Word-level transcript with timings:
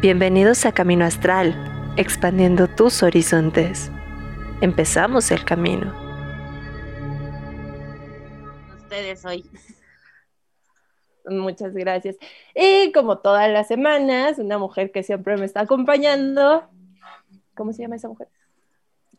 Bienvenidos 0.00 0.64
a 0.64 0.70
Camino 0.70 1.04
Astral, 1.04 1.56
expandiendo 1.96 2.68
tus 2.68 3.02
horizontes. 3.02 3.90
Empezamos 4.60 5.32
el 5.32 5.44
camino. 5.44 5.92
Ustedes 8.76 9.24
hoy. 9.24 9.44
Muchas 11.26 11.74
gracias. 11.74 12.14
Y 12.54 12.92
como 12.92 13.18
todas 13.18 13.50
las 13.50 13.66
semanas, 13.66 14.38
una 14.38 14.56
mujer 14.56 14.92
que 14.92 15.02
siempre 15.02 15.36
me 15.36 15.46
está 15.46 15.62
acompañando. 15.62 16.70
¿Cómo 17.56 17.72
se 17.72 17.82
llama 17.82 17.96
esa 17.96 18.06
mujer? 18.06 18.28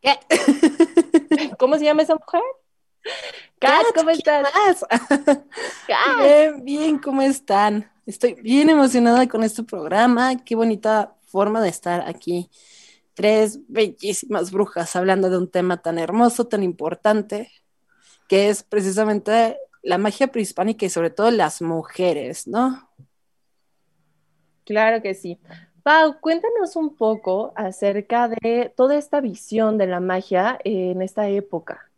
¿Qué? 0.02 0.18
¿Cómo 1.60 1.78
se 1.78 1.84
llama 1.84 2.04
esa 2.04 2.16
mujer? 2.16 2.42
Kat, 3.60 3.84
¿cómo 3.94 4.12
estás? 4.12 4.86
Bien, 6.22 6.64
bien, 6.64 7.00
¿cómo 7.00 7.22
están? 7.22 7.92
Estoy 8.10 8.34
bien 8.34 8.72
emocionada 8.72 9.28
con 9.28 9.44
este 9.44 9.62
programa. 9.62 10.36
Qué 10.44 10.56
bonita 10.56 11.14
forma 11.28 11.62
de 11.62 11.70
estar 11.70 12.02
aquí. 12.10 12.50
Tres 13.14 13.60
bellísimas 13.68 14.50
brujas 14.50 14.96
hablando 14.96 15.30
de 15.30 15.38
un 15.38 15.48
tema 15.48 15.84
tan 15.84 16.00
hermoso, 16.00 16.48
tan 16.48 16.64
importante, 16.64 17.52
que 18.28 18.50
es 18.50 18.64
precisamente 18.64 19.60
la 19.84 20.00
magia 20.00 20.26
prehispánica 20.26 20.88
y 20.88 20.90
sobre 20.90 21.12
todo 21.12 21.30
las 21.30 21.62
mujeres, 21.62 22.48
¿no? 22.48 22.90
Claro 24.66 25.04
que 25.04 25.14
sí. 25.14 25.40
Pau, 25.84 26.20
cuéntanos 26.20 26.76
un 26.76 26.96
poco 26.96 27.54
acerca 27.56 28.28
de 28.28 28.74
toda 28.76 28.98
esta 28.98 29.22
visión 29.22 29.78
de 29.78 29.86
la 29.86 30.00
magia 30.00 30.58
en 30.64 31.04
esta 31.04 31.30
época. 31.30 31.92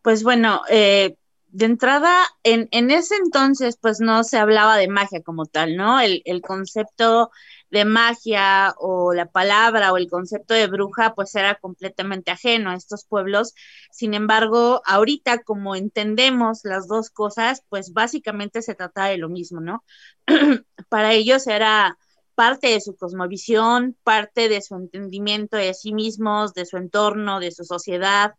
Pues 0.00 0.22
bueno, 0.22 0.62
eh, 0.70 1.18
de 1.52 1.66
entrada, 1.66 2.14
en, 2.42 2.68
en, 2.70 2.90
ese 2.90 3.16
entonces, 3.16 3.76
pues 3.80 4.00
no 4.00 4.24
se 4.24 4.38
hablaba 4.38 4.76
de 4.76 4.88
magia 4.88 5.22
como 5.22 5.46
tal, 5.46 5.76
¿no? 5.76 6.00
El, 6.00 6.22
el, 6.24 6.42
concepto 6.42 7.30
de 7.70 7.84
magia 7.84 8.74
o 8.78 9.12
la 9.14 9.26
palabra 9.26 9.92
o 9.92 9.96
el 9.96 10.08
concepto 10.08 10.54
de 10.54 10.66
bruja, 10.66 11.14
pues 11.14 11.34
era 11.34 11.56
completamente 11.56 12.30
ajeno 12.30 12.70
a 12.70 12.74
estos 12.74 13.04
pueblos. 13.04 13.54
Sin 13.90 14.14
embargo, 14.14 14.82
ahorita, 14.86 15.42
como 15.42 15.76
entendemos 15.76 16.60
las 16.64 16.88
dos 16.88 17.10
cosas, 17.10 17.62
pues 17.68 17.92
básicamente 17.92 18.62
se 18.62 18.74
trata 18.74 19.06
de 19.06 19.18
lo 19.18 19.28
mismo, 19.28 19.60
¿no? 19.60 19.84
Para 20.88 21.12
ellos 21.12 21.46
era 21.46 21.98
parte 22.34 22.68
de 22.68 22.80
su 22.80 22.96
cosmovisión, 22.96 23.96
parte 24.02 24.48
de 24.48 24.62
su 24.62 24.74
entendimiento 24.74 25.56
de 25.56 25.74
sí 25.74 25.92
mismos, 25.92 26.54
de 26.54 26.64
su 26.64 26.76
entorno, 26.76 27.40
de 27.40 27.50
su 27.50 27.64
sociedad, 27.64 28.34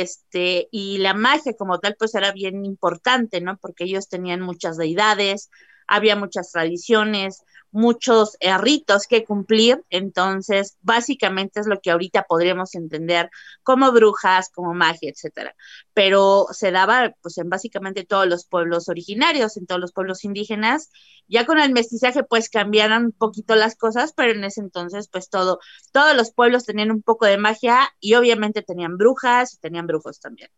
este, 0.00 0.68
y 0.70 0.98
la 0.98 1.14
magia 1.14 1.54
como 1.54 1.78
tal, 1.78 1.96
pues 1.98 2.14
era 2.14 2.32
bien 2.32 2.64
importante, 2.64 3.40
¿no? 3.40 3.58
Porque 3.58 3.84
ellos 3.84 4.08
tenían 4.08 4.40
muchas 4.40 4.76
deidades, 4.76 5.50
había 5.86 6.16
muchas 6.16 6.52
tradiciones, 6.52 7.42
muchos 7.72 8.36
eh, 8.40 8.56
ritos 8.58 9.06
que 9.06 9.24
cumplir, 9.24 9.82
entonces 9.90 10.76
básicamente 10.82 11.58
es 11.58 11.66
lo 11.66 11.80
que 11.80 11.90
ahorita 11.90 12.24
podríamos 12.24 12.74
entender 12.74 13.30
como 13.62 13.90
brujas, 13.92 14.50
como 14.50 14.74
magia, 14.74 15.10
etcétera. 15.10 15.56
Pero 15.94 16.46
se 16.52 16.70
daba 16.70 17.14
pues 17.22 17.38
en 17.38 17.48
básicamente 17.48 18.04
todos 18.04 18.26
los 18.26 18.46
pueblos 18.46 18.88
originarios, 18.88 19.56
en 19.56 19.66
todos 19.66 19.80
los 19.80 19.92
pueblos 19.92 20.24
indígenas. 20.24 20.90
Ya 21.28 21.46
con 21.46 21.58
el 21.58 21.72
mestizaje 21.72 22.22
pues 22.22 22.50
cambiaron 22.50 23.06
un 23.06 23.12
poquito 23.12 23.54
las 23.56 23.74
cosas, 23.74 24.12
pero 24.14 24.32
en 24.32 24.44
ese 24.44 24.60
entonces 24.60 25.08
pues 25.08 25.30
todo, 25.30 25.58
todos 25.92 26.14
los 26.14 26.32
pueblos 26.32 26.64
tenían 26.64 26.90
un 26.90 27.02
poco 27.02 27.26
de 27.26 27.38
magia 27.38 27.88
y 28.00 28.14
obviamente 28.14 28.62
tenían 28.62 28.98
brujas 28.98 29.54
y 29.54 29.58
tenían 29.58 29.86
brujos 29.86 30.20
también. 30.20 30.50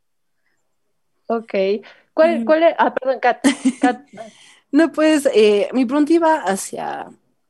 Ok. 1.27 1.55
¿Cuál, 2.12 2.45
cuál 2.45 2.62
es? 2.65 2.75
Ah, 2.79 2.92
perdón, 2.95 3.20
Kat. 3.20 3.41
Kat. 3.81 4.01
No, 4.75 4.91
pues 4.91 5.28
eh, 5.33 5.69
mi 5.72 5.84
pregunta 5.84 6.12
iba 6.12 6.34
hacia, 6.34 7.06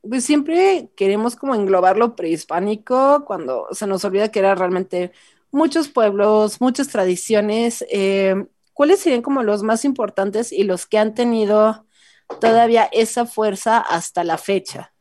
pues 0.07 0.23
siempre 0.23 0.91
queremos 0.95 1.35
como 1.35 1.55
englobar 1.55 1.97
lo 1.97 2.15
prehispánico 2.15 3.25
cuando 3.25 3.65
se 3.71 3.87
nos 3.87 4.05
olvida 4.05 4.29
que 4.29 4.37
era 4.37 4.53
realmente 4.53 5.11
muchos 5.49 5.87
pueblos, 5.87 6.61
muchas 6.61 6.87
tradiciones. 6.89 7.83
Eh, 7.89 8.45
¿Cuáles 8.73 8.99
serían 8.99 9.23
como 9.23 9.41
los 9.41 9.63
más 9.63 9.85
importantes 9.85 10.51
y 10.51 10.65
los 10.65 10.85
que 10.85 10.99
han 10.99 11.15
tenido 11.15 11.87
todavía 12.39 12.87
esa 12.91 13.25
fuerza 13.25 13.79
hasta 13.79 14.23
la 14.23 14.37
fecha? 14.37 14.93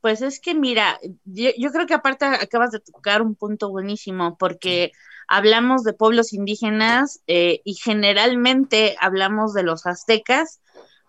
Pues 0.00 0.22
es 0.22 0.40
que 0.40 0.52
mira, 0.52 0.98
yo, 1.22 1.50
yo 1.56 1.70
creo 1.70 1.86
que 1.86 1.94
aparte 1.94 2.24
acabas 2.24 2.72
de 2.72 2.80
tocar 2.80 3.22
un 3.22 3.36
punto 3.36 3.70
buenísimo 3.70 4.36
porque 4.36 4.90
hablamos 5.28 5.84
de 5.84 5.92
pueblos 5.92 6.32
indígenas 6.32 7.20
eh, 7.28 7.60
y 7.62 7.74
generalmente 7.74 8.96
hablamos 9.00 9.54
de 9.54 9.62
los 9.62 9.86
aztecas 9.86 10.60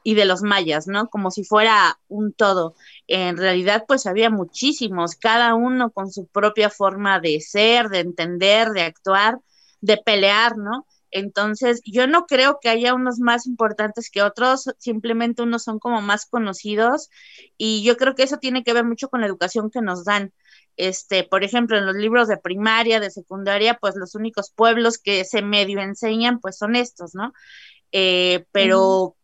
y 0.07 0.13
de 0.13 0.23
los 0.23 0.41
mayas, 0.41 0.87
¿no? 0.87 1.09
Como 1.09 1.31
si 1.31 1.43
fuera 1.43 1.99
un 2.07 2.31
todo. 2.31 2.75
En 3.07 3.35
realidad, 3.35 3.83
pues 3.85 4.05
había 4.05 4.29
muchísimos, 4.29 5.17
cada 5.17 5.53
uno 5.53 5.91
con 5.91 6.13
su 6.13 6.27
propia 6.27 6.69
forma 6.69 7.19
de 7.19 7.41
ser, 7.41 7.89
de 7.89 7.99
entender, 7.99 8.69
de 8.69 8.83
actuar, 8.83 9.39
de 9.81 9.97
pelear, 9.97 10.55
¿no? 10.57 10.87
Entonces, 11.11 11.81
yo 11.83 12.07
no 12.07 12.25
creo 12.25 12.59
que 12.61 12.69
haya 12.69 12.93
unos 12.93 13.19
más 13.19 13.47
importantes 13.47 14.09
que 14.09 14.21
otros, 14.21 14.73
simplemente 14.77 15.41
unos 15.41 15.63
son 15.65 15.77
como 15.77 16.01
más 16.01 16.25
conocidos 16.25 17.09
y 17.57 17.83
yo 17.83 17.97
creo 17.97 18.15
que 18.15 18.23
eso 18.23 18.37
tiene 18.37 18.63
que 18.63 18.71
ver 18.71 18.85
mucho 18.85 19.09
con 19.09 19.19
la 19.19 19.27
educación 19.27 19.69
que 19.69 19.81
nos 19.81 20.05
dan. 20.05 20.31
Este, 20.77 21.25
por 21.25 21.43
ejemplo, 21.43 21.77
en 21.77 21.85
los 21.85 21.95
libros 21.97 22.29
de 22.29 22.37
primaria, 22.37 23.01
de 23.01 23.11
secundaria, 23.11 23.73
pues 23.73 23.95
los 23.97 24.15
únicos 24.15 24.51
pueblos 24.51 24.99
que 24.99 25.25
se 25.25 25.41
medio 25.41 25.81
enseñan, 25.81 26.39
pues 26.39 26.57
son 26.57 26.77
estos, 26.77 27.13
¿no? 27.13 27.33
Eh, 27.91 28.45
pero 28.53 29.16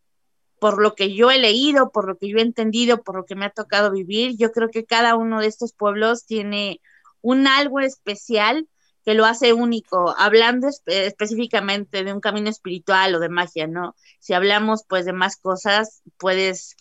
por 0.64 0.82
lo 0.82 0.96
que 0.96 1.14
yo 1.14 1.30
he 1.30 1.40
leído, 1.40 1.92
por 1.92 2.08
lo 2.08 2.18
que 2.18 2.30
yo 2.30 2.38
he 2.38 2.42
entendido, 2.42 3.04
por 3.04 3.18
lo 3.18 3.26
que 3.26 3.36
me 3.36 3.44
ha 3.44 3.50
tocado 3.50 3.92
vivir, 3.92 4.38
yo 4.38 4.54
creo 4.54 4.70
que 4.70 4.86
cada 4.86 5.18
uno 5.18 5.42
de 5.42 5.48
estos 5.48 5.74
pueblos 5.74 6.26
tiene 6.26 6.80
un 7.20 7.48
algo 7.48 7.82
especial 7.82 8.70
que 9.04 9.14
lo 9.14 9.26
hace 9.26 9.52
único, 9.52 10.16
hablando 10.18 10.70
espe 10.70 11.06
específicamente 11.06 12.06
de 12.06 12.14
un 12.14 12.22
camino 12.22 12.50
espiritual 12.50 13.14
o 13.14 13.20
de 13.20 13.28
magia, 13.28 13.68
¿no? 13.68 13.94
Si 14.20 14.32
hablamos 14.32 14.86
pues 14.88 15.04
de 15.04 15.12
más 15.12 15.36
cosas, 15.36 16.02
puedes, 16.18 16.78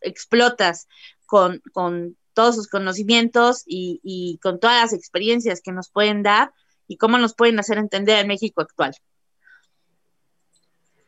explotas 0.00 0.88
con, 1.24 1.62
con 1.72 2.16
todos 2.34 2.56
sus 2.56 2.66
conocimientos 2.66 3.62
y, 3.64 4.00
y 4.02 4.40
con 4.42 4.58
todas 4.58 4.82
las 4.82 4.92
experiencias 4.92 5.60
que 5.60 5.70
nos 5.70 5.88
pueden 5.88 6.24
dar 6.24 6.50
y 6.88 6.96
cómo 6.96 7.16
nos 7.16 7.36
pueden 7.36 7.60
hacer 7.60 7.78
entender 7.78 8.18
el 8.18 8.26
México 8.26 8.60
actual. 8.60 8.92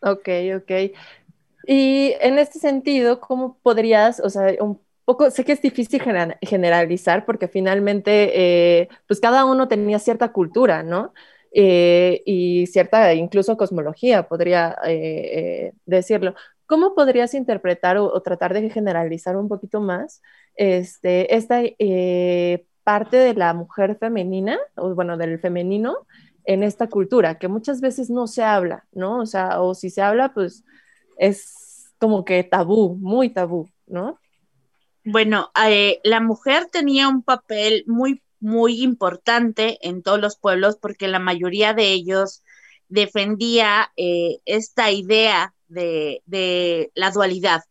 Ok, 0.05 0.29
ok. 0.57 0.71
Y 1.67 2.15
en 2.21 2.39
este 2.39 2.59
sentido, 2.59 3.21
¿cómo 3.21 3.59
podrías, 3.63 4.21
o 4.21 4.31
sea, 4.31 4.55
un 4.61 4.81
poco, 5.05 5.31
sé 5.31 5.45
que 5.45 5.53
es 5.53 5.63
difícil 5.63 6.03
generalizar 6.43 7.25
porque 7.25 7.49
finalmente, 7.49 8.81
eh, 8.83 8.89
pues 9.07 9.21
cada 9.21 9.45
uno 9.45 9.69
tenía 9.69 9.99
cierta 9.99 10.33
cultura, 10.33 10.83
¿no? 10.83 11.13
Eh, 11.55 12.23
y 12.25 12.67
cierta 12.67 13.13
incluso 13.15 13.57
cosmología, 13.57 14.29
podría 14.29 14.77
eh, 14.87 15.73
decirlo. 15.87 16.35
¿Cómo 16.67 16.95
podrías 16.95 17.35
interpretar 17.35 17.99
o, 17.99 18.07
o, 18.07 18.23
tratar 18.23 18.55
de 18.55 18.71
generalizar 18.71 19.37
un 19.37 19.49
poquito 19.49 19.81
más 19.81 20.23
este, 20.57 21.35
esta 21.37 21.61
parte 22.85 23.17
de 23.17 23.35
la 23.35 23.55
mujer 23.55 23.97
femenina, 23.99 24.59
o 24.77 24.95
bueno, 24.95 25.17
del 25.17 25.39
femenino 25.39 26.07
en 26.45 26.63
esta 26.63 26.89
cultura, 26.89 27.39
que 27.39 27.49
muchas 27.49 27.81
veces 27.81 28.11
no 28.11 28.27
se 28.27 28.43
habla, 28.43 28.87
¿no? 28.93 29.21
O 29.21 29.27
sea, 29.27 29.61
o 29.63 29.75
si 29.75 29.91
se 29.91 30.03
habla, 30.03 30.33
pues 30.35 30.65
es 31.23 31.93
como 31.99 32.25
que 32.25 32.43
tabú, 32.43 32.97
muy 32.97 33.31
tabú, 33.31 33.71
¿no? 33.87 34.19
Bueno, 35.05 35.53
eh, 35.65 36.01
la 36.03 36.21
mujer 36.21 36.67
tenía 36.67 37.09
un 37.09 37.23
papel 37.23 37.85
muy, 37.87 38.23
muy 38.41 38.83
importante 38.83 39.79
en 39.87 40.03
todos 40.03 40.21
los 40.21 40.37
pueblos 40.37 40.77
porque 40.77 41.07
la 41.07 41.21
mayoría 41.21 41.75
de 41.75 41.93
ellos 41.93 42.43
defendía 42.89 43.93
eh, 43.97 44.39
esta 44.47 44.91
idea 44.91 45.55
de, 45.69 46.23
de 46.27 46.91
la 46.97 47.13
dualidad. 47.13 47.63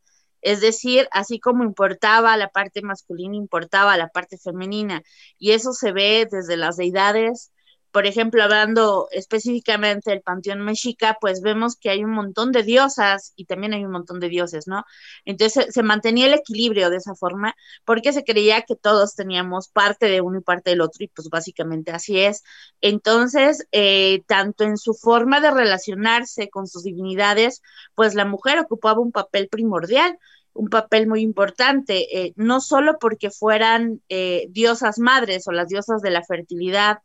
Es 0.42 0.62
decir, 0.62 1.10
así 1.12 1.40
como 1.42 1.66
importaba 1.66 2.38
la 2.38 2.48
parte 2.48 2.82
masculina, 2.82 3.36
importaba 3.36 3.98
la 3.98 4.08
parte 4.08 4.38
femenina. 4.38 5.04
Y 5.38 5.52
eso 5.52 5.74
se 5.74 5.92
ve 5.92 6.26
desde 6.32 6.56
las 6.56 6.78
deidades, 6.78 7.51
por 7.92 8.06
ejemplo, 8.06 8.44
hablando 8.44 9.08
específicamente 9.12 10.12
del 10.12 10.22
Panteón 10.22 10.62
Mexica, 10.62 11.18
pues 11.20 11.42
vemos 11.42 11.76
que 11.76 11.90
hay 11.90 12.04
un 12.04 12.12
montón 12.12 12.52
de 12.52 12.64
diosas 12.64 13.34
y 13.36 13.46
también 13.46 13.74
hay 13.74 13.84
un 13.86 13.92
montón 13.92 14.20
de 14.20 14.30
dioses, 14.30 14.68
¿no? 14.68 14.86
Entonces 15.26 15.74
se, 15.74 15.84
mantenía 15.84 16.28
el 16.28 16.34
equilibrio 16.34 16.90
de 16.90 16.98
esa 16.98 17.16
forma 17.16 17.56
porque 17.86 18.14
se 18.14 18.24
creía 18.24 18.62
que 18.62 18.76
todos 18.76 19.16
teníamos 19.16 19.68
parte 19.70 20.08
de 20.08 20.22
uno 20.22 20.40
y 20.40 20.42
parte 20.42 20.72
del 20.72 20.82
otro 20.82 21.04
y 21.04 21.08
pues 21.10 21.30
básicamente 21.30 21.92
así 21.92 22.20
es. 22.20 22.44
Entonces, 22.82 23.68
eh, 23.72 24.24
tanto 24.28 24.64
en 24.64 24.78
su 24.78 24.94
forma 24.94 25.42
de 25.42 25.52
relacionarse 25.52 26.50
con 26.50 26.68
sus 26.68 26.84
divinidades, 26.84 27.62
pues 27.96 28.16
la 28.16 28.26
mujer 28.26 28.60
ocupaba 28.60 29.00
un 29.00 29.12
papel 29.12 29.50
primordial 29.50 30.18
un 30.54 30.68
papel 30.68 31.08
muy 31.08 31.22
importante, 31.22 32.26
eh, 32.26 32.34
no 32.36 32.60
solo 32.60 32.98
porque 33.00 33.30
fueran 33.32 34.02
eh, 34.10 34.48
diosas 34.50 35.00
madres 35.00 35.48
o 35.48 35.52
las 35.52 35.70
diosas 35.70 36.02
de 36.02 36.12
la 36.12 36.24
fertilidad 36.24 37.00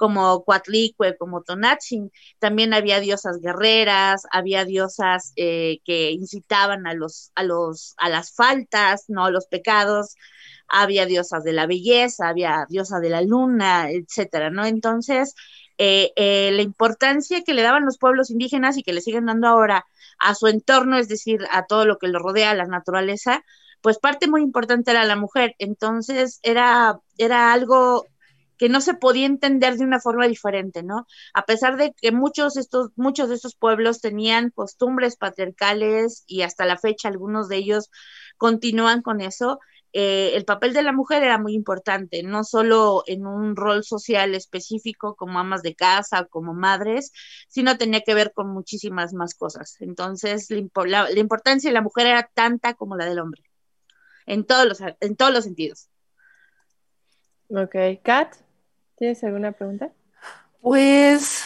como 0.00 0.44
Coatlicue, 0.44 1.18
como 1.18 1.42
Tonatzin. 1.42 2.10
También 2.38 2.72
había 2.72 3.00
diosas 3.00 3.38
guerreras, 3.42 4.22
había 4.32 4.64
diosas 4.64 5.34
eh, 5.36 5.80
que 5.84 6.12
incitaban 6.12 6.86
a 6.86 6.94
los, 6.94 7.32
a 7.34 7.42
los, 7.42 7.94
a 7.98 8.08
las 8.08 8.34
faltas, 8.34 9.04
no 9.08 9.26
a 9.26 9.30
los 9.30 9.46
pecados. 9.46 10.14
Había 10.68 11.04
diosas 11.04 11.44
de 11.44 11.52
la 11.52 11.66
belleza, 11.66 12.28
había 12.28 12.64
diosa 12.70 12.98
de 12.98 13.10
la 13.10 13.20
luna, 13.20 13.90
etcétera, 13.90 14.48
¿no? 14.48 14.64
Entonces, 14.64 15.34
eh, 15.76 16.12
eh, 16.16 16.50
la 16.52 16.62
importancia 16.62 17.42
que 17.44 17.52
le 17.52 17.60
daban 17.60 17.84
los 17.84 17.98
pueblos 17.98 18.30
indígenas 18.30 18.78
y 18.78 18.82
que 18.82 18.94
le 18.94 19.02
siguen 19.02 19.26
dando 19.26 19.48
ahora 19.48 19.84
a 20.18 20.34
su 20.34 20.46
entorno, 20.46 20.96
es 20.96 21.08
decir, 21.08 21.40
a 21.52 21.66
todo 21.66 21.84
lo 21.84 21.98
que 21.98 22.08
lo 22.08 22.20
rodea, 22.20 22.52
a 22.52 22.54
la 22.54 22.66
naturaleza, 22.66 23.44
pues 23.82 23.98
parte 23.98 24.28
muy 24.28 24.40
importante 24.40 24.92
era 24.92 25.04
la 25.04 25.16
mujer. 25.16 25.56
Entonces 25.58 26.40
era, 26.42 26.98
era 27.18 27.52
algo 27.52 28.06
que 28.60 28.68
no 28.68 28.82
se 28.82 28.92
podía 28.92 29.24
entender 29.24 29.78
de 29.78 29.86
una 29.86 30.00
forma 30.00 30.28
diferente, 30.28 30.82
¿no? 30.82 31.06
A 31.32 31.46
pesar 31.46 31.78
de 31.78 31.94
que 31.94 32.12
muchos, 32.12 32.58
estos, 32.58 32.90
muchos 32.94 33.30
de 33.30 33.36
estos 33.36 33.54
pueblos 33.56 34.02
tenían 34.02 34.50
costumbres 34.50 35.16
patriarcales 35.16 36.24
y 36.26 36.42
hasta 36.42 36.66
la 36.66 36.76
fecha 36.76 37.08
algunos 37.08 37.48
de 37.48 37.56
ellos 37.56 37.90
continúan 38.36 39.00
con 39.00 39.22
eso, 39.22 39.60
eh, 39.94 40.32
el 40.34 40.44
papel 40.44 40.74
de 40.74 40.82
la 40.82 40.92
mujer 40.92 41.22
era 41.22 41.38
muy 41.38 41.54
importante, 41.54 42.22
no 42.22 42.44
solo 42.44 43.02
en 43.06 43.26
un 43.26 43.56
rol 43.56 43.82
social 43.82 44.34
específico 44.34 45.16
como 45.16 45.38
amas 45.38 45.62
de 45.62 45.74
casa, 45.74 46.26
como 46.26 46.52
madres, 46.52 47.12
sino 47.48 47.78
tenía 47.78 48.02
que 48.02 48.12
ver 48.12 48.34
con 48.34 48.52
muchísimas 48.52 49.14
más 49.14 49.34
cosas. 49.34 49.76
Entonces, 49.80 50.48
la, 50.50 51.08
la 51.08 51.18
importancia 51.18 51.70
de 51.70 51.74
la 51.74 51.80
mujer 51.80 52.08
era 52.08 52.30
tanta 52.34 52.74
como 52.74 52.98
la 52.98 53.06
del 53.06 53.20
hombre, 53.20 53.42
en 54.26 54.44
todos 54.44 54.66
los, 54.66 54.80
en 55.00 55.16
todos 55.16 55.32
los 55.32 55.44
sentidos. 55.44 55.88
Ok, 57.48 57.74
Kat, 58.04 58.36
¿tienes 59.00 59.24
alguna 59.24 59.52
pregunta? 59.52 59.90
Pues 60.60 61.44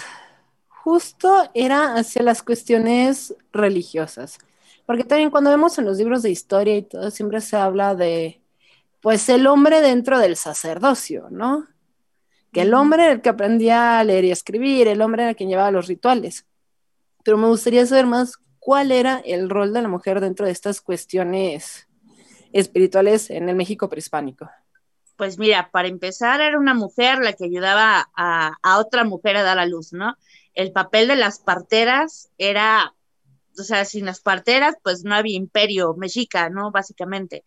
justo 0.68 1.48
era 1.54 1.94
hacia 1.94 2.24
las 2.24 2.42
cuestiones 2.42 3.32
religiosas. 3.52 4.38
Porque 4.86 5.04
también 5.04 5.30
cuando 5.30 5.50
vemos 5.50 5.78
en 5.78 5.84
los 5.84 5.96
libros 5.98 6.22
de 6.22 6.30
historia 6.30 6.76
y 6.76 6.82
todo, 6.82 7.12
siempre 7.12 7.40
se 7.40 7.56
habla 7.56 7.94
de, 7.94 8.42
pues, 9.00 9.28
el 9.28 9.46
hombre 9.46 9.80
dentro 9.80 10.18
del 10.18 10.34
sacerdocio, 10.34 11.28
¿no? 11.30 11.68
Que 12.52 12.62
el 12.62 12.74
hombre 12.74 13.04
era 13.04 13.12
el 13.12 13.22
que 13.22 13.28
aprendía 13.28 14.00
a 14.00 14.04
leer 14.04 14.24
y 14.24 14.32
escribir, 14.32 14.88
el 14.88 15.00
hombre 15.00 15.22
era 15.22 15.34
que 15.34 15.46
llevaba 15.46 15.70
los 15.70 15.86
rituales. 15.86 16.46
Pero 17.22 17.38
me 17.38 17.46
gustaría 17.46 17.86
saber 17.86 18.06
más 18.06 18.34
cuál 18.58 18.90
era 18.90 19.22
el 19.24 19.48
rol 19.48 19.72
de 19.72 19.80
la 19.80 19.88
mujer 19.88 20.20
dentro 20.20 20.44
de 20.44 20.52
estas 20.52 20.80
cuestiones 20.80 21.86
espirituales 22.52 23.30
en 23.30 23.48
el 23.48 23.54
México 23.54 23.88
prehispánico. 23.88 24.50
Pues 25.16 25.38
mira, 25.38 25.70
para 25.70 25.88
empezar 25.88 26.40
era 26.40 26.58
una 26.58 26.74
mujer 26.74 27.18
la 27.18 27.32
que 27.34 27.44
ayudaba 27.44 28.10
a, 28.16 28.78
otra 28.78 29.04
mujer 29.04 29.36
a 29.36 29.42
dar 29.42 29.58
a 29.58 29.66
luz, 29.66 29.92
¿no? 29.92 30.16
El 30.54 30.72
papel 30.72 31.08
de 31.08 31.16
las 31.16 31.38
parteras 31.38 32.30
era 32.38 32.94
o 33.58 33.62
sea, 33.62 33.84
sin 33.84 34.04
las 34.06 34.20
parteras, 34.20 34.74
pues 34.82 35.04
no 35.04 35.14
había 35.14 35.36
imperio 35.36 35.94
mexica, 35.94 36.50
¿no? 36.50 36.72
Básicamente, 36.72 37.44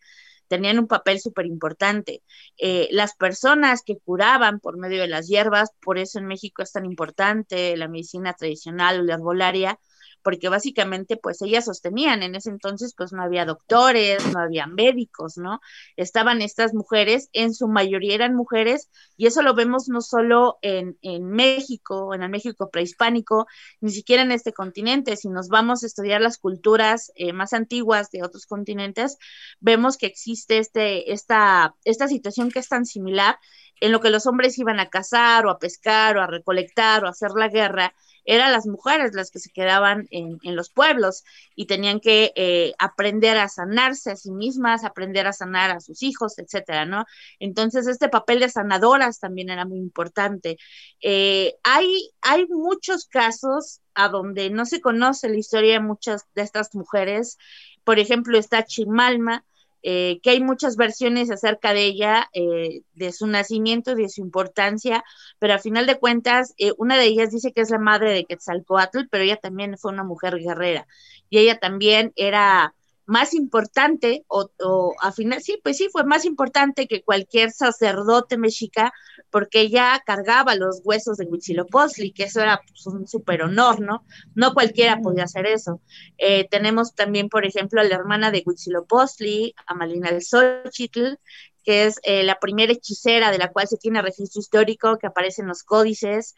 tenían 0.48 0.78
un 0.78 0.88
papel 0.88 1.20
súper 1.20 1.46
importante. 1.46 2.22
Eh, 2.56 2.88
las 2.90 3.14
personas 3.14 3.82
que 3.82 3.98
curaban 3.98 4.60
por 4.60 4.78
medio 4.78 5.02
de 5.02 5.08
las 5.08 5.28
hierbas, 5.28 5.70
por 5.80 5.98
eso 5.98 6.18
en 6.18 6.26
México 6.26 6.62
es 6.62 6.72
tan 6.72 6.86
importante 6.86 7.76
la 7.76 7.88
medicina 7.88 8.32
tradicional 8.34 9.00
o 9.00 9.02
la 9.02 9.14
herbolaria, 9.14 9.78
porque 10.28 10.50
básicamente 10.50 11.16
pues 11.16 11.40
ellas 11.40 11.64
sostenían, 11.64 12.22
en 12.22 12.34
ese 12.34 12.50
entonces 12.50 12.92
pues 12.94 13.14
no 13.14 13.22
había 13.22 13.46
doctores, 13.46 14.30
no 14.30 14.40
había 14.40 14.66
médicos, 14.66 15.38
¿no? 15.38 15.62
Estaban 15.96 16.42
estas 16.42 16.74
mujeres, 16.74 17.30
en 17.32 17.54
su 17.54 17.66
mayoría 17.66 18.14
eran 18.14 18.34
mujeres, 18.34 18.90
y 19.16 19.26
eso 19.26 19.40
lo 19.40 19.54
vemos 19.54 19.88
no 19.88 20.02
solo 20.02 20.58
en, 20.60 20.98
en 21.00 21.30
México, 21.30 22.14
en 22.14 22.24
el 22.24 22.28
México 22.28 22.68
prehispánico, 22.68 23.46
ni 23.80 23.90
siquiera 23.90 24.22
en 24.22 24.30
este 24.30 24.52
continente, 24.52 25.16
si 25.16 25.30
nos 25.30 25.48
vamos 25.48 25.82
a 25.82 25.86
estudiar 25.86 26.20
las 26.20 26.36
culturas 26.36 27.10
eh, 27.14 27.32
más 27.32 27.54
antiguas 27.54 28.10
de 28.10 28.22
otros 28.22 28.44
continentes, 28.44 29.16
vemos 29.60 29.96
que 29.96 30.04
existe 30.04 30.58
este, 30.58 31.10
esta, 31.10 31.74
esta 31.84 32.06
situación 32.06 32.50
que 32.50 32.58
es 32.58 32.68
tan 32.68 32.84
similar 32.84 33.38
en 33.80 33.92
lo 33.92 34.00
que 34.00 34.10
los 34.10 34.26
hombres 34.26 34.58
iban 34.58 34.78
a 34.78 34.90
cazar 34.90 35.46
o 35.46 35.50
a 35.50 35.58
pescar 35.58 36.18
o 36.18 36.22
a 36.22 36.26
recolectar 36.26 37.04
o 37.04 37.06
a 37.06 37.10
hacer 37.10 37.30
la 37.34 37.48
guerra, 37.48 37.94
eran 38.28 38.52
las 38.52 38.66
mujeres 38.66 39.14
las 39.14 39.30
que 39.30 39.38
se 39.38 39.50
quedaban 39.50 40.06
en, 40.10 40.38
los 40.54 40.68
pueblos 40.68 41.24
y 41.56 41.64
tenían 41.64 41.98
que 41.98 42.32
eh, 42.36 42.74
aprender 42.78 43.38
a 43.38 43.48
sanarse 43.48 44.10
a 44.10 44.16
sí 44.16 44.30
mismas, 44.30 44.84
aprender 44.84 45.26
a 45.26 45.32
sanar 45.32 45.70
a 45.70 45.80
sus 45.80 46.02
hijos, 46.02 46.38
etcétera, 46.38 46.84
¿no? 46.84 47.06
Entonces, 47.40 47.86
este 47.86 48.10
papel 48.10 48.40
de 48.40 48.50
sanadoras 48.50 49.18
también 49.18 49.48
era 49.48 49.64
muy 49.64 49.78
importante. 49.78 50.58
Eh, 51.00 51.54
hay, 51.62 52.10
hay 52.20 52.46
muchos 52.48 53.06
casos 53.06 53.80
a 53.94 54.10
donde 54.10 54.50
no 54.50 54.66
se 54.66 54.82
conoce 54.82 55.30
la 55.30 55.38
historia 55.38 55.72
de 55.72 55.80
muchas 55.80 56.26
de 56.34 56.42
estas 56.42 56.74
mujeres. 56.74 57.38
Por 57.82 57.98
ejemplo, 57.98 58.36
está 58.36 58.62
Chimalma, 58.62 59.46
eh, 59.82 60.20
que 60.22 60.30
hay 60.30 60.40
muchas 60.40 60.76
versiones 60.76 61.30
acerca 61.30 61.72
de 61.72 61.84
ella, 61.84 62.28
eh, 62.32 62.82
de 62.94 63.12
su 63.12 63.26
nacimiento 63.26 63.94
de 63.94 64.08
su 64.08 64.20
importancia, 64.20 65.04
pero 65.38 65.54
al 65.54 65.60
final 65.60 65.86
de 65.86 65.98
cuentas, 65.98 66.54
eh, 66.58 66.72
una 66.78 66.96
de 66.96 67.04
ellas 67.04 67.30
dice 67.30 67.52
que 67.52 67.60
es 67.60 67.70
la 67.70 67.78
madre 67.78 68.12
de 68.12 68.24
Quetzalcoatl, 68.24 69.08
pero 69.10 69.24
ella 69.24 69.36
también 69.36 69.78
fue 69.78 69.92
una 69.92 70.04
mujer 70.04 70.38
guerrera. 70.38 70.86
Y 71.30 71.38
ella 71.38 71.58
también 71.58 72.12
era 72.16 72.74
más 73.08 73.32
importante, 73.32 74.26
o, 74.28 74.50
o 74.60 74.94
a 75.00 75.12
final, 75.12 75.40
sí, 75.40 75.58
pues 75.62 75.78
sí, 75.78 75.88
fue 75.90 76.04
más 76.04 76.26
importante 76.26 76.86
que 76.86 77.02
cualquier 77.02 77.50
sacerdote 77.52 78.36
mexica, 78.36 78.92
porque 79.30 79.62
ella 79.62 80.02
cargaba 80.04 80.54
los 80.54 80.82
huesos 80.84 81.16
de 81.16 81.24
Huitzilopochtli, 81.24 82.12
que 82.12 82.24
eso 82.24 82.42
era 82.42 82.60
pues, 82.68 82.86
un 82.86 83.08
súper 83.08 83.42
honor, 83.42 83.80
¿no? 83.80 84.04
No 84.34 84.52
cualquiera 84.52 85.00
podía 85.00 85.24
hacer 85.24 85.46
eso. 85.46 85.80
Eh, 86.18 86.46
tenemos 86.50 86.94
también, 86.94 87.30
por 87.30 87.46
ejemplo, 87.46 87.80
a 87.80 87.84
la 87.84 87.94
hermana 87.94 88.30
de 88.30 88.42
Huitzilopochtli, 88.44 89.54
Amalina 89.66 90.10
del 90.10 90.22
Xochitl, 90.22 91.16
que 91.64 91.86
es 91.86 92.00
eh, 92.02 92.24
la 92.24 92.38
primera 92.38 92.74
hechicera 92.74 93.30
de 93.30 93.38
la 93.38 93.50
cual 93.52 93.68
se 93.68 93.78
tiene 93.78 94.02
registro 94.02 94.40
histórico, 94.40 94.98
que 94.98 95.06
aparece 95.06 95.40
en 95.40 95.48
los 95.48 95.62
códices, 95.62 96.34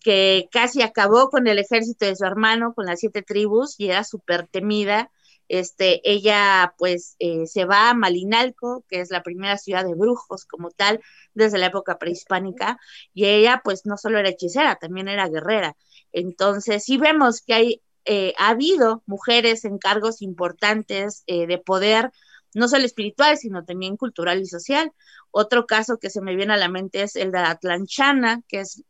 que 0.00 0.48
casi 0.50 0.80
acabó 0.80 1.28
con 1.28 1.46
el 1.46 1.58
ejército 1.58 2.06
de 2.06 2.16
su 2.16 2.24
hermano, 2.24 2.72
con 2.72 2.86
las 2.86 3.00
siete 3.00 3.20
tribus, 3.20 3.78
y 3.78 3.90
era 3.90 4.02
súper 4.02 4.46
temida 4.46 5.10
este, 5.48 6.00
ella 6.10 6.74
pues 6.78 7.16
eh, 7.18 7.46
se 7.46 7.64
va 7.64 7.90
a 7.90 7.94
Malinalco, 7.94 8.84
que 8.88 9.00
es 9.00 9.10
la 9.10 9.22
primera 9.22 9.58
ciudad 9.58 9.84
de 9.84 9.94
brujos 9.94 10.44
como 10.44 10.70
tal, 10.70 11.00
desde 11.34 11.58
la 11.58 11.66
época 11.66 11.98
prehispánica, 11.98 12.78
y 13.14 13.26
ella 13.26 13.60
pues 13.64 13.86
no 13.86 13.96
solo 13.96 14.18
era 14.18 14.30
hechicera, 14.30 14.76
también 14.76 15.08
era 15.08 15.28
guerrera. 15.28 15.76
Entonces 16.12 16.84
sí 16.84 16.96
vemos 16.98 17.42
que 17.42 17.54
hay, 17.54 17.82
eh, 18.04 18.34
ha 18.38 18.48
habido 18.50 19.02
mujeres 19.06 19.64
en 19.64 19.78
cargos 19.78 20.22
importantes 20.22 21.22
eh, 21.26 21.46
de 21.46 21.58
poder, 21.58 22.10
no 22.54 22.68
solo 22.68 22.84
espiritual, 22.84 23.36
sino 23.36 23.64
también 23.64 23.96
cultural 23.96 24.40
y 24.40 24.46
social. 24.46 24.92
Otro 25.30 25.66
caso 25.66 25.98
que 25.98 26.08
se 26.10 26.22
me 26.22 26.34
viene 26.34 26.54
a 26.54 26.56
la 26.56 26.68
mente 26.68 27.02
es 27.02 27.14
el 27.16 27.30
de 27.30 27.38
Atlanchana, 27.38 28.40
que 28.48 28.60
es 28.60 28.82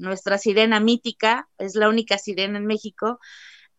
nuestra 0.00 0.38
sirena 0.38 0.80
mítica, 0.80 1.48
es 1.58 1.76
la 1.76 1.88
única 1.88 2.18
sirena 2.18 2.58
en 2.58 2.66
México, 2.66 3.20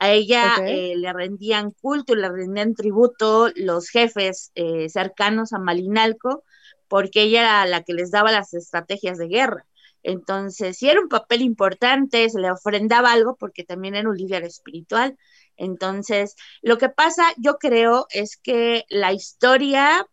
a 0.04 0.12
ella 0.12 0.58
eh, 0.66 0.96
le 0.98 1.14
rendían 1.14 1.72
culto, 1.72 2.14
le 2.14 2.28
rendían 2.28 2.76
tributo 2.76 3.50
los 3.56 3.88
jefes 3.88 4.52
eh, 4.54 4.90
cercanos 4.90 5.54
a 5.54 5.60
Malinalco, 5.60 6.44
porque 6.90 7.22
ella 7.22 7.40
era 7.40 7.66
la 7.68 7.84
que 7.84 7.94
les 7.94 8.12
daba 8.12 8.34
las 8.34 8.54
estrategias 8.54 9.18
de 9.18 9.30
guerra. 9.30 9.66
Entonces, 10.04 10.78
sí 10.78 10.90
era 10.90 11.00
un 11.00 11.08
papel 11.08 11.42
importante, 11.42 12.30
se 12.30 12.42
le 12.42 12.52
ofrendaba 12.52 13.14
algo 13.14 13.38
porque 13.38 13.64
también 13.64 13.96
era 13.96 14.10
un 14.10 14.18
líder 14.18 14.44
espiritual. 14.44 15.18
Entonces, 15.56 16.36
lo 16.62 16.78
que 16.78 16.90
pasa, 16.90 17.24
yo 17.38 17.58
creo, 17.58 18.06
es 18.10 18.36
que 18.36 18.84
la 18.90 19.14
historia 19.14 20.06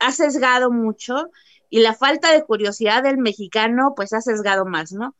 ha 0.00 0.10
sesgado 0.10 0.72
mucho 0.72 1.30
y 1.70 1.78
la 1.78 1.94
falta 1.94 2.32
de 2.32 2.42
curiosidad 2.42 3.04
del 3.04 3.18
mexicano, 3.18 3.92
pues 3.94 4.12
ha 4.14 4.20
sesgado 4.20 4.66
más, 4.66 4.90
¿no? 4.90 5.14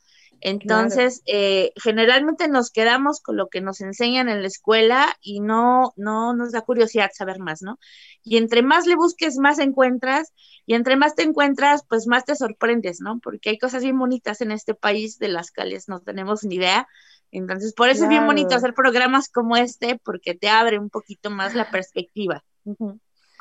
Entonces, 0.45 1.23
eh, 1.27 1.73
generalmente 1.81 2.49
nos 2.49 2.73
quedamos 2.73 3.21
con 3.21 3.37
lo 3.37 3.49
que 3.49 3.61
nos 3.61 3.81
enseñan 3.81 4.29
en 4.29 4.43
la 4.43 4.49
escuela 4.49 5.17
y 5.21 5.39
no, 5.39 5.93
no 5.97 6.35
nos 6.35 6.51
da 6.51 6.63
curiosidad 6.63 7.11
saber 7.15 7.39
más, 7.39 7.63
¿no? 7.63 7.79
Y 8.25 8.39
entre 8.39 8.63
más 8.63 8.89
le 8.89 8.97
busques, 8.97 9.39
más 9.39 9.61
encuentras, 9.61 10.33
y 10.67 10.75
entre 10.75 10.97
más 10.97 11.15
te 11.15 11.23
encuentras, 11.23 11.85
pues 11.89 12.09
más 12.09 12.25
te 12.25 12.35
sorprendes, 12.35 13.01
¿no? 13.01 13.21
Porque 13.21 13.51
hay 13.51 13.59
cosas 13.59 13.85
bien 13.85 13.97
bonitas 13.97 14.41
en 14.41 14.51
este 14.51 14.75
país 14.75 15.19
de 15.21 15.29
las 15.29 15.53
cuales 15.53 15.89
no 15.89 16.01
tenemos 16.01 16.43
ni 16.43 16.57
idea. 16.57 16.89
Entonces, 17.31 17.73
por 17.73 17.89
eso 17.89 18.03
es 18.05 18.09
bien 18.11 18.27
bonito 18.27 18.57
hacer 18.57 18.75
programas 18.75 19.29
como 19.29 19.57
este, 19.57 20.01
porque 20.05 20.35
te 20.35 20.49
abre 20.49 20.79
un 20.79 20.91
poquito 20.91 21.31
más 21.31 21.55
la 21.55 21.71
perspectiva. 21.71 22.43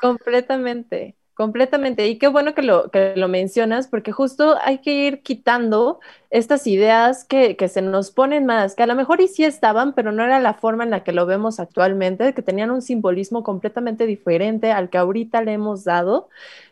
Completamente. 0.00 1.16
Completamente. 1.34 2.06
Y 2.08 2.18
qué 2.18 2.28
bueno 2.28 2.54
que 2.54 2.60
lo, 2.60 2.90
que 2.90 3.14
lo 3.16 3.26
mencionas, 3.26 3.88
porque 3.88 4.12
justo 4.12 4.56
hay 4.62 4.78
que 4.78 4.92
ir 4.92 5.22
quitando 5.22 5.98
estas 6.28 6.66
ideas 6.66 7.24
que, 7.24 7.56
que, 7.56 7.68
se 7.68 7.80
nos 7.80 8.10
ponen 8.10 8.44
más, 8.44 8.74
que 8.74 8.82
a 8.82 8.86
lo 8.86 8.94
mejor 8.94 9.26
sí 9.28 9.44
estaban, 9.44 9.94
pero 9.94 10.12
no 10.12 10.22
era 10.24 10.40
la 10.40 10.54
forma 10.54 10.84
en 10.84 10.90
la 10.90 11.04
que 11.04 11.12
lo 11.12 11.24
vemos 11.24 11.58
actualmente, 11.58 12.34
que 12.34 12.42
tenían 12.42 12.70
un 12.70 12.82
simbolismo 12.82 13.42
completamente 13.42 14.06
diferente 14.06 14.72
al 14.72 14.90
que 14.90 14.98
ahorita 14.98 15.42
le 15.42 15.52
hemos 15.54 15.84
dado. 15.84 16.28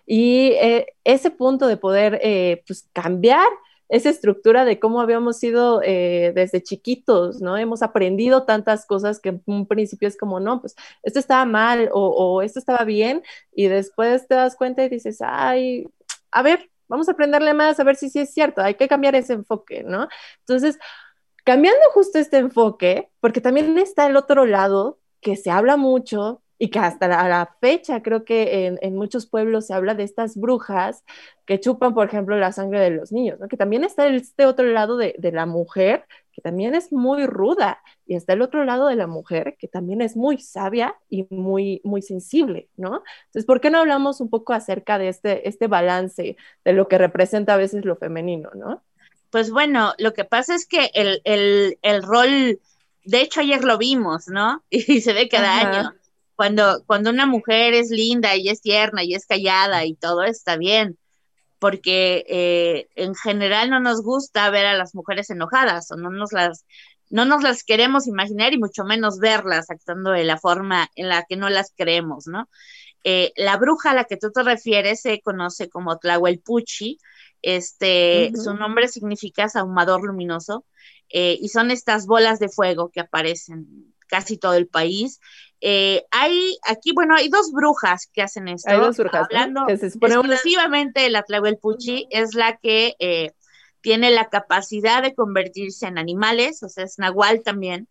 Y 0.06 0.52
eh, 0.60 0.88
ese 1.04 1.30
punto 1.30 1.66
de 1.66 1.76
poder 1.78 2.20
eh, 2.22 2.62
pues, 2.66 2.86
cambiar 2.92 3.48
esa 3.90 4.08
estructura 4.08 4.64
de 4.64 4.78
cómo 4.78 5.00
habíamos 5.00 5.38
sido 5.38 5.82
eh, 5.82 6.32
desde 6.34 6.62
chiquitos, 6.62 7.40
¿no? 7.40 7.58
Hemos 7.58 7.82
aprendido 7.82 8.44
tantas 8.44 8.86
cosas 8.86 9.20
que 9.20 9.30
en 9.30 9.42
un 9.46 9.66
principio 9.66 10.08
es 10.08 10.16
como, 10.16 10.40
no, 10.40 10.60
pues 10.60 10.76
esto 11.02 11.18
estaba 11.18 11.44
mal 11.44 11.90
o, 11.92 12.08
o 12.08 12.42
esto 12.42 12.60
estaba 12.60 12.84
bien 12.84 13.22
y 13.52 13.66
después 13.66 14.26
te 14.28 14.36
das 14.36 14.56
cuenta 14.56 14.84
y 14.84 14.88
dices, 14.88 15.18
ay, 15.20 15.86
a 16.30 16.42
ver, 16.42 16.70
vamos 16.88 17.08
a 17.08 17.12
aprenderle 17.12 17.52
más, 17.52 17.80
a 17.80 17.84
ver 17.84 17.96
si 17.96 18.10
sí 18.10 18.20
es 18.20 18.32
cierto, 18.32 18.62
hay 18.62 18.74
que 18.74 18.88
cambiar 18.88 19.16
ese 19.16 19.32
enfoque, 19.34 19.82
¿no? 19.84 20.08
Entonces, 20.40 20.78
cambiando 21.44 21.80
justo 21.92 22.18
este 22.18 22.38
enfoque, 22.38 23.10
porque 23.20 23.40
también 23.40 23.76
está 23.78 24.06
el 24.06 24.16
otro 24.16 24.46
lado 24.46 25.00
que 25.20 25.36
se 25.36 25.50
habla 25.50 25.76
mucho 25.76 26.42
y 26.62 26.68
que 26.68 26.78
hasta 26.78 27.08
la, 27.08 27.56
fecha 27.58 28.02
creo 28.02 28.26
que 28.26 28.78
en, 28.82 28.94
muchos 28.94 29.26
pueblos 29.26 29.66
se 29.66 29.72
habla 29.72 29.94
de 29.94 30.02
estas 30.02 30.36
brujas 30.36 31.04
que 31.46 31.58
chupan, 31.58 31.94
por 31.94 32.06
ejemplo, 32.06 32.36
la 32.36 32.52
sangre 32.52 32.80
de 32.80 32.90
los 32.90 33.12
niños, 33.12 33.40
¿no? 33.40 33.48
que 33.48 33.56
también 33.56 33.82
está 33.82 34.06
este 34.08 34.44
otro 34.44 34.66
lado 34.66 34.98
de, 34.98 35.16
la 35.32 35.46
mujer, 35.46 36.04
que 36.32 36.42
también 36.42 36.74
es 36.74 36.92
muy 36.92 37.24
ruda, 37.24 37.80
y 38.06 38.14
está 38.14 38.34
el 38.34 38.42
otro 38.42 38.66
lado 38.66 38.88
de 38.88 38.96
la 38.96 39.06
mujer, 39.06 39.56
que 39.58 39.68
también 39.68 40.02
es 40.02 40.18
muy 40.18 40.36
sabia 40.36 40.94
y 41.08 41.26
muy, 41.30 41.80
muy 41.82 42.02
sensible, 42.02 42.68
¿no? 42.76 43.02
Entonces, 43.28 43.46
¿por 43.46 43.62
qué 43.62 43.70
no 43.70 43.78
hablamos 43.78 44.20
un 44.20 44.28
poco 44.28 44.52
acerca 44.52 44.98
de 44.98 45.08
este, 45.08 45.48
este 45.48 45.66
balance 45.66 46.36
de 46.62 46.72
lo 46.74 46.88
que 46.88 46.98
representa 46.98 47.54
a 47.54 47.56
veces 47.56 47.86
lo 47.86 47.96
femenino, 47.96 48.50
¿no? 48.54 48.82
Pues 49.30 49.50
bueno, 49.50 49.94
lo 49.96 50.12
que 50.12 50.26
pasa 50.26 50.54
es 50.54 50.66
que 50.66 50.90
el, 50.92 51.22
el 51.24 52.02
rol, 52.02 52.60
de 53.06 53.20
hecho 53.22 53.40
ayer 53.40 53.64
lo 53.64 53.78
vimos, 53.78 54.28
¿no? 54.28 54.62
Y 54.70 55.00
se 55.00 55.14
ve 55.14 55.26
cada 55.30 55.58
año 55.58 55.94
cuando, 56.40 56.82
cuando 56.86 57.10
una 57.10 57.26
mujer 57.26 57.74
es 57.74 57.90
linda 57.90 58.34
y 58.34 58.48
es 58.48 58.62
tierna 58.62 59.04
y 59.04 59.12
es 59.12 59.26
callada 59.26 59.84
y 59.84 59.94
todo 59.94 60.22
está 60.22 60.56
bien, 60.56 60.96
porque 61.58 62.24
eh, 62.30 62.88
en 62.94 63.14
general 63.14 63.68
no 63.68 63.78
nos 63.78 64.00
gusta 64.02 64.48
ver 64.48 64.64
a 64.64 64.72
las 64.72 64.94
mujeres 64.94 65.28
enojadas 65.28 65.90
o 65.90 65.96
no 65.96 66.08
nos 66.08 66.32
las 66.32 66.64
no 67.10 67.26
nos 67.26 67.42
las 67.42 67.62
queremos 67.62 68.06
imaginar 68.06 68.54
y 68.54 68.58
mucho 68.58 68.84
menos 68.84 69.18
verlas 69.18 69.68
actuando 69.68 70.12
de 70.12 70.24
la 70.24 70.38
forma 70.38 70.88
en 70.94 71.10
la 71.10 71.26
que 71.28 71.36
no 71.36 71.50
las 71.50 71.74
creemos, 71.76 72.26
¿no? 72.26 72.48
Eh, 73.04 73.34
la 73.36 73.58
bruja 73.58 73.90
a 73.90 73.94
la 73.94 74.04
que 74.04 74.16
tú 74.16 74.32
te 74.32 74.42
refieres 74.42 75.02
se 75.02 75.20
conoce 75.20 75.68
como 75.68 75.98
Tlahuelpuchi, 75.98 76.96
este, 77.42 78.32
su 78.34 78.54
nombre 78.54 78.88
significa 78.88 79.46
ahumador 79.52 80.06
luminoso, 80.06 80.64
eh, 81.10 81.36
y 81.38 81.50
son 81.50 81.70
estas 81.70 82.06
bolas 82.06 82.38
de 82.38 82.48
fuego 82.48 82.88
que 82.88 83.00
aparecen 83.00 83.92
casi 84.10 84.36
todo 84.36 84.54
el 84.54 84.66
país. 84.66 85.20
Eh, 85.62 86.04
hay 86.10 86.56
aquí, 86.66 86.92
bueno, 86.92 87.14
hay 87.16 87.28
dos 87.28 87.52
brujas 87.52 88.08
que 88.12 88.22
hacen 88.22 88.48
esto. 88.48 88.70
Hay 88.70 88.78
dos 88.78 88.96
brujas, 88.96 89.26
hablando 89.30 89.66
exclusivamente 89.68 91.02
de 91.02 91.10
la 91.10 91.24
Puchi, 91.60 92.06
es 92.10 92.34
la 92.34 92.56
que 92.56 92.94
eh, 92.98 93.32
tiene 93.82 94.10
la 94.10 94.28
capacidad 94.28 95.02
de 95.02 95.14
convertirse 95.14 95.86
en 95.86 95.98
animales, 95.98 96.62
o 96.62 96.68
sea, 96.68 96.84
es 96.84 96.98
Nahual 96.98 97.42
también, 97.42 97.88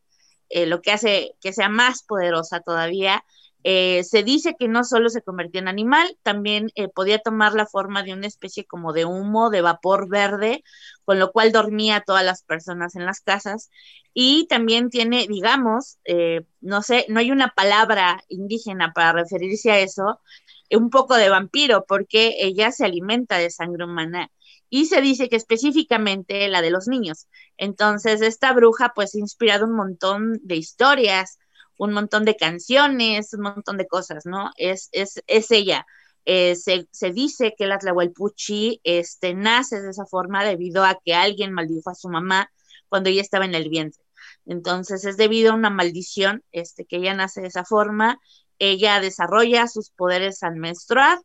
eh, 0.49 0.65
lo 0.65 0.81
que 0.81 0.91
hace 0.91 1.35
que 1.41 1.53
sea 1.53 1.69
más 1.69 2.03
poderosa 2.03 2.59
todavía. 2.59 3.23
Eh, 3.63 4.03
se 4.05 4.23
dice 4.23 4.55
que 4.57 4.69
no 4.69 4.83
solo 4.85 5.09
se 5.09 5.21
convertía 5.21 5.59
en 5.61 5.67
animal, 5.67 6.17
también 6.23 6.71
eh, 6.75 6.87
podía 6.87 7.19
tomar 7.19 7.53
la 7.53 7.65
forma 7.65 8.03
de 8.03 8.13
una 8.13 8.27
especie 8.27 8.65
como 8.65 8.93
de 8.93 9.05
humo, 9.05 9.49
de 9.49 9.61
vapor 9.61 10.07
verde, 10.09 10.63
con 11.03 11.19
lo 11.19 11.31
cual 11.31 11.51
dormía 11.51 11.97
a 11.97 12.01
todas 12.01 12.23
las 12.23 12.43
personas 12.43 12.95
en 12.95 13.05
las 13.05 13.21
casas. 13.21 13.69
Y 14.13 14.47
también 14.47 14.89
tiene, 14.89 15.27
digamos, 15.27 15.99
eh, 16.05 16.41
no 16.61 16.81
sé, 16.81 17.05
no 17.09 17.19
hay 17.19 17.31
una 17.31 17.49
palabra 17.49 18.23
indígena 18.29 18.93
para 18.93 19.13
referirse 19.13 19.71
a 19.71 19.79
eso, 19.79 20.19
un 20.71 20.89
poco 20.89 21.15
de 21.15 21.29
vampiro, 21.29 21.85
porque 21.87 22.35
ella 22.39 22.71
se 22.71 22.85
alimenta 22.85 23.37
de 23.37 23.49
sangre 23.51 23.85
humana. 23.85 24.31
Y 24.69 24.85
se 24.85 25.01
dice 25.01 25.29
que 25.29 25.35
específicamente 25.35 26.47
la 26.47 26.61
de 26.61 26.69
los 26.71 26.87
niños. 26.87 27.27
Entonces, 27.57 28.21
esta 28.21 28.53
bruja 28.53 28.93
pues 28.95 29.15
ha 29.15 29.19
inspirado 29.19 29.65
un 29.65 29.75
montón 29.75 30.39
de 30.43 30.55
historias, 30.57 31.39
un 31.79 31.93
montón 31.93 32.25
de 32.25 32.35
canciones, 32.35 33.33
un 33.33 33.41
montón 33.41 33.77
de 33.77 33.87
cosas, 33.87 34.25
¿no? 34.25 34.51
Es, 34.57 34.89
es, 34.91 35.23
es 35.27 35.49
ella. 35.49 35.85
Eh, 36.25 36.55
se, 36.55 36.87
se, 36.91 37.11
dice 37.11 37.55
que 37.57 37.67
la 37.67 37.79
Tlahuelpuchi 37.79 38.81
este, 38.83 39.33
nace 39.33 39.81
de 39.81 39.89
esa 39.91 40.05
forma 40.05 40.43
debido 40.43 40.83
a 40.83 40.99
que 41.03 41.13
alguien 41.15 41.53
maldijo 41.53 41.89
a 41.89 41.95
su 41.95 42.09
mamá 42.09 42.51
cuando 42.89 43.09
ella 43.09 43.21
estaba 43.21 43.45
en 43.45 43.55
el 43.55 43.69
vientre. 43.69 44.03
Entonces 44.45 45.05
es 45.05 45.15
debido 45.15 45.53
a 45.53 45.55
una 45.55 45.69
maldición 45.69 46.43
este, 46.51 46.85
que 46.85 46.97
ella 46.97 47.13
nace 47.13 47.41
de 47.41 47.47
esa 47.47 47.63
forma. 47.63 48.19
Ella 48.59 48.99
desarrolla 48.99 49.67
sus 49.67 49.89
poderes 49.91 50.43
al 50.43 50.57
menstruar 50.57 51.17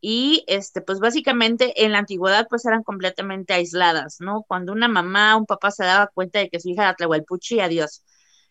y 0.00 0.42
este, 0.48 0.80
pues 0.80 0.98
básicamente 0.98 1.84
en 1.84 1.92
la 1.92 1.98
antigüedad 1.98 2.48
pues 2.50 2.64
eran 2.66 2.82
completamente 2.82 3.52
aisladas, 3.54 4.16
¿no? 4.18 4.42
Cuando 4.48 4.72
una 4.72 4.88
mamá, 4.88 5.36
un 5.36 5.46
papá 5.46 5.70
se 5.70 5.84
daba 5.84 6.08
cuenta 6.08 6.40
de 6.40 6.48
que 6.50 6.58
su 6.58 6.70
hija 6.70 6.82
era 6.82 6.94
Tlahuelpuchi, 6.94 7.60
adiós. 7.60 8.02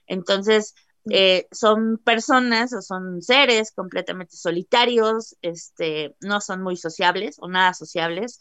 Entonces, 0.08 0.74
eh, 1.10 1.48
son 1.52 1.98
personas 1.98 2.74
o 2.74 2.82
son 2.82 3.22
seres 3.22 3.72
completamente 3.72 4.36
solitarios, 4.36 5.36
este, 5.42 6.16
no 6.22 6.42
son 6.42 6.62
muy 6.62 6.76
sociables 6.78 7.38
o 7.40 7.48
nada 7.48 7.74
sociables 7.74 8.40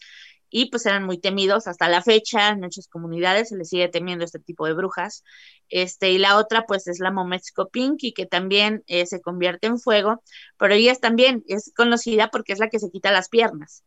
y 0.51 0.71
pues 0.71 0.87
eran 0.87 1.05
muy 1.05 1.19
temidos 1.19 1.67
hasta 1.67 1.89
la 1.89 2.03
fecha 2.03 2.49
en 2.49 2.61
muchas 2.61 2.89
comunidades 2.89 3.51
se 3.51 3.57
les 3.57 3.69
sigue 3.69 3.89
temiendo 3.89 4.25
este 4.25 4.39
tipo 4.39 4.67
de 4.67 4.73
brujas. 4.73 5.25
Este 5.69 6.11
y 6.11 6.19
la 6.19 6.39
otra 6.39 6.65
pues 6.67 6.87
es 6.89 7.01
la 7.01 7.11
Mometsko 7.11 7.69
Pinky 7.69 8.13
que 8.13 8.27
también 8.27 8.83
eh, 8.87 9.07
se 9.07 9.21
convierte 9.21 9.67
en 9.67 9.79
fuego 9.79 10.23
pero 10.59 10.75
ella 10.75 10.95
también 10.95 11.45
es 11.49 11.73
conocida 11.77 12.31
porque 12.31 12.53
es 12.55 12.59
la 12.59 12.69
que 12.69 12.79
se 12.79 12.91
quita 12.91 13.13
las 13.13 13.29
piernas 13.29 13.85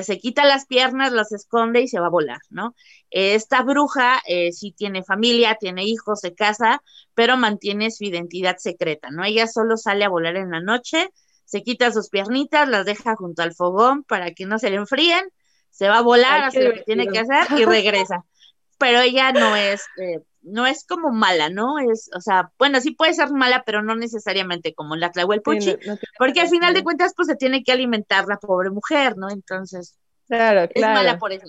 se 0.00 0.18
quita 0.18 0.44
las 0.46 0.66
piernas, 0.66 1.12
las 1.12 1.32
esconde 1.32 1.82
y 1.82 1.88
se 1.88 2.00
va 2.00 2.06
a 2.06 2.10
volar, 2.10 2.40
¿no? 2.48 2.74
Esta 3.10 3.62
bruja 3.62 4.22
eh, 4.26 4.52
sí 4.52 4.72
tiene 4.72 5.04
familia, 5.04 5.58
tiene 5.60 5.84
hijos, 5.84 6.20
se 6.20 6.34
casa, 6.34 6.82
pero 7.14 7.36
mantiene 7.36 7.90
su 7.90 8.04
identidad 8.04 8.56
secreta, 8.58 9.10
¿no? 9.10 9.24
Ella 9.24 9.46
solo 9.46 9.76
sale 9.76 10.04
a 10.04 10.08
volar 10.08 10.36
en 10.36 10.50
la 10.50 10.60
noche, 10.60 11.10
se 11.44 11.62
quita 11.62 11.92
sus 11.92 12.08
piernitas, 12.08 12.68
las 12.68 12.86
deja 12.86 13.16
junto 13.16 13.42
al 13.42 13.52
fogón 13.52 14.04
para 14.04 14.30
que 14.30 14.46
no 14.46 14.58
se 14.58 14.70
le 14.70 14.76
enfríen, 14.76 15.26
se 15.70 15.88
va 15.88 15.98
a 15.98 16.02
volar, 16.02 16.44
hace 16.44 16.62
lo 16.62 16.72
que 16.72 16.82
tiene 16.82 17.06
que 17.08 17.18
hacer 17.18 17.58
y 17.58 17.64
regresa. 17.66 18.24
pero 18.78 19.00
ella 19.00 19.32
no 19.32 19.54
es, 19.54 19.82
eh, 19.98 20.20
no 20.42 20.66
es 20.66 20.84
como 20.84 21.10
mala, 21.10 21.48
¿no? 21.48 21.78
Es, 21.78 22.10
o 22.14 22.20
sea, 22.20 22.52
bueno, 22.58 22.80
sí 22.80 22.92
puede 22.92 23.14
ser 23.14 23.30
mala, 23.30 23.62
pero 23.64 23.82
no 23.82 23.94
necesariamente 23.94 24.74
como 24.74 24.96
la 24.96 25.10
Tlahuelpuchi, 25.10 25.76
porque 26.18 26.40
al 26.40 26.48
final 26.48 26.74
de 26.74 26.82
cuentas, 26.82 27.12
pues 27.16 27.28
se 27.28 27.36
tiene 27.36 27.62
que 27.62 27.72
alimentar 27.72 28.26
la 28.26 28.38
pobre 28.38 28.70
mujer, 28.70 29.16
¿no? 29.16 29.30
Entonces, 29.30 29.98
claro, 30.28 30.68
es 30.72 30.82
mala 30.82 31.18
por 31.18 31.32
eso. 31.32 31.46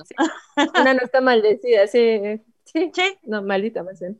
Una 0.79 0.93
no 0.93 1.01
está 1.01 1.21
maldecida, 1.21 1.87
sí, 1.87 2.41
sí, 2.65 2.91
sí. 2.93 3.17
no, 3.23 3.41
malita 3.41 3.83
más 3.83 3.99
bien. 3.99 4.19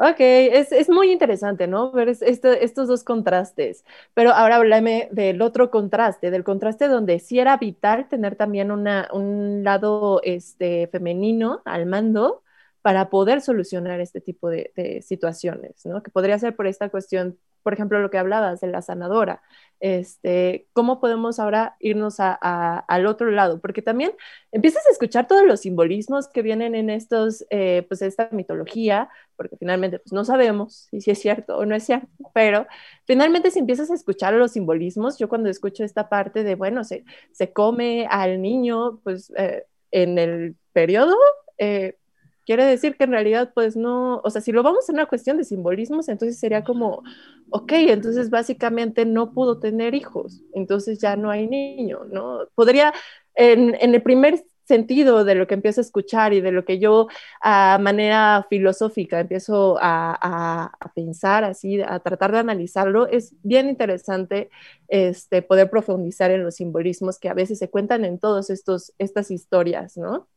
Ok, 0.00 0.20
es, 0.20 0.70
es, 0.70 0.88
muy 0.88 1.10
interesante, 1.10 1.66
¿no? 1.66 1.90
Ver 1.90 2.08
estos 2.08 2.86
dos 2.86 3.02
contrastes. 3.02 3.84
Pero 4.14 4.30
ahora 4.30 4.54
háblame 4.56 5.08
del 5.10 5.42
otro 5.42 5.72
contraste, 5.72 6.30
del 6.30 6.44
contraste 6.44 6.86
donde 6.86 7.18
sí 7.18 7.40
era 7.40 7.56
vital 7.56 8.08
tener 8.08 8.36
también 8.36 8.70
una, 8.70 9.08
un 9.12 9.64
lado 9.64 10.20
este, 10.22 10.86
femenino 10.86 11.62
al 11.64 11.86
mando, 11.86 12.44
para 12.88 13.10
poder 13.10 13.42
solucionar 13.42 14.00
este 14.00 14.18
tipo 14.18 14.48
de, 14.48 15.02
situaciones, 15.06 15.84
¿no? 15.84 16.02
Que 16.02 16.10
podría 16.10 16.38
ser 16.38 16.56
por 16.56 16.66
esta 16.66 16.88
cuestión, 16.88 17.38
por 17.62 17.74
ejemplo, 17.74 18.00
lo 18.00 18.08
que 18.08 18.16
hablabas 18.16 18.62
de 18.62 18.68
la 18.68 18.80
sanadora. 18.80 19.42
Este, 19.78 20.68
¿Cómo 20.72 20.98
podemos 20.98 21.38
ahora 21.38 21.76
irnos 21.80 22.16
al 22.18 23.06
otro 23.06 23.30
lado? 23.30 23.60
Porque 23.60 23.82
también 23.82 24.12
empiezas 24.52 24.86
a 24.86 24.90
escuchar 24.90 25.26
todos 25.26 25.44
los 25.44 25.60
simbolismos 25.60 26.28
que 26.28 26.40
vienen 26.40 26.74
en 26.74 26.88
estos, 26.88 27.44
eh, 27.50 27.84
pues 27.88 28.00
esta 28.00 28.30
mitología, 28.32 29.10
porque 29.36 29.58
finalmente 29.58 29.98
pues, 29.98 30.14
no 30.14 30.24
sabemos 30.24 30.88
si 30.90 31.10
es 31.10 31.18
cierto 31.18 31.58
o 31.58 31.66
no 31.66 31.74
es 31.74 31.84
cierto, 31.84 32.08
pero 32.32 32.66
finalmente 33.04 33.50
si 33.50 33.58
empiezas 33.58 33.90
a 33.90 33.94
escuchar 33.96 34.32
los 34.32 34.52
simbolismos, 34.52 35.18
yo 35.18 35.28
cuando 35.28 35.50
escucho 35.50 35.84
esta 35.84 36.08
parte 36.08 36.42
de, 36.42 36.54
bueno, 36.54 36.84
se, 36.84 37.04
se 37.32 37.52
come 37.52 38.06
al 38.08 38.40
niño, 38.40 38.98
pues 39.04 39.30
eh, 39.36 39.66
en 39.90 40.16
el 40.16 40.56
periodo, 40.72 41.16
eh, 41.58 41.98
quiere 42.48 42.64
decir 42.64 42.96
que 42.96 43.04
en 43.04 43.10
realidad, 43.10 43.52
pues 43.54 43.76
no, 43.76 44.22
o 44.24 44.30
sea, 44.30 44.40
si 44.40 44.52
lo 44.52 44.62
vamos 44.62 44.88
a 44.88 44.92
una 44.94 45.04
cuestión 45.04 45.36
de 45.36 45.44
simbolismos, 45.44 46.08
entonces 46.08 46.40
sería 46.40 46.64
como, 46.64 47.02
ok, 47.50 47.72
entonces 47.72 48.30
básicamente 48.30 49.04
no 49.04 49.34
pudo 49.34 49.58
tener 49.58 49.94
hijos, 49.94 50.40
entonces 50.54 50.98
ya 50.98 51.14
no 51.14 51.30
hay 51.30 51.46
niño, 51.46 52.06
¿no? 52.10 52.46
Podría, 52.54 52.94
en, 53.34 53.74
el 53.78 54.02
primer 54.02 54.42
sentido 54.64 55.24
de 55.24 55.34
lo 55.34 55.46
que 55.46 55.52
empiezo 55.52 55.82
a 55.82 55.84
escuchar 55.84 56.32
y 56.32 56.40
de 56.40 56.52
lo 56.52 56.64
que 56.64 56.78
yo 56.78 57.08
a 57.42 57.76
manera 57.78 58.46
filosófica 58.48 59.20
empiezo 59.20 59.76
a, 59.78 60.70
a, 60.80 60.92
pensar 60.94 61.44
así, 61.44 61.82
a 61.82 62.00
tratar 62.00 62.32
de 62.32 62.38
analizarlo, 62.38 63.08
es 63.08 63.34
bien 63.42 63.68
interesante 63.68 64.48
este, 64.88 65.42
poder 65.42 65.68
profundizar 65.68 66.30
en 66.30 66.44
los 66.44 66.54
simbolismos 66.56 67.18
que 67.18 67.28
a 67.28 67.34
veces 67.34 67.58
se 67.58 67.68
cuentan 67.68 68.06
en 68.06 68.18
todas 68.18 68.48
estas 68.48 69.30
historias, 69.30 69.98
¿no? 69.98 70.28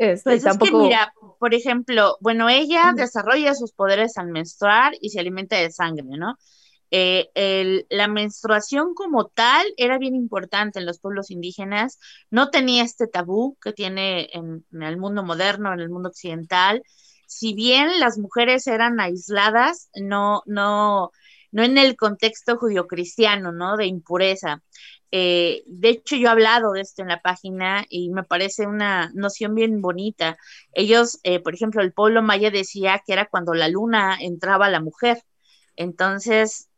Este, 0.00 0.30
pues 0.30 0.46
es 0.46 0.56
que 0.56 0.72
mira, 0.72 1.12
por 1.38 1.52
ejemplo, 1.52 2.16
bueno, 2.20 2.48
ella 2.48 2.94
desarrolla 2.96 3.54
sus 3.54 3.72
poderes 3.72 4.16
al 4.16 4.28
menstruar 4.28 4.94
y 4.98 5.10
se 5.10 5.20
alimenta 5.20 5.56
de 5.56 5.70
sangre, 5.70 6.06
¿no? 6.16 6.38
Eh, 6.90 7.84
la 7.90 8.08
menstruación 8.08 8.94
como 8.94 9.26
tal 9.26 9.66
era 9.76 9.98
bien 9.98 10.14
importante 10.14 10.78
en 10.78 10.86
los 10.86 11.00
pueblos 11.00 11.30
indígenas, 11.30 11.98
no 12.30 12.48
tenía 12.48 12.82
este 12.82 13.08
tabú 13.08 13.58
que 13.60 13.74
tiene 13.74 14.30
en, 14.32 14.64
el 14.72 14.96
mundo 14.96 15.22
moderno, 15.22 15.70
en 15.74 15.80
el 15.80 15.90
mundo 15.90 16.08
occidental. 16.08 16.82
Si 17.26 17.52
bien 17.52 18.00
las 18.00 18.16
mujeres 18.16 18.66
eran 18.68 19.00
aisladas, 19.00 19.90
no, 19.94 20.42
no, 20.46 21.10
no 21.52 21.62
en 21.62 21.76
el 21.76 21.96
contexto 21.96 22.56
judio-cristiano, 22.56 23.52
¿no? 23.52 23.76
De 23.76 23.84
impureza. 23.84 24.62
Eh, 25.12 25.64
de 25.66 25.88
hecho, 25.88 26.16
yo 26.16 26.28
he 26.28 26.30
hablado 26.30 26.72
de 26.72 26.82
esto 26.82 27.02
en 27.02 27.08
la 27.08 27.20
página 27.20 27.84
y 27.88 28.10
me 28.10 28.22
parece 28.22 28.66
una 28.66 29.10
noción 29.14 29.54
bien 29.54 29.82
bonita. 29.82 30.38
Ellos, 30.72 31.18
eh, 31.24 31.40
por 31.40 31.54
ejemplo, 31.54 31.82
el 31.82 31.92
pueblo 31.92 32.22
maya 32.22 32.50
decía 32.50 33.02
que 33.04 33.12
era 33.12 33.26
cuando 33.26 33.54
la 33.54 33.68
luna 33.68 34.16
entraba 34.20 34.66
a 34.66 34.70
la 34.70 34.80
mujer. 34.80 35.22
Entonces, 35.76 36.68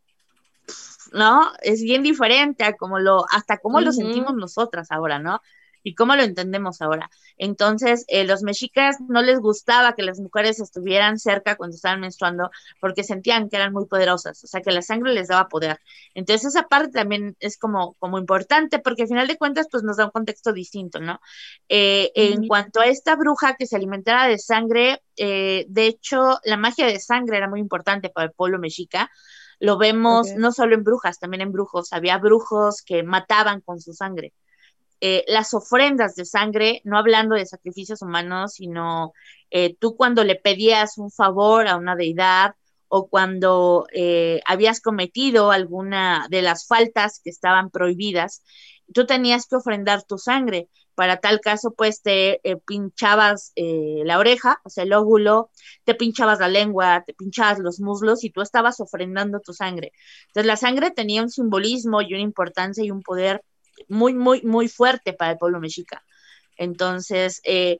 ¿no? 1.11 1.51
Es 1.61 1.81
bien 1.83 2.03
diferente 2.03 2.63
a 2.63 2.75
como 2.75 2.99
lo, 2.99 3.25
hasta 3.29 3.57
cómo 3.57 3.81
lo 3.81 3.91
sentimos 3.91 4.35
nosotras 4.35 4.91
ahora, 4.91 5.19
¿no? 5.19 5.41
Y 5.83 5.95
cómo 5.95 6.15
lo 6.15 6.23
entendemos 6.23 6.81
ahora. 6.81 7.09
Entonces, 7.37 8.05
eh, 8.07 8.23
los 8.23 8.41
mexicas 8.41 8.97
no 9.07 9.21
les 9.21 9.39
gustaba 9.39 9.93
que 9.93 10.03
las 10.03 10.19
mujeres 10.19 10.59
estuvieran 10.59 11.19
cerca 11.19 11.55
cuando 11.55 11.75
estaban 11.75 11.99
menstruando 11.99 12.49
porque 12.79 13.03
sentían 13.03 13.49
que 13.49 13.57
eran 13.57 13.73
muy 13.73 13.85
poderosas, 13.85 14.43
o 14.43 14.47
sea, 14.47 14.61
que 14.61 14.71
la 14.71 14.81
sangre 14.81 15.13
les 15.13 15.27
daba 15.27 15.49
poder. 15.49 15.79
Entonces, 16.13 16.47
esa 16.47 16.67
parte 16.67 16.91
también 16.91 17.35
es 17.39 17.57
como, 17.57 17.93
como 17.99 18.17
importante 18.17 18.79
porque 18.79 19.03
al 19.03 19.07
final 19.09 19.27
de 19.27 19.37
cuentas, 19.37 19.67
pues 19.69 19.83
nos 19.83 19.97
da 19.97 20.05
un 20.05 20.11
contexto 20.11 20.53
distinto, 20.53 20.99
¿no? 20.99 21.19
Eh, 21.69 22.11
en 22.15 22.47
cuanto 22.47 22.79
a 22.79 22.85
esta 22.85 23.15
bruja 23.15 23.55
que 23.55 23.67
se 23.67 23.75
alimentara 23.75 24.27
de 24.27 24.37
sangre, 24.37 25.01
eh, 25.17 25.65
de 25.67 25.87
hecho, 25.87 26.39
la 26.43 26.57
magia 26.57 26.87
de 26.87 26.99
sangre 26.99 27.37
era 27.37 27.49
muy 27.49 27.59
importante 27.59 28.09
para 28.09 28.27
el 28.27 28.33
pueblo 28.33 28.59
mexica. 28.59 29.11
Lo 29.59 29.77
vemos 29.77 30.33
no 30.35 30.51
solo 30.51 30.75
en 30.75 30.83
brujas, 30.83 31.19
también 31.19 31.41
en 31.41 31.51
brujos. 31.51 31.93
Había 31.93 32.17
brujos 32.17 32.81
que 32.81 33.03
mataban 33.03 33.61
con 33.61 33.79
su 33.79 33.93
sangre. 33.93 34.33
Eh, 35.05 35.25
las 35.27 35.53
ofrendas 35.53 36.15
de 36.15 36.23
sangre, 36.23 36.79
no 36.85 36.97
hablando 36.97 37.35
de 37.35 37.45
sacrificios 37.45 38.01
humanos, 38.01 38.53
sino 38.53 39.11
eh, 39.51 39.75
tú 39.77 39.97
cuando 39.97 40.23
le 40.23 40.37
pedías 40.37 40.97
un 40.97 41.11
favor 41.11 41.67
a 41.67 41.75
una 41.75 41.97
deidad 41.97 42.55
o 42.87 43.09
cuando 43.09 43.85
eh, 43.91 44.39
habías 44.45 44.79
cometido 44.79 45.51
alguna 45.51 46.27
de 46.29 46.41
las 46.41 46.67
faltas 46.67 47.19
que 47.21 47.31
estaban 47.31 47.69
prohibidas, 47.69 48.43
tú 48.93 49.05
tenías 49.05 49.45
que 49.45 49.57
ofrendar 49.57 50.03
tu 50.03 50.17
sangre. 50.17 50.69
Para 50.95 51.17
tal 51.17 51.41
caso, 51.41 51.73
pues 51.73 52.01
te 52.01 52.39
pinchabas 52.65 53.51
la 53.55 54.19
oreja, 54.19 54.61
o 54.63 54.69
sea, 54.69 54.83
el 54.85 54.93
óvulo, 54.93 55.49
te 55.83 55.95
pinchabas 55.95 56.39
la 56.39 56.47
lengua, 56.47 57.03
te 57.05 57.13
pinchabas 57.13 57.59
los 57.59 57.79
muslos 57.81 58.23
y 58.23 58.29
tú 58.29 58.41
estabas 58.41 58.79
ofrendando 58.79 59.39
tu 59.41 59.53
sangre. 59.53 59.91
Entonces, 60.27 60.45
la 60.45 60.55
sangre 60.55 60.91
tenía 60.91 61.23
un 61.23 61.29
simbolismo 61.29 62.01
y 62.01 62.13
una 62.13 62.21
importancia 62.21 62.85
y 62.85 62.91
un 62.91 63.01
poder 63.01 63.43
muy, 63.87 64.13
muy, 64.13 64.41
muy 64.43 64.67
fuerte 64.67 65.13
para 65.13 65.31
el 65.31 65.37
pueblo 65.37 65.59
mexica. 65.59 66.03
Entonces, 66.57 67.41
eh, 67.43 67.77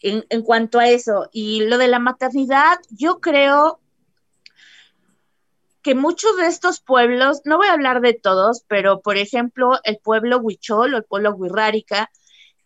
en, 0.00 0.24
en, 0.28 0.42
cuanto 0.42 0.78
a 0.78 0.88
eso, 0.88 1.28
y 1.32 1.64
lo 1.64 1.78
de 1.78 1.88
la 1.88 1.98
maternidad, 1.98 2.78
yo 2.90 3.20
creo 3.20 3.80
que 5.84 5.94
muchos 5.94 6.36
de 6.38 6.46
estos 6.46 6.80
pueblos, 6.80 7.42
no 7.44 7.58
voy 7.58 7.68
a 7.68 7.74
hablar 7.74 8.00
de 8.00 8.14
todos, 8.14 8.64
pero 8.68 9.00
por 9.02 9.18
ejemplo, 9.18 9.78
el 9.84 9.98
pueblo 9.98 10.38
Huichol 10.38 10.94
o 10.94 10.96
el 10.96 11.04
pueblo 11.04 11.34
Huirrárica, 11.34 12.10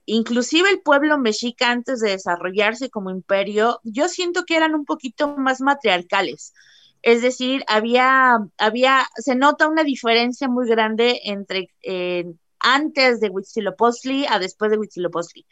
inclusive 0.07 0.71
el 0.71 0.81
pueblo 0.81 1.19
mexica 1.19 1.71
antes 1.71 1.99
de 1.99 2.11
desarrollarse 2.11 2.91
como 2.91 3.11
imperio, 3.11 3.81
yo 3.83 4.09
siento 4.09 4.45
que 4.45 4.57
eran 4.57 4.77
un 4.77 4.85
poquito 4.85 5.37
más 5.37 5.61
matriarcales. 5.61 6.55
Es 7.03 7.21
decir, 7.21 7.65
había, 7.67 8.39
había, 8.57 9.09
se 9.17 9.35
nota 9.35 9.67
una 9.69 9.83
diferencia 9.83 10.49
muy 10.49 10.69
grande 10.69 11.21
entre 11.25 11.71
eh, 11.83 12.25
antes 12.61 13.21
de 13.21 13.29
Huitzilopochtli 13.31 14.27
a 14.27 14.39
después 14.39 14.71
de 14.71 14.79
Huitzilopochtli. 14.79 15.47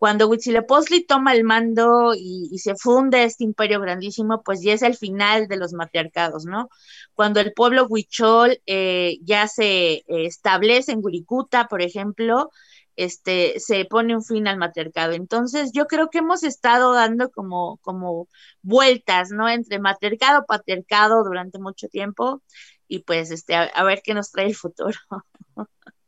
Cuando 0.00 0.28
Huitzilopochtli 0.28 1.04
toma 1.04 1.34
el 1.34 1.44
mando 1.44 2.14
y, 2.16 2.56
se 2.58 2.74
funde 2.74 3.24
este 3.24 3.44
imperio 3.44 3.80
grandísimo, 3.80 4.42
pues 4.42 4.62
ya 4.62 4.72
es 4.72 4.80
el 4.80 4.96
final 4.96 5.46
de 5.46 5.58
los 5.58 5.74
matriarcados, 5.74 6.46
¿no? 6.46 6.70
Cuando 7.12 7.38
el 7.40 7.52
pueblo 7.52 7.86
huichol 7.86 8.58
eh, 8.64 9.18
ya 9.22 9.46
se 9.46 9.96
eh, 9.96 10.04
establece 10.08 10.92
en 10.92 11.00
Wirikuta, 11.04 11.68
por 11.68 11.82
ejemplo, 11.82 12.50
este, 12.96 13.60
se 13.60 13.84
pone 13.84 14.16
un 14.16 14.24
fin 14.24 14.48
al 14.48 14.56
matriarcado. 14.56 15.12
Entonces, 15.12 15.72
yo 15.74 15.86
creo 15.86 16.08
que 16.08 16.18
hemos 16.18 16.44
estado 16.44 16.94
dando 16.94 17.30
como, 17.30 17.76
como 17.82 18.28
vueltas, 18.62 19.30
¿no? 19.30 19.50
Entre 19.50 19.80
matriarcado, 19.80 20.46
patriarcado 20.46 21.24
durante 21.24 21.58
mucho 21.58 21.88
tiempo 21.88 22.42
y 22.88 23.00
pues, 23.00 23.30
este, 23.30 23.54
a 23.54 23.84
ver 23.84 24.00
qué 24.02 24.14
nos 24.14 24.30
trae 24.30 24.46
el 24.46 24.56
futuro. 24.56 24.98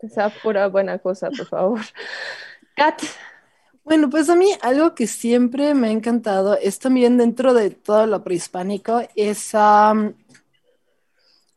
Que 0.00 0.08
sea 0.08 0.30
pura 0.30 0.68
buena 0.68 0.98
cosa, 0.98 1.30
por 1.30 1.46
favor. 1.46 1.80
Kat. 2.76 3.02
Bueno, 3.84 4.10
pues 4.10 4.28
a 4.28 4.36
mí 4.36 4.52
algo 4.60 4.94
que 4.94 5.06
siempre 5.06 5.74
me 5.74 5.88
ha 5.88 5.90
encantado 5.90 6.58
es 6.58 6.78
también 6.78 7.16
dentro 7.16 7.54
de 7.54 7.70
todo 7.70 8.06
lo 8.06 8.22
prehispánico 8.22 9.02
esa 9.16 9.94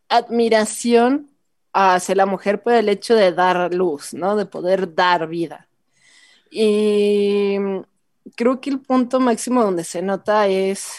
admiración 0.08 1.30
hacia 1.74 2.16
la 2.16 2.26
mujer 2.26 2.62
por 2.62 2.74
el 2.74 2.90
hecho 2.90 3.16
de 3.16 3.32
dar 3.34 3.74
luz, 3.74 4.14
¿no? 4.14 4.36
De 4.36 4.46
poder 4.46 4.96
dar 4.96 5.28
vida. 5.28 5.68
Y 6.50 7.58
creo 8.36 8.60
que 8.60 8.70
el 8.70 8.80
punto 8.80 9.20
máximo 9.20 9.64
donde 9.64 9.84
se 9.84 10.02
nota 10.02 10.48
es 10.48 10.90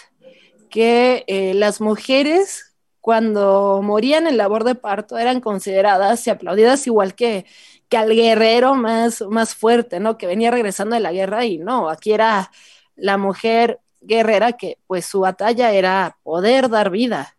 que 0.71 1.25
eh, 1.27 1.55
las 1.55 1.81
mujeres 1.81 2.72
cuando 3.03 3.81
morían 3.83 4.29
en 4.29 4.37
labor 4.37 4.63
de 4.63 4.77
parto 4.77 5.19
eran 5.19 5.41
consideradas 5.41 6.25
y 6.27 6.31
aplaudidas 6.31 6.87
igual 6.87 7.15
que, 7.17 7.45
que 7.89 7.97
al 7.97 8.15
guerrero 8.15 8.77
más, 8.77 9.23
más 9.29 9.57
fuerte, 9.57 9.99
¿no? 9.99 10.17
Que 10.17 10.29
venía 10.29 10.53
regresando 10.53 10.95
de 10.95 11.01
la 11.01 11.13
guerra 11.13 11.45
y 11.45 11.59
no, 11.59 11.91
aquí 11.91 12.13
era 12.13 12.51
la 12.95 13.19
mujer 13.19 13.81
guerrera 14.01 14.53
que 14.53 14.79
pues 14.87 15.05
su 15.05 15.21
batalla 15.21 15.73
era 15.73 16.17
poder 16.23 16.69
dar 16.69 16.91
vida. 16.91 17.37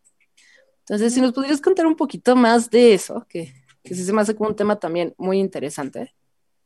Entonces, 0.79 1.13
si 1.13 1.21
nos 1.21 1.31
podrías 1.31 1.61
contar 1.61 1.85
un 1.87 1.95
poquito 1.95 2.35
más 2.35 2.69
de 2.69 2.93
eso, 2.93 3.25
que, 3.29 3.53
que 3.83 3.95
se 3.95 4.11
me 4.11 4.21
hace 4.21 4.35
como 4.35 4.49
un 4.49 4.55
tema 4.57 4.75
también 4.77 5.15
muy 5.17 5.39
interesante. 5.39 6.13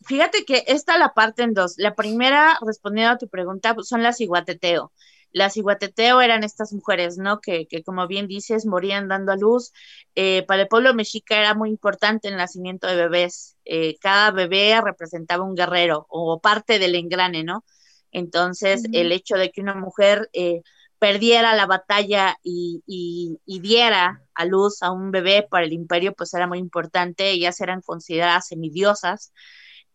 Fíjate 0.06 0.44
que 0.44 0.64
esta 0.66 0.98
la 0.98 1.14
parte 1.14 1.44
en 1.44 1.54
dos. 1.54 1.76
La 1.78 1.94
primera, 1.94 2.58
respondiendo 2.66 3.14
a 3.14 3.18
tu 3.20 3.28
pregunta, 3.28 3.76
son 3.84 4.02
las 4.02 4.20
iguateteo. 4.22 4.92
Las 5.32 5.58
iguateteo 5.58 6.22
eran 6.22 6.44
estas 6.44 6.74
mujeres, 6.74 7.18
¿no? 7.18 7.40
Que, 7.42 7.68
que 7.68 7.84
como 7.84 8.08
bien 8.08 8.28
dices, 8.28 8.66
morían 8.66 9.08
dando 9.08 9.32
a 9.32 9.38
luz. 9.38 9.72
Eh, 10.16 10.44
para 10.48 10.64
el 10.64 10.68
pueblo 10.68 10.94
mexica 10.94 11.38
era 11.38 11.54
muy 11.54 11.70
importante 11.70 12.28
el 12.28 12.38
nacimiento 12.38 12.88
de 12.88 12.96
bebés. 12.96 13.58
Eh, 13.66 13.98
cada 14.00 14.32
bebé 14.32 14.80
representaba 14.84 15.44
un 15.44 15.56
guerrero 15.56 16.08
o 16.10 16.40
parte 16.40 16.80
del 16.80 16.96
engrane, 16.96 17.44
¿no? 17.44 17.66
Entonces, 18.12 18.84
el 18.94 19.12
hecho 19.12 19.36
de 19.36 19.52
que 19.52 19.62
una 19.62 19.76
mujer 19.76 20.30
eh, 20.34 20.62
perdiera 20.98 21.56
la 21.56 21.66
batalla 21.68 22.38
y, 22.42 22.84
y, 22.88 23.60
diera 23.60 24.24
a 24.34 24.46
luz 24.46 24.82
a 24.82 24.92
un 24.92 25.12
bebé 25.12 25.46
para 25.50 25.66
el 25.66 25.74
imperio, 25.74 26.14
pues 26.14 26.34
era 26.34 26.48
muy 26.48 26.58
importante. 26.60 27.30
Ellas 27.30 27.60
eran 27.62 27.82
consideradas 27.82 28.48
semidiosas 28.48 29.34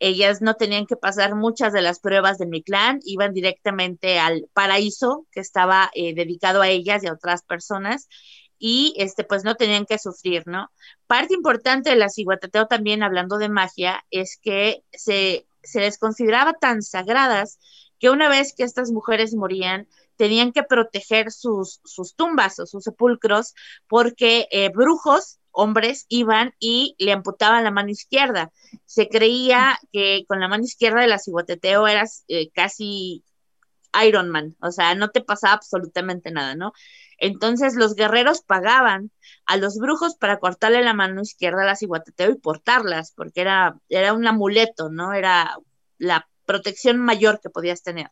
ellas 0.04 0.42
no 0.42 0.54
tenían 0.54 0.86
que 0.86 0.96
pasar 0.96 1.36
muchas 1.36 1.72
de 1.72 1.80
las 1.80 2.00
pruebas 2.00 2.36
de 2.36 2.46
mi 2.46 2.60
clan, 2.60 2.98
iban 3.04 3.32
directamente 3.32 4.18
al 4.18 4.48
paraíso 4.52 5.26
que 5.30 5.38
estaba 5.38 5.92
eh, 5.94 6.12
dedicado 6.12 6.60
a 6.60 6.68
ellas 6.68 7.04
y 7.04 7.06
a 7.06 7.12
otras 7.12 7.44
personas 7.44 8.08
y 8.58 8.94
este 8.96 9.22
pues 9.22 9.44
no 9.44 9.54
tenían 9.54 9.86
que 9.86 9.98
sufrir, 9.98 10.42
¿no? 10.46 10.72
Parte 11.06 11.34
importante 11.34 11.90
de 11.90 11.96
la 11.96 12.08
ciguatateo 12.08 12.66
también 12.66 13.04
hablando 13.04 13.38
de 13.38 13.48
magia 13.48 14.04
es 14.10 14.40
que 14.42 14.82
se, 14.92 15.46
se 15.62 15.78
les 15.80 15.98
consideraba 15.98 16.54
tan 16.54 16.82
sagradas 16.82 17.60
que 18.00 18.10
una 18.10 18.28
vez 18.28 18.54
que 18.56 18.64
estas 18.64 18.90
mujeres 18.90 19.34
morían, 19.34 19.86
tenían 20.16 20.50
que 20.50 20.64
proteger 20.64 21.30
sus, 21.30 21.80
sus 21.84 22.16
tumbas 22.16 22.58
o 22.58 22.66
sus 22.66 22.82
sepulcros 22.82 23.54
porque 23.86 24.48
eh, 24.50 24.68
brujos 24.70 25.38
hombres 25.52 26.06
iban 26.08 26.54
y 26.58 26.94
le 26.98 27.12
amputaban 27.12 27.64
la 27.64 27.70
mano 27.70 27.90
izquierda. 27.90 28.50
Se 28.86 29.08
creía 29.08 29.78
que 29.92 30.24
con 30.28 30.40
la 30.40 30.48
mano 30.48 30.64
izquierda 30.64 31.00
de 31.00 31.08
la 31.08 31.18
ciguateteo 31.18 31.86
eras 31.86 32.24
eh, 32.28 32.50
casi 32.50 33.24
Iron 34.06 34.30
Man, 34.30 34.56
o 34.60 34.70
sea, 34.70 34.94
no 34.94 35.10
te 35.10 35.20
pasaba 35.20 35.54
absolutamente 35.54 36.30
nada, 36.30 36.54
¿no? 36.54 36.72
Entonces 37.18 37.74
los 37.76 37.94
guerreros 37.94 38.42
pagaban 38.42 39.10
a 39.46 39.56
los 39.56 39.76
brujos 39.78 40.16
para 40.16 40.38
cortarle 40.38 40.82
la 40.82 40.94
mano 40.94 41.22
izquierda 41.22 41.62
a 41.62 41.66
la 41.66 41.76
ciguateteo 41.76 42.30
y 42.30 42.38
portarlas, 42.38 43.12
porque 43.12 43.42
era, 43.42 43.76
era 43.88 44.12
un 44.12 44.26
amuleto, 44.26 44.88
¿no? 44.88 45.12
Era 45.12 45.56
la 45.98 46.28
protección 46.46 46.98
mayor 46.98 47.40
que 47.40 47.50
podías 47.50 47.82
tener. 47.82 48.10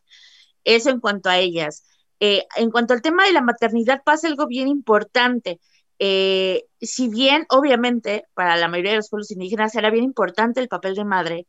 Eso 0.63 0.89
en 0.91 0.99
cuanto 0.99 1.29
a 1.29 1.37
ellas. 1.39 1.83
Eh, 2.19 2.45
en 2.55 2.71
cuanto 2.71 2.93
al 2.93 3.01
tema 3.01 3.25
de 3.25 3.33
la 3.33 3.41
maternidad, 3.41 4.03
pasa 4.05 4.27
algo 4.27 4.47
bien 4.47 4.67
importante. 4.67 5.59
Eh, 6.03 6.65
si 6.81 7.09
bien 7.09 7.45
obviamente 7.49 8.25
para 8.33 8.57
la 8.57 8.67
mayoría 8.67 8.93
de 8.93 8.97
los 8.97 9.09
pueblos 9.09 9.29
indígenas 9.29 9.75
era 9.75 9.91
bien 9.91 10.03
importante 10.03 10.59
el 10.59 10.67
papel 10.67 10.95
de 10.95 11.05
madre, 11.05 11.47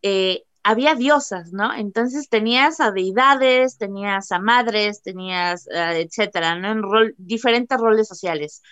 eh, 0.00 0.44
había 0.62 0.94
diosas, 0.94 1.52
¿no? 1.52 1.74
Entonces 1.74 2.30
tenías 2.30 2.80
a 2.80 2.92
deidades, 2.92 3.76
tenías 3.76 4.32
a 4.32 4.38
madres, 4.38 5.02
tenías, 5.02 5.66
uh, 5.66 5.96
etcétera, 5.96 6.54
¿no? 6.56 6.72
En 6.72 7.14
diferentes 7.18 7.78
roles 7.78 8.08
sociales. 8.08 8.62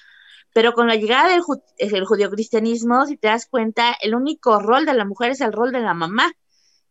Pero 0.55 0.73
con 0.73 0.89
la 0.89 0.97
llegada 0.97 1.29
del, 1.29 1.43
del 1.79 2.07
judio-cristianismo, 2.07 3.05
si 3.07 3.19
te 3.19 3.29
das 3.29 3.47
cuenta, 3.47 3.95
el 4.01 4.15
único 4.15 4.61
rol 4.61 4.87
de 4.87 4.95
la 4.95 5.05
mujer 5.05 5.33
es 5.33 5.43
el 5.43 5.53
rol 5.53 5.73
de 5.73 5.81
la 5.81 5.93
mamá. 5.95 6.33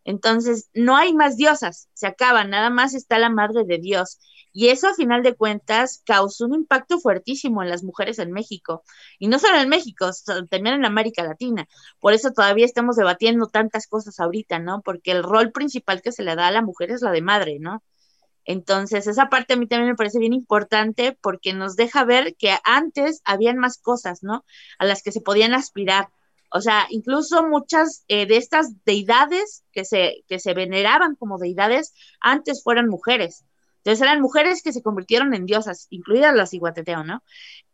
Entonces, 0.04 0.70
no 0.74 0.96
hay 0.96 1.12
más 1.14 1.36
diosas, 1.36 1.88
se 1.94 2.06
acaba, 2.06 2.44
nada 2.44 2.70
más 2.70 2.94
está 2.94 3.18
la 3.18 3.30
madre 3.30 3.64
de 3.64 3.78
Dios. 3.78 4.18
Y 4.52 4.68
eso, 4.68 4.88
a 4.88 4.94
final 4.94 5.22
de 5.22 5.34
cuentas, 5.34 6.02
causó 6.04 6.44
un 6.46 6.54
impacto 6.54 7.00
fuertísimo 7.00 7.62
en 7.62 7.70
las 7.70 7.82
mujeres 7.82 8.18
en 8.18 8.32
México. 8.32 8.84
Y 9.18 9.28
no 9.28 9.38
solo 9.38 9.58
en 9.58 9.68
México, 9.68 10.10
también 10.50 10.76
en 10.76 10.84
América 10.84 11.24
Latina. 11.24 11.68
Por 12.00 12.12
eso 12.12 12.32
todavía 12.32 12.66
estamos 12.66 12.96
debatiendo 12.96 13.46
tantas 13.46 13.86
cosas 13.86 14.20
ahorita, 14.20 14.58
¿no? 14.58 14.82
Porque 14.82 15.12
el 15.12 15.22
rol 15.22 15.52
principal 15.52 16.02
que 16.02 16.12
se 16.12 16.22
le 16.22 16.36
da 16.36 16.48
a 16.48 16.52
la 16.52 16.62
mujer 16.62 16.90
es 16.90 17.02
la 17.02 17.12
de 17.12 17.22
madre, 17.22 17.58
¿no? 17.60 17.82
Entonces, 18.44 19.06
esa 19.06 19.28
parte 19.28 19.54
a 19.54 19.56
mí 19.56 19.66
también 19.66 19.90
me 19.90 19.96
parece 19.96 20.18
bien 20.18 20.32
importante 20.32 21.16
porque 21.20 21.52
nos 21.54 21.76
deja 21.76 22.04
ver 22.04 22.34
que 22.36 22.56
antes 22.64 23.22
habían 23.24 23.58
más 23.58 23.78
cosas, 23.78 24.22
¿no? 24.22 24.44
A 24.78 24.84
las 24.84 25.02
que 25.02 25.12
se 25.12 25.20
podían 25.20 25.54
aspirar. 25.54 26.08
O 26.50 26.60
sea, 26.60 26.86
incluso 26.90 27.46
muchas 27.48 28.04
eh, 28.08 28.26
de 28.26 28.36
estas 28.36 28.84
deidades 28.84 29.64
que 29.72 29.84
se, 29.84 30.24
que 30.28 30.38
se 30.38 30.54
veneraban 30.54 31.16
como 31.16 31.38
deidades 31.38 31.94
antes 32.20 32.62
fueron 32.62 32.88
mujeres. 32.88 33.44
Entonces 33.84 34.02
eran 34.02 34.20
mujeres 34.20 34.62
que 34.62 34.72
se 34.72 34.82
convirtieron 34.82 35.34
en 35.34 35.44
diosas, 35.44 35.88
incluidas 35.90 36.34
las 36.34 36.54
iguateteo, 36.54 37.02
¿no? 37.02 37.22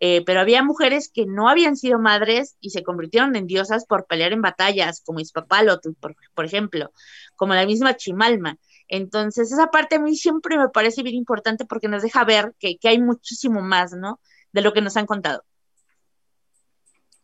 Eh, 0.00 0.24
pero 0.24 0.40
había 0.40 0.62
mujeres 0.62 1.10
que 1.12 1.26
no 1.26 1.48
habían 1.48 1.76
sido 1.76 1.98
madres 1.98 2.56
y 2.60 2.70
se 2.70 2.82
convirtieron 2.82 3.36
en 3.36 3.46
diosas 3.46 3.84
por 3.84 4.06
pelear 4.06 4.32
en 4.32 4.40
batallas, 4.40 5.02
como 5.04 5.20
Ispapalotl, 5.20 5.90
por, 6.34 6.44
ejemplo, 6.44 6.92
como 7.36 7.54
la 7.54 7.66
misma 7.66 7.94
Chimalma. 7.96 8.56
Entonces, 8.88 9.52
esa 9.52 9.66
parte 9.66 9.96
a 9.96 10.00
mí 10.00 10.16
siempre 10.16 10.56
me 10.56 10.70
parece 10.70 11.02
bien 11.02 11.16
importante 11.16 11.66
porque 11.66 11.88
nos 11.88 12.02
deja 12.02 12.24
ver 12.24 12.54
que 12.58 12.78
hay 12.84 13.00
muchísimo 13.00 13.60
más, 13.60 13.92
¿no? 13.92 14.20
De 14.52 14.62
lo 14.62 14.72
que 14.72 14.80
nos 14.80 14.96
han 14.96 15.06
contado. 15.06 15.44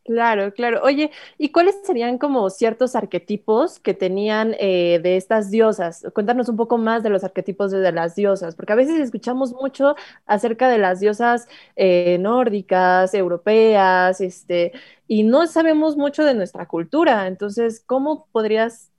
Claro, 0.05 0.53
claro. 0.53 0.83
Oye, 0.83 1.11
¿y 1.38 1.51
cuáles 1.51 1.77
serían 1.83 2.19
como 2.19 2.51
ciertos 2.51 2.95
arquetipos 2.95 3.81
que 3.81 3.95
tenían 3.95 4.55
eh, 4.61 5.01
de 5.03 5.17
estas 5.17 5.51
diosas? 5.51 6.05
Cuéntanos 6.14 6.51
un 6.51 6.57
poco 6.59 6.77
más 6.77 7.03
de 7.03 7.09
los 7.09 7.25
arquetipos 7.25 7.71
de, 7.71 7.90
las 7.90 8.14
diosas, 8.14 8.55
porque 8.55 8.75
a 8.75 8.77
veces 8.77 9.01
escuchamos 9.01 9.53
mucho 9.55 9.97
acerca 10.27 10.69
de 10.69 10.77
las 10.77 11.01
diosas 11.01 11.49
eh, 11.77 12.19
nórdicas, 12.21 13.14
europeas, 13.14 14.21
este, 14.21 14.73
y 15.09 15.23
no 15.23 15.47
sabemos 15.47 15.97
mucho 15.97 16.23
de 16.25 16.35
nuestra 16.35 16.67
cultura. 16.69 17.27
Entonces, 17.27 17.81
¿cómo 17.87 18.29
podrías 18.31 18.90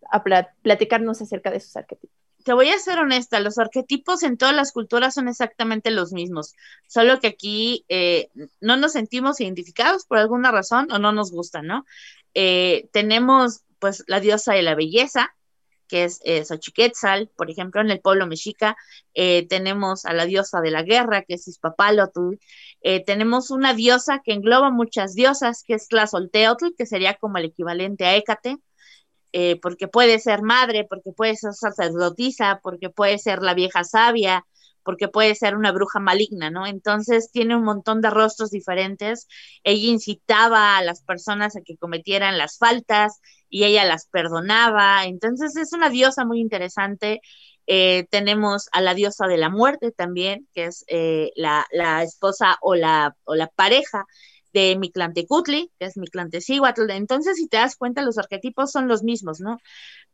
platicarnos 0.63 1.21
acerca 1.21 1.51
de 1.51 1.57
esos 1.57 1.77
arquetipos? 1.77 2.24
Te 2.45 2.53
voy 2.53 2.69
a 2.69 2.77
ser 2.77 2.99
honesta, 2.99 3.39
los 3.39 3.57
arquetipos 3.57 4.21
en 4.21 4.37
todas 4.37 4.55
las 4.55 4.71
culturas 4.71 5.15
son 5.15 5.27
exactamente 5.27 5.89
los 5.89 6.13
mismos, 6.13 6.53
solo 6.87 7.19
que 7.19 7.25
aquí 7.25 7.85
eh, 7.89 8.29
no 8.61 8.77
nos 8.77 8.91
sentimos 8.91 9.41
identificados 9.41 10.05
por 10.05 10.19
alguna 10.19 10.51
razón 10.51 10.91
o 10.91 10.99
no 10.99 11.11
nos 11.11 11.31
gusta, 11.31 11.63
¿no? 11.63 11.87
Eh, 12.35 12.87
tenemos 12.93 13.61
pues 13.79 14.03
la 14.05 14.19
diosa 14.19 14.53
de 14.53 14.61
la 14.61 14.75
belleza, 14.75 15.35
que 15.87 16.03
es 16.03 16.19
eh, 16.23 16.45
Xochiquetzal, 16.45 17.31
por 17.35 17.49
ejemplo, 17.49 17.81
en 17.81 17.89
el 17.89 17.99
pueblo 17.99 18.27
mexica, 18.27 18.77
tenemos 19.13 20.05
a 20.05 20.13
la 20.13 20.25
diosa 20.25 20.61
de 20.61 20.69
la 20.69 20.83
guerra, 20.83 21.23
que 21.23 21.35
es 21.35 21.47
Ispapalotl, 21.47 22.35
tenemos 23.07 23.49
una 23.49 23.73
diosa 23.73 24.21
que 24.23 24.33
engloba 24.33 24.69
muchas 24.69 25.15
diosas, 25.15 25.63
que 25.63 25.73
es 25.73 25.87
la 25.91 26.05
Solteotl, 26.05 26.75
que 26.77 26.85
sería 26.85 27.15
como 27.15 27.39
el 27.39 27.45
equivalente 27.45 28.05
a 28.05 28.15
Hécate, 28.15 28.57
eh, 29.37 29.59
porque 29.61 29.89
puede 29.89 30.19
ser 30.19 30.43
madre, 30.43 30.85
porque 30.89 31.11
puede 31.11 31.35
ser 31.35 31.51
sacerdotisa, 31.51 32.61
porque 32.63 32.89
puede 32.89 33.17
ser 33.17 33.41
la 33.41 33.53
vieja 33.53 33.83
sabia, 33.83 34.45
porque 34.81 35.09
puede 35.09 35.35
ser 35.35 35.57
una 35.57 35.73
bruja 35.73 35.99
maligna, 35.99 36.49
¿no? 36.49 36.65
Entonces 36.65 37.31
tiene 37.33 37.53
un 37.53 37.65
montón 37.65 37.99
de 37.99 38.11
rostros 38.11 38.49
diferentes. 38.49 39.27
Ella 39.65 39.89
incitaba 39.89 40.77
a 40.77 40.83
las 40.83 41.01
personas 41.01 41.57
a 41.57 41.61
que 41.65 41.75
cometieran 41.75 42.37
las 42.37 42.57
faltas 42.57 43.19
y 43.49 43.65
ella 43.65 43.83
las 43.83 44.07
perdonaba. 44.07 45.03
Entonces 45.03 45.57
es 45.57 45.73
una 45.73 45.89
diosa 45.89 46.23
muy 46.23 46.39
interesante. 46.39 47.19
Eh, 47.67 48.07
tenemos 48.11 48.69
a 48.71 48.79
la 48.79 48.93
diosa 48.93 49.27
de 49.27 49.35
la 49.35 49.49
muerte 49.49 49.91
también, 49.91 50.47
que 50.53 50.67
es 50.67 50.85
eh, 50.87 51.33
la, 51.35 51.65
esposa 52.03 52.57
o 52.61 52.75
la 52.75 53.13
pareja 53.57 54.05
de 54.55 54.77
Mictlantecutli, 54.77 55.69
que 55.77 55.85
es 55.87 55.97
Mictlantecíhuatl. 55.97 56.89
Entonces, 56.91 57.35
si 57.37 57.47
te 57.49 57.57
das 57.57 57.75
cuenta, 57.75 58.01
los 58.01 58.17
arquetipos 58.17 58.71
son 58.71 58.87
los 58.87 59.03
mismos, 59.03 59.41
¿no? 59.41 59.59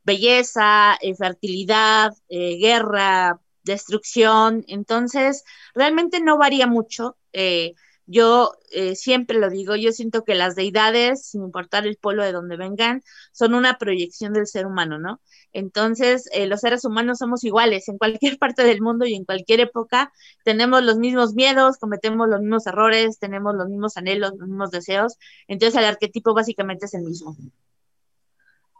Belleza, 0.03 0.97
eh, 1.01 1.15
fertilidad, 1.15 2.11
eh, 2.27 2.57
guerra, 2.57 3.39
destrucción. 3.63 4.65
Entonces, 4.67 5.43
realmente 5.75 6.19
no 6.21 6.37
varía 6.39 6.65
mucho. 6.65 7.17
Eh, 7.33 7.75
yo 8.11 8.53
siempre 8.95 9.39
lo 9.39 9.49
digo, 9.49 9.75
yo 9.75 9.91
siento 9.91 10.23
que 10.23 10.35
las 10.35 10.55
deidades, 10.55 11.25
sin 11.25 11.43
importar 11.43 11.87
el 11.87 11.97
pueblo 11.97 12.23
de 12.23 12.31
donde 12.31 12.57
vengan, 12.57 13.01
son 13.31 13.53
una 13.53 13.77
proyección 13.77 14.33
del 14.33 14.47
ser 14.47 14.65
humano, 14.65 14.99
¿no? 14.99 15.21
Entonces, 15.53 16.29
eh, 16.33 16.47
los 16.47 16.61
seres 16.61 16.85
humanos 16.85 17.17
somos 17.19 17.43
iguales 17.43 17.87
en 17.89 17.97
cualquier 17.97 18.37
parte 18.39 18.63
del 18.63 18.81
mundo 18.81 19.05
y 19.05 19.15
en 19.15 19.25
cualquier 19.25 19.61
época. 19.61 20.11
Tenemos 20.43 20.83
los 20.83 20.97
mismos 20.97 21.33
miedos, 21.33 21.77
cometemos 21.77 22.29
los 22.29 22.41
mismos 22.41 22.67
errores, 22.67 23.19
tenemos 23.19 23.55
los 23.55 23.67
mismos 23.67 23.97
anhelos, 23.97 24.31
los 24.37 24.47
mismos 24.47 24.71
deseos. 24.71 25.17
Entonces, 25.47 25.77
el 25.79 25.85
arquetipo 25.85 26.33
básicamente 26.33 26.85
es 26.85 26.93
el 26.93 27.03
mismo. 27.03 27.35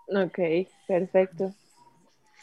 Ok, 0.07 0.39
perfecto. 0.87 1.53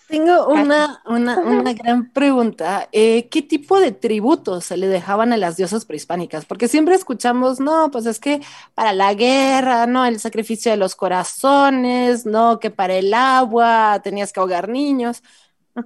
Tengo 0.08 0.48
una, 0.48 1.02
una, 1.04 1.38
una 1.44 1.74
gran 1.74 2.10
pregunta. 2.10 2.88
Eh, 2.92 3.28
¿Qué 3.28 3.42
tipo 3.42 3.78
de 3.78 3.92
tributos 3.92 4.64
se 4.64 4.78
le 4.78 4.88
dejaban 4.88 5.34
a 5.34 5.36
las 5.36 5.58
diosas 5.58 5.84
prehispánicas? 5.84 6.46
Porque 6.46 6.66
siempre 6.66 6.94
escuchamos, 6.94 7.60
no, 7.60 7.90
pues 7.90 8.06
es 8.06 8.18
que 8.18 8.40
para 8.74 8.94
la 8.94 9.12
guerra, 9.12 9.86
no, 9.86 10.06
el 10.06 10.18
sacrificio 10.18 10.70
de 10.70 10.78
los 10.78 10.96
corazones, 10.96 12.24
no, 12.24 12.58
que 12.58 12.70
para 12.70 12.94
el 12.94 13.12
agua 13.12 14.00
tenías 14.02 14.32
que 14.32 14.40
ahogar 14.40 14.70
niños, 14.70 15.22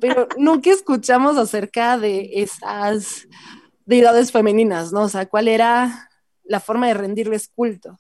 pero 0.01 0.29
nunca 0.39 0.71
escuchamos 0.71 1.37
acerca 1.37 1.99
de 1.99 2.31
esas 2.35 3.27
deidades 3.87 4.31
femeninas, 4.31 4.93
¿no? 4.93 5.03
O 5.03 5.09
sea, 5.09 5.27
¿cuál 5.27 5.49
era 5.49 6.09
la 6.45 6.61
forma 6.61 6.87
de 6.87 6.95
rendirles 6.95 7.49
culto? 7.49 7.99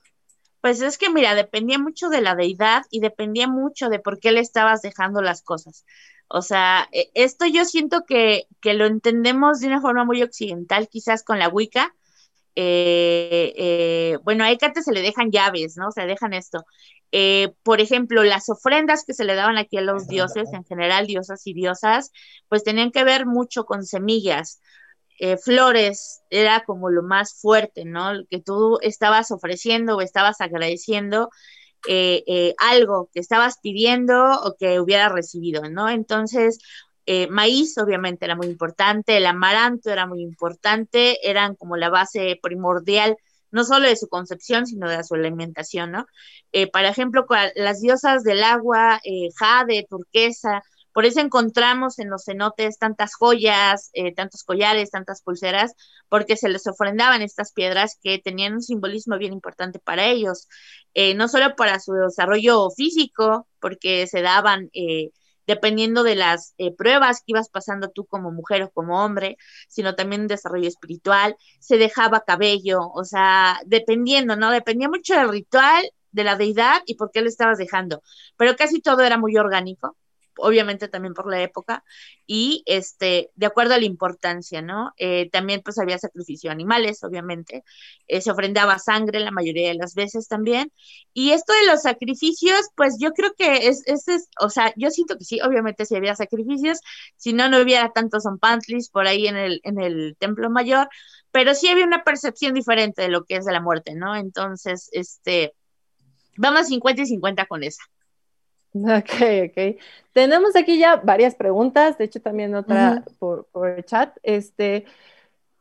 Pues 0.60 0.80
es 0.80 0.96
que, 0.96 1.10
mira, 1.10 1.34
dependía 1.34 1.80
mucho 1.80 2.08
de 2.08 2.20
la 2.20 2.36
deidad 2.36 2.84
y 2.88 3.00
dependía 3.00 3.48
mucho 3.48 3.88
de 3.88 3.98
por 3.98 4.20
qué 4.20 4.30
le 4.30 4.38
estabas 4.38 4.80
dejando 4.80 5.20
las 5.20 5.42
cosas. 5.42 5.84
O 6.34 6.40
sea, 6.40 6.88
e, 6.92 7.10
esto 7.14 7.46
yo 7.46 7.64
siento 7.66 8.04
que, 8.06 8.46
lo 8.62 8.86
entendemos 8.86 9.60
de 9.60 9.68
una 9.68 9.82
forma 9.82 10.04
muy 10.04 10.22
occidental, 10.22 10.88
quizás 10.88 11.22
con 11.24 11.38
la 11.38 11.48
Wicca. 11.48 11.94
Eh, 12.54 13.52
eh, 13.56 14.18
bueno, 14.24 14.44
a 14.44 14.50
Hécate 14.50 14.82
se 14.82 14.92
le 14.92 15.02
dejan 15.02 15.30
llaves, 15.30 15.76
¿no? 15.76 15.92
Se 15.92 16.06
dejan 16.06 16.32
esto. 16.32 16.64
Eh, 17.12 17.52
por 17.62 17.82
ejemplo, 17.82 18.24
las 18.24 18.48
ofrendas 18.48 19.04
que 19.04 19.12
se 19.12 19.24
le 19.24 19.34
daban 19.34 19.58
aquí 19.58 19.76
a 19.76 19.82
los 19.82 20.08
dioses, 20.08 20.48
en 20.54 20.64
general 20.64 21.06
diosas 21.06 21.46
y 21.46 21.52
diosas, 21.52 22.10
pues 22.48 22.64
tenían 22.64 22.92
que 22.92 23.04
ver 23.04 23.26
mucho 23.26 23.64
con 23.64 23.84
semillas. 23.84 24.60
flores 25.44 26.22
era 26.30 26.64
como 26.64 26.90
lo 26.90 27.02
más 27.02 27.34
fuerte, 27.40 27.84
¿no? 27.84 28.12
Que 28.30 28.40
tú 28.40 28.78
estabas 28.80 29.30
ofreciendo 29.30 29.96
o 29.96 30.00
estabas 30.00 30.40
agradeciendo 30.40 31.30
eh, 31.88 32.22
eh, 32.26 32.54
algo 32.58 33.10
que 33.12 33.20
estabas 33.20 33.58
pidiendo 33.60 34.40
o 34.42 34.54
que 34.56 34.80
hubieras 34.80 35.12
recibido, 35.12 35.68
¿no? 35.68 35.88
Entonces, 35.90 36.58
eh, 37.06 37.26
maíz 37.28 37.76
obviamente 37.78 38.24
era 38.24 38.36
muy 38.36 38.46
importante, 38.46 39.16
el 39.16 39.26
amaranto 39.26 39.90
era 39.90 40.06
muy 40.06 40.22
importante, 40.22 41.28
eran 41.28 41.56
como 41.56 41.76
la 41.76 41.90
base 41.90 42.38
primordial 42.42 43.16
no 43.50 43.64
solo 43.64 43.86
de 43.86 43.96
su 43.96 44.08
concepción, 44.08 44.66
sino 44.66 44.88
de 44.88 45.04
su 45.04 45.14
alimentación, 45.14 45.92
¿no? 45.92 46.06
por 46.72 46.84
ejemplo, 46.84 47.26
las 47.54 47.82
diosas 47.82 48.24
del 48.24 48.42
agua, 48.42 48.98
jade, 49.36 49.86
turquesa, 49.90 50.62
por 50.92 51.06
eso 51.06 51.20
encontramos 51.20 51.98
en 51.98 52.10
los 52.10 52.24
cenotes 52.24 52.78
tantas 52.78 53.14
joyas, 53.14 53.90
eh, 53.94 54.14
tantos 54.14 54.44
collares, 54.44 54.90
tantas 54.90 55.22
pulseras, 55.22 55.74
porque 56.08 56.36
se 56.36 56.48
les 56.48 56.66
ofrendaban 56.66 57.22
estas 57.22 57.52
piedras 57.52 57.98
que 58.02 58.18
tenían 58.18 58.54
un 58.54 58.62
simbolismo 58.62 59.18
bien 59.18 59.32
importante 59.32 59.78
para 59.78 60.06
ellos, 60.06 60.48
eh, 60.94 61.14
no 61.14 61.28
solo 61.28 61.56
para 61.56 61.80
su 61.80 61.92
desarrollo 61.94 62.70
físico, 62.70 63.48
porque 63.60 64.06
se 64.06 64.22
daban 64.22 64.70
eh, 64.74 65.10
dependiendo 65.46 66.02
de 66.04 66.14
las 66.14 66.54
pruebas 66.78 67.18
que 67.20 67.32
ibas 67.32 67.48
pasando 67.48 67.88
tú 67.90 68.06
como 68.06 68.30
mujer 68.30 68.62
o 68.62 68.70
como 68.70 69.04
hombre, 69.04 69.36
sino 69.68 69.94
también 69.96 70.22
un 70.22 70.28
desarrollo 70.28 70.68
espiritual, 70.68 71.36
se 71.58 71.78
dejaba 71.78 72.24
cabello, 72.24 72.80
o 72.94 73.04
sea, 73.04 73.60
dependiendo, 73.66 74.36
¿no? 74.36 74.50
Dependía 74.52 74.88
mucho 74.88 75.14
del 75.14 75.30
ritual, 75.30 75.90
de 76.12 76.24
la 76.24 76.36
deidad 76.36 76.82
y 76.86 76.94
por 76.94 77.10
qué 77.10 77.22
le 77.22 77.28
estabas 77.28 77.58
dejando, 77.58 78.02
pero 78.36 78.54
casi 78.56 78.80
todo 78.80 79.02
era 79.02 79.18
muy 79.18 79.36
orgánico 79.36 79.96
obviamente 80.38 80.88
también 80.88 81.14
por 81.14 81.30
la 81.30 81.42
época, 81.42 81.84
y 82.26 82.62
este, 82.66 83.30
de 83.36 83.46
acuerdo 83.46 83.74
a 83.74 83.78
la 83.78 83.84
importancia, 83.84 84.62
¿no? 84.62 84.92
Eh, 84.98 85.30
también 85.30 85.62
pues 85.62 85.78
había 85.78 85.98
sacrificio 85.98 86.48
de 86.48 86.54
animales, 86.54 87.04
obviamente, 87.04 87.64
eh, 88.08 88.20
se 88.20 88.30
ofrendaba 88.30 88.78
sangre 88.78 89.20
la 89.20 89.30
mayoría 89.30 89.68
de 89.68 89.74
las 89.74 89.94
veces 89.94 90.28
también, 90.28 90.72
y 91.12 91.30
esto 91.32 91.52
de 91.52 91.66
los 91.70 91.82
sacrificios, 91.82 92.60
pues 92.74 92.96
yo 93.00 93.12
creo 93.12 93.32
que 93.36 93.68
es, 93.68 93.82
es, 93.86 94.08
es 94.08 94.28
o 94.40 94.50
sea, 94.50 94.72
yo 94.76 94.90
siento 94.90 95.16
que 95.18 95.24
sí, 95.24 95.40
obviamente 95.40 95.86
sí 95.86 95.96
había 95.96 96.16
sacrificios, 96.16 96.80
si 97.16 97.32
no, 97.32 97.48
no 97.48 97.60
hubiera 97.60 97.92
tantos 97.92 98.24
pantlis 98.40 98.88
por 98.90 99.06
ahí 99.06 99.26
en 99.26 99.36
el, 99.36 99.60
en 99.64 99.80
el 99.80 100.16
templo 100.18 100.50
mayor, 100.50 100.88
pero 101.30 101.54
sí 101.54 101.68
había 101.68 101.86
una 101.86 102.04
percepción 102.04 102.54
diferente 102.54 103.02
de 103.02 103.08
lo 103.08 103.24
que 103.24 103.36
es 103.36 103.44
de 103.44 103.52
la 103.52 103.60
muerte, 103.60 103.94
¿no? 103.94 104.16
Entonces, 104.16 104.88
este, 104.92 105.54
vamos 106.36 106.68
50 106.68 107.02
y 107.02 107.06
50 107.06 107.46
con 107.46 107.62
esa. 107.62 107.82
Ok, 108.74 109.50
ok. 109.50 109.80
Tenemos 110.12 110.56
aquí 110.56 110.78
ya 110.78 110.96
varias 110.96 111.34
preguntas, 111.34 111.98
de 111.98 112.04
hecho 112.04 112.20
también 112.20 112.54
otra 112.54 113.04
por, 113.18 113.46
el 113.76 113.84
chat. 113.84 114.16
Este, 114.22 114.86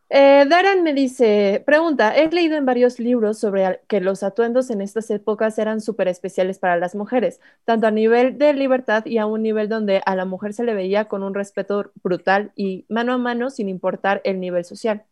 eh, 0.09 0.45
Darren 0.49 0.83
me 0.83 0.93
dice, 0.93 1.63
pregunta, 1.65 2.15
he 2.15 2.29
leído 2.29 2.57
en 2.57 2.65
varios 2.65 2.99
libros 2.99 3.39
sobre 3.39 3.81
que 3.87 4.01
los 4.01 4.23
atuendos 4.23 4.69
en 4.69 4.81
estas 4.81 5.09
épocas 5.09 5.57
eran 5.57 5.79
súper 5.79 6.09
especiales 6.09 6.59
para 6.59 6.77
las 6.77 6.95
mujeres, 6.95 7.39
tanto 7.63 7.87
a 7.87 7.91
nivel 7.91 8.37
de 8.37 8.53
libertad 8.53 9.05
y 9.05 9.17
a 9.19 9.25
un 9.25 9.41
nivel 9.41 9.69
donde 9.69 10.01
a 10.05 10.15
la 10.15 10.25
mujer 10.25 10.53
se 10.53 10.63
le 10.63 10.73
veía 10.73 11.05
con 11.05 11.23
un 11.23 11.33
respeto 11.33 11.91
brutal 12.03 12.51
y 12.55 12.85
mano 12.89 13.13
a 13.13 13.17
mano 13.17 13.49
sin 13.49 13.69
importar 13.69 14.21
el 14.25 14.39
nivel 14.41 14.65
social. 14.65 15.05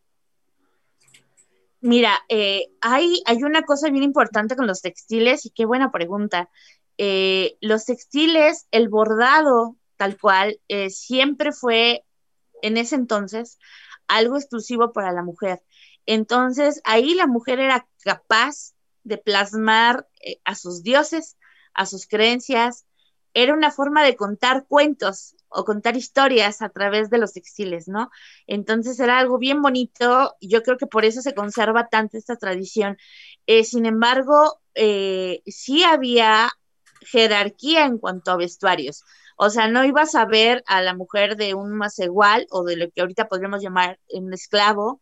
Mira, 1.81 2.11
eh, 2.27 2.67
hay, 2.81 3.21
hay 3.25 3.43
una 3.43 3.61
cosa 3.61 3.89
bien 3.89 4.03
importante 4.03 4.57
con 4.57 4.67
los 4.67 4.81
textiles 4.81 5.45
y 5.45 5.51
qué 5.51 5.63
buena 5.63 5.93
pregunta. 5.93 6.49
Eh, 7.01 7.57
los 7.61 7.85
textiles, 7.85 8.67
el 8.71 8.89
bordado 8.89 9.77
tal 9.95 10.19
cual, 10.19 10.59
eh, 10.67 10.89
siempre 10.89 11.53
fue 11.53 12.05
en 12.61 12.75
ese 12.75 12.95
entonces 12.95 13.57
algo 14.07 14.35
exclusivo 14.35 14.91
para 14.91 15.13
la 15.13 15.23
mujer. 15.23 15.63
Entonces, 16.05 16.81
ahí 16.83 17.13
la 17.13 17.25
mujer 17.25 17.61
era 17.61 17.87
capaz 18.03 18.73
de 19.03 19.17
plasmar 19.17 20.09
eh, 20.21 20.41
a 20.43 20.55
sus 20.55 20.83
dioses, 20.83 21.37
a 21.73 21.85
sus 21.85 22.05
creencias. 22.05 22.85
Era 23.33 23.53
una 23.53 23.71
forma 23.71 24.03
de 24.03 24.17
contar 24.17 24.65
cuentos 24.67 25.37
o 25.47 25.63
contar 25.63 25.95
historias 25.95 26.61
a 26.61 26.67
través 26.67 27.09
de 27.09 27.19
los 27.19 27.31
textiles, 27.31 27.87
¿no? 27.87 28.11
Entonces 28.45 28.99
era 28.99 29.19
algo 29.19 29.37
bien 29.37 29.61
bonito 29.61 30.35
yo 30.41 30.63
creo 30.63 30.77
que 30.77 30.87
por 30.87 31.05
eso 31.05 31.21
se 31.21 31.33
conserva 31.33 31.87
tanto 31.87 32.17
esta 32.17 32.35
tradición. 32.35 32.97
sin 33.63 33.85
embargo, 33.85 34.59
sí 35.45 35.83
había 35.83 36.49
jerarquía 37.01 37.85
en 37.85 37.97
cuanto 37.97 38.31
a 38.31 38.37
vestuarios. 38.37 39.03
O 39.37 39.49
sea, 39.49 39.67
no 39.67 39.85
ibas 39.85 40.15
a 40.15 40.25
ver 40.25 40.63
a 40.67 40.81
la 40.81 40.93
mujer 40.93 41.35
de 41.37 41.53
un 41.53 41.73
más 41.73 41.97
igual 41.99 42.45
o 42.51 42.63
de 42.63 42.75
lo 42.75 42.89
que 42.91 43.01
ahorita 43.01 43.27
podríamos 43.27 43.61
llamar 43.61 43.99
un 44.09 44.33
esclavo, 44.33 45.01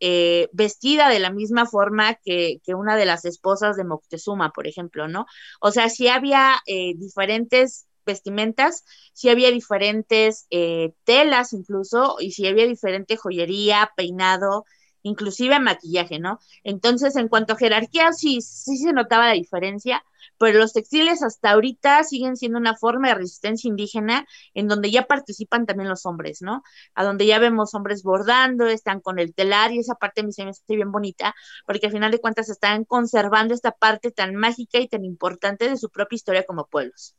eh, 0.00 0.48
vestida 0.52 1.08
de 1.08 1.18
la 1.18 1.30
misma 1.30 1.66
forma 1.66 2.14
que, 2.14 2.60
una 2.68 2.96
de 2.96 3.06
las 3.06 3.24
esposas 3.24 3.76
de 3.76 3.84
Moctezuma, 3.84 4.50
por 4.52 4.66
ejemplo, 4.66 5.08
¿no? 5.08 5.26
O 5.60 5.72
sea, 5.72 5.88
había 6.14 6.60
eh, 6.66 6.94
diferentes 6.96 7.86
vestimentas, 8.06 8.84
sí 9.12 9.28
había 9.28 9.50
diferentes 9.50 10.46
eh, 10.50 10.92
telas 11.04 11.52
incluso, 11.52 12.16
y 12.20 12.32
sí 12.32 12.46
había 12.46 12.66
diferente 12.66 13.16
joyería, 13.16 13.90
peinado, 13.96 14.64
inclusive 15.02 15.58
maquillaje, 15.60 16.18
¿no? 16.18 16.38
Entonces, 16.64 17.16
en 17.16 17.28
cuanto 17.28 17.52
a 17.52 17.56
jerarquía, 17.56 18.12
sí, 18.12 18.40
sí 18.40 18.76
se 18.78 18.92
notaba 18.92 19.26
la 19.26 19.32
diferencia, 19.32 20.04
pero 20.38 20.58
los 20.58 20.72
textiles 20.72 21.22
hasta 21.22 21.50
ahorita 21.50 22.04
siguen 22.04 22.36
siendo 22.36 22.58
una 22.58 22.76
forma 22.76 23.08
de 23.08 23.14
resistencia 23.14 23.68
indígena 23.68 24.26
en 24.54 24.68
donde 24.68 24.90
ya 24.90 25.06
participan 25.06 25.66
también 25.66 25.88
los 25.88 26.06
hombres, 26.06 26.42
¿no? 26.42 26.62
A 26.94 27.04
donde 27.04 27.26
ya 27.26 27.38
vemos 27.38 27.74
hombres 27.74 28.02
bordando, 28.02 28.66
están 28.66 29.00
con 29.00 29.18
el 29.18 29.34
telar 29.34 29.72
y 29.72 29.80
esa 29.80 29.94
parte 29.96 30.22
me 30.22 30.32
se 30.32 30.52
bien 30.68 30.92
bonita, 30.92 31.34
porque 31.66 31.86
al 31.86 31.92
final 31.92 32.10
de 32.10 32.20
cuentas 32.20 32.48
están 32.48 32.84
conservando 32.84 33.54
esta 33.54 33.72
parte 33.72 34.10
tan 34.10 34.34
mágica 34.34 34.78
y 34.78 34.88
tan 34.88 35.04
importante 35.04 35.68
de 35.68 35.76
su 35.76 35.90
propia 35.90 36.16
historia 36.16 36.44
como 36.44 36.66
pueblos. 36.66 37.14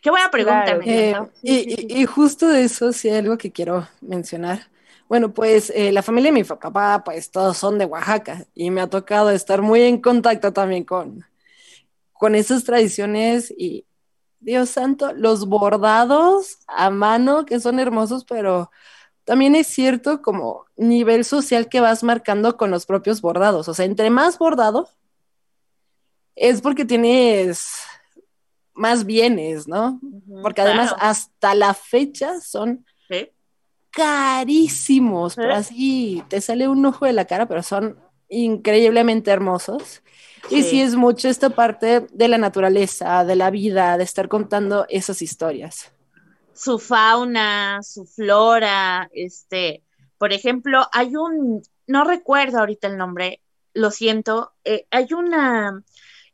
Qué 0.00 0.10
buena 0.10 0.30
pregunta. 0.30 0.78
Eh, 0.84 1.14
y, 1.42 2.02
y, 2.02 2.04
justo 2.04 2.48
de 2.48 2.64
eso 2.64 2.92
sí 2.92 3.08
hay 3.08 3.18
algo 3.18 3.38
que 3.38 3.52
quiero 3.52 3.88
mencionar. 4.02 4.68
Bueno, 5.08 5.32
pues 5.32 5.70
eh, 5.74 5.92
la 5.92 6.02
familia 6.02 6.30
de 6.30 6.40
mi 6.40 6.44
papá, 6.44 7.02
pues 7.04 7.30
todos 7.30 7.56
son 7.56 7.78
de 7.78 7.84
Oaxaca 7.84 8.46
y 8.54 8.70
me 8.70 8.80
ha 8.80 8.88
tocado 8.88 9.30
estar 9.30 9.62
muy 9.62 9.82
en 9.82 10.00
contacto 10.00 10.52
también 10.52 10.84
con, 10.84 11.24
con 12.12 12.34
esas 12.34 12.64
tradiciones 12.64 13.52
y, 13.56 13.86
Dios 14.44 14.68
santo, 14.68 15.12
los 15.14 15.46
bordados 15.46 16.58
a 16.66 16.90
mano, 16.90 17.46
que 17.46 17.60
son 17.60 17.80
hermosos, 17.80 18.24
pero 18.26 18.70
también 19.24 19.54
es 19.54 19.66
cierto 19.66 20.20
como 20.20 20.66
nivel 20.76 21.24
social 21.24 21.70
que 21.70 21.80
vas 21.80 22.04
marcando 22.04 22.58
con 22.58 22.70
los 22.70 22.84
propios 22.84 23.22
bordados. 23.22 23.68
O 23.68 23.74
sea, 23.74 23.86
entre 23.86 24.10
más 24.10 24.38
bordado, 24.38 24.90
es 26.36 26.60
porque 26.60 26.84
tienes 26.84 27.70
más 28.74 29.06
bienes, 29.06 29.66
¿no? 29.66 29.98
Porque 30.42 30.60
además 30.60 30.94
hasta 30.98 31.54
la 31.54 31.72
fecha 31.72 32.38
son 32.40 32.84
carísimos, 33.94 35.36
pero 35.36 35.54
así 35.54 36.22
te 36.28 36.40
sale 36.40 36.68
un 36.68 36.84
ojo 36.84 37.06
de 37.06 37.12
la 37.12 37.26
cara, 37.26 37.46
pero 37.46 37.62
son 37.62 37.98
increíblemente 38.28 39.30
hermosos. 39.30 40.02
Y 40.50 40.62
sí 40.62 40.82
es 40.82 40.94
mucho 40.94 41.28
esta 41.28 41.50
parte 41.50 42.06
de 42.12 42.28
la 42.28 42.36
naturaleza, 42.36 43.24
de 43.24 43.36
la 43.36 43.50
vida, 43.50 43.96
de 43.96 44.04
estar 44.04 44.28
contando 44.28 44.84
esas 44.90 45.22
historias. 45.22 45.92
Su 46.52 46.78
fauna, 46.78 47.82
su 47.82 48.04
flora, 48.04 49.08
este, 49.12 49.82
por 50.18 50.32
ejemplo, 50.32 50.86
hay 50.92 51.16
un, 51.16 51.62
no 51.86 52.04
recuerdo 52.04 52.58
ahorita 52.58 52.88
el 52.88 52.98
nombre, 52.98 53.40
lo 53.72 53.90
siento, 53.90 54.52
eh, 54.64 54.86
hay 54.90 55.08
una, 55.12 55.82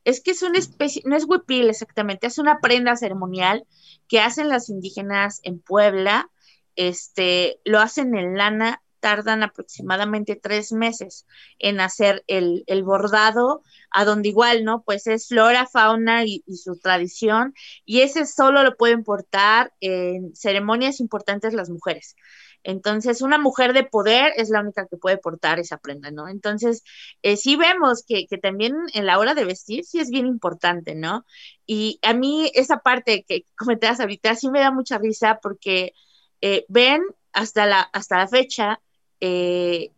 es 0.04 0.20
que 0.20 0.32
es 0.32 0.42
una 0.42 0.58
especie, 0.58 1.02
no 1.06 1.16
es 1.16 1.24
huipil 1.24 1.70
exactamente, 1.70 2.26
es 2.26 2.38
una 2.38 2.58
prenda 2.60 2.96
ceremonial 2.96 3.64
que 4.08 4.20
hacen 4.20 4.48
las 4.48 4.68
indígenas 4.68 5.40
en 5.44 5.60
Puebla, 5.60 6.30
este, 6.76 7.60
lo 7.64 7.80
hacen 7.80 8.16
en 8.16 8.36
lana 8.36 8.82
tardan 9.00 9.42
aproximadamente 9.42 10.36
tres 10.36 10.72
meses 10.72 11.26
en 11.58 11.80
hacer 11.80 12.22
el, 12.26 12.64
bordado, 12.84 13.62
a 13.90 14.04
donde 14.04 14.28
igual, 14.28 14.64
¿no? 14.64 14.82
Pues 14.82 15.06
es 15.06 15.28
flora, 15.28 15.66
fauna 15.66 16.24
y, 16.24 16.44
su 16.56 16.78
tradición, 16.78 17.54
y 17.84 18.02
ese 18.02 18.26
solo 18.26 18.62
lo 18.62 18.76
pueden 18.76 19.02
portar 19.02 19.72
en 19.80 20.34
ceremonias 20.36 21.00
importantes 21.00 21.54
las 21.54 21.70
mujeres. 21.70 22.14
Entonces, 22.62 23.22
una 23.22 23.38
mujer 23.38 23.72
de 23.72 23.84
poder 23.84 24.34
es 24.36 24.50
la 24.50 24.60
única 24.60 24.86
que 24.86 24.98
puede 24.98 25.16
portar 25.16 25.58
esa 25.58 25.78
prenda, 25.78 26.10
¿no? 26.10 26.28
Entonces, 26.28 26.84
eh, 27.22 27.38
sí 27.38 27.56
vemos 27.56 28.04
que, 28.06 28.26
también 28.36 28.76
en 28.92 29.06
la 29.06 29.18
hora 29.18 29.34
de 29.34 29.46
vestir 29.46 29.84
sí 29.84 29.98
es 29.98 30.10
bien 30.10 30.26
importante, 30.26 30.94
¿no? 30.94 31.24
Y 31.66 31.98
a 32.02 32.12
mí 32.12 32.50
esa 32.54 32.80
parte 32.80 33.24
que 33.26 33.46
comentabas 33.56 34.00
ahorita 34.00 34.34
sí 34.34 34.50
me 34.50 34.60
da 34.60 34.70
mucha 34.70 34.98
risa 34.98 35.38
porque 35.42 35.94
eh, 36.40 36.64
ven 36.68 37.02
hasta 37.32 37.66
la, 37.66 37.80
hasta 37.80 38.18
la 38.18 38.28
fecha 38.28 38.80
eh, 39.20 39.92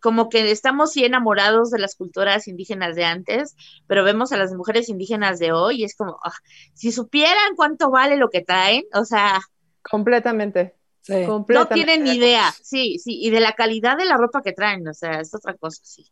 como 0.00 0.28
que 0.28 0.50
estamos 0.50 0.92
sí 0.92 1.04
enamorados 1.04 1.70
de 1.70 1.78
las 1.78 1.96
culturas 1.96 2.48
indígenas 2.48 2.96
de 2.96 3.04
antes, 3.04 3.56
pero 3.86 4.04
vemos 4.04 4.32
a 4.32 4.36
las 4.36 4.52
mujeres 4.52 4.88
indígenas 4.88 5.38
de 5.38 5.52
hoy 5.52 5.80
y 5.80 5.84
es 5.84 5.96
como, 5.96 6.18
ah, 6.22 6.34
si 6.74 6.92
supieran 6.92 7.56
cuánto 7.56 7.90
vale 7.90 8.16
lo 8.16 8.30
que 8.30 8.42
traen, 8.42 8.84
o 8.92 9.04
sea... 9.04 9.40
Completamente. 9.82 10.74
No 11.08 11.68
tienen 11.68 12.02
ni 12.02 12.16
idea, 12.16 12.52
sí, 12.62 12.98
sí, 12.98 13.18
y 13.22 13.30
de 13.30 13.40
la 13.40 13.52
calidad 13.52 13.96
de 13.96 14.06
la 14.06 14.16
ropa 14.16 14.42
que 14.42 14.52
traen, 14.52 14.86
o 14.88 14.94
sea, 14.94 15.20
es 15.20 15.32
otra 15.34 15.54
cosa, 15.54 15.80
sí. 15.84 16.10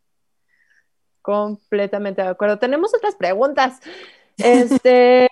Completamente 1.21 2.23
de 2.23 2.29
acuerdo. 2.29 2.59
Tenemos 2.59 2.95
otras 2.95 3.17
preguntas. 3.17 3.81
Este, 4.37 5.29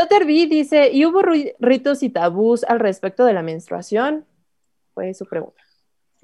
Dotter 0.00 0.24
B 0.26 0.46
dice, 0.46 0.90
¿y 0.92 1.04
hubo 1.04 1.22
ritos 1.58 2.02
y 2.02 2.10
tabús 2.10 2.64
al 2.64 2.80
respecto 2.80 3.24
de 3.24 3.34
la 3.34 3.42
menstruación? 3.42 4.26
Fue 4.94 5.12
su 5.14 5.26
pregunta 5.26 5.60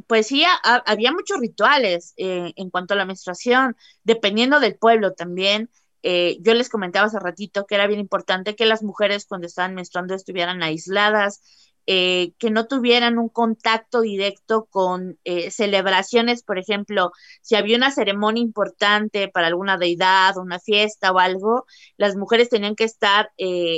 pues 0.06 0.28
sí, 0.28 0.44
había 0.62 1.12
muchos 1.12 1.40
rituales 1.40 2.14
eh, 2.16 2.52
en 2.56 2.70
cuanto 2.70 2.94
a 2.94 2.96
la 2.96 3.06
menstruación, 3.06 3.76
dependiendo 4.04 4.60
del 4.60 4.76
pueblo 4.76 5.14
también. 5.14 5.70
Eh, 6.02 6.38
yo 6.42 6.54
les 6.54 6.68
comentaba 6.68 7.06
hace 7.06 7.18
ratito 7.18 7.66
que 7.66 7.74
era 7.74 7.86
bien 7.86 7.98
importante 7.98 8.54
que 8.54 8.66
las 8.66 8.82
mujeres 8.82 9.26
cuando 9.26 9.46
estaban 9.46 9.74
menstruando 9.74 10.14
estuvieran 10.14 10.62
aisladas, 10.62 11.42
eh, 11.87 12.33
que 12.38 12.51
no 12.51 12.66
tuvieran 12.66 13.18
un 13.18 13.29
contacto 13.29 14.01
directo 14.01 14.66
con 14.70 15.18
celebraciones, 15.51 16.42
por 16.42 16.59
ejemplo, 16.59 17.12
si 17.42 17.55
había 17.57 17.77
una 17.77 17.90
ceremonia 17.90 18.42
importante 18.42 19.29
para 19.29 19.46
alguna 19.46 19.77
deidad, 19.77 20.37
una 20.37 20.59
fiesta 20.59 21.12
o 21.12 21.18
algo, 21.18 21.66
las 21.96 22.16
mujeres 22.16 22.49
tenían 22.49 22.77
que 22.77 22.85
estar 22.85 23.31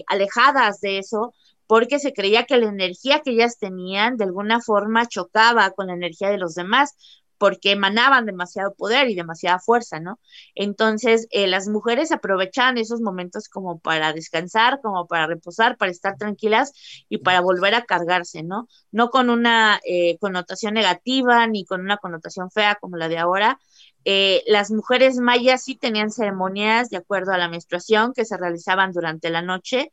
alejadas 0.07 0.81
de 0.81 0.99
eso 0.99 1.35
porque 1.69 1.99
se 2.01 2.15
creía 2.15 2.45
que 2.45 2.57
la 2.57 2.67
energía 2.67 3.21
que 3.21 3.33
ellas 3.33 3.59
tenían 3.59 4.17
de 4.17 4.25
alguna 4.25 4.61
forma 4.61 5.07
chocaba 5.07 5.71
con 5.73 5.89
la 5.89 5.93
energía 5.93 6.31
de 6.31 6.39
los 6.39 6.55
demás, 6.55 6.97
porque 7.39 7.73
emanaban 7.73 8.27
demasiado 8.27 8.75
poder 8.75 9.09
y 9.09 9.15
demasiada 9.15 9.59
fuerza, 9.61 10.01
¿no? 10.01 10.19
Entonces, 10.55 11.27
eh, 11.31 11.47
las 11.47 11.69
mujeres 11.69 12.13
aprovechaban 12.13 12.79
esos 12.79 13.01
momentos 13.01 13.49
como 13.49 13.79
para 13.79 14.13
descansar, 14.13 14.81
como 14.83 15.07
para 15.07 15.27
reposar, 15.27 15.77
para 15.77 15.91
estar 15.91 16.17
tranquilas 16.17 16.73
y 17.09 17.19
para 17.19 17.41
volver 17.41 17.75
a 17.75 17.85
cargarse, 17.85 18.43
¿no? 18.43 18.69
No 18.93 19.11
con 19.11 19.31
una 19.31 19.81
eh, 19.85 20.19
connotación 20.19 20.75
negativa 20.75 21.47
ni 21.47 21.65
con 21.65 21.81
una 21.81 21.97
connotación 21.99 22.51
fea 22.51 22.77
como 22.81 22.97
la 22.97 23.09
de 23.09 23.19
ahora. 23.19 23.59
Eh, 24.05 24.43
las 24.47 24.71
mujeres 24.71 25.17
mayas 25.19 25.65
sí 25.65 25.77
tenían 25.77 26.11
ceremonias 26.11 26.89
de 26.91 26.97
acuerdo 26.97 27.33
a 27.33 27.39
la 27.39 27.49
menstruación 27.49 28.13
que 28.15 28.25
se 28.25 28.37
realizaban 28.37 28.93
durante 28.93 29.31
la 29.31 29.43
noche 29.43 29.91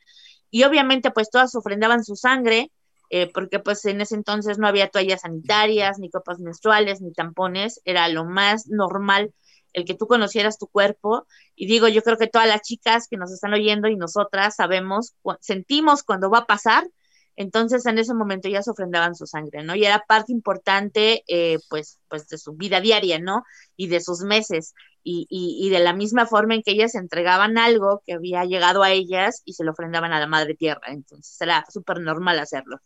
y 0.49 0.63
obviamente 0.63 1.11
pues 1.11 1.29
todas 1.29 1.55
ofrendaban 1.55 2.03
su 2.03 2.15
sangre 2.15 2.71
eh, 3.09 3.31
porque 3.31 3.59
pues 3.59 3.85
en 3.85 4.01
ese 4.01 4.15
entonces 4.15 4.57
no 4.57 4.67
había 4.67 4.89
toallas 4.89 5.21
sanitarias, 5.21 5.99
ni 5.99 6.09
copas 6.09 6.39
menstruales, 6.39 7.01
ni 7.01 7.13
tampones, 7.13 7.81
era 7.85 8.07
lo 8.09 8.25
más 8.25 8.67
normal 8.67 9.33
el 9.75 9.85
que 9.85 9.93
tú 9.93 10.07
conocieras 10.07 10.57
tu 10.57 10.67
cuerpo. 10.67 11.27
Y 11.55 11.67
digo, 11.67 11.87
yo 11.87 12.01
creo 12.01 12.17
que 12.17 12.27
todas 12.27 12.47
las 12.47 12.61
chicas 12.61 13.07
que 13.09 13.17
nos 13.17 13.31
están 13.31 13.53
oyendo 13.53 13.87
y 13.87 13.97
nosotras 13.97 14.55
sabemos, 14.55 15.15
sentimos 15.41 16.03
cuando 16.03 16.29
va 16.29 16.39
a 16.39 16.45
pasar, 16.45 16.87
entonces 17.35 17.85
en 17.85 17.97
ese 17.99 18.13
momento 18.13 18.47
ya 18.47 18.63
se 18.63 18.71
ofrendaban 18.71 19.15
su 19.15 19.27
sangre, 19.27 19.63
¿no? 19.63 19.75
Y 19.75 19.85
era 19.85 20.03
parte 20.07 20.31
importante, 20.31 21.23
eh, 21.27 21.59
pues, 21.69 21.99
pues 22.07 22.27
de 22.29 22.37
su 22.37 22.53
vida 22.53 22.79
diaria, 22.79 23.19
¿no? 23.19 23.43
Y 23.75 23.87
de 23.87 23.99
sus 23.99 24.21
meses. 24.21 24.73
Y, 25.03 25.27
y, 25.29 25.67
y, 25.67 25.69
de 25.69 25.79
la 25.79 25.93
misma 25.93 26.25
forma 26.25 26.55
en 26.55 26.63
que 26.63 26.71
ellas 26.71 26.95
entregaban 26.95 27.57
algo 27.59 28.01
que 28.05 28.13
había 28.13 28.43
llegado 28.45 28.81
a 28.83 28.91
ellas 28.91 29.41
y 29.45 29.53
se 29.53 29.63
lo 29.63 29.71
ofrendaban 29.71 30.13
a 30.13 30.19
la 30.19 30.27
madre 30.27 30.55
tierra. 30.55 30.81
Entonces 30.87 31.39
era 31.41 31.65
súper 31.69 31.99
normal 31.99 32.39
hacerlo. 32.39 32.79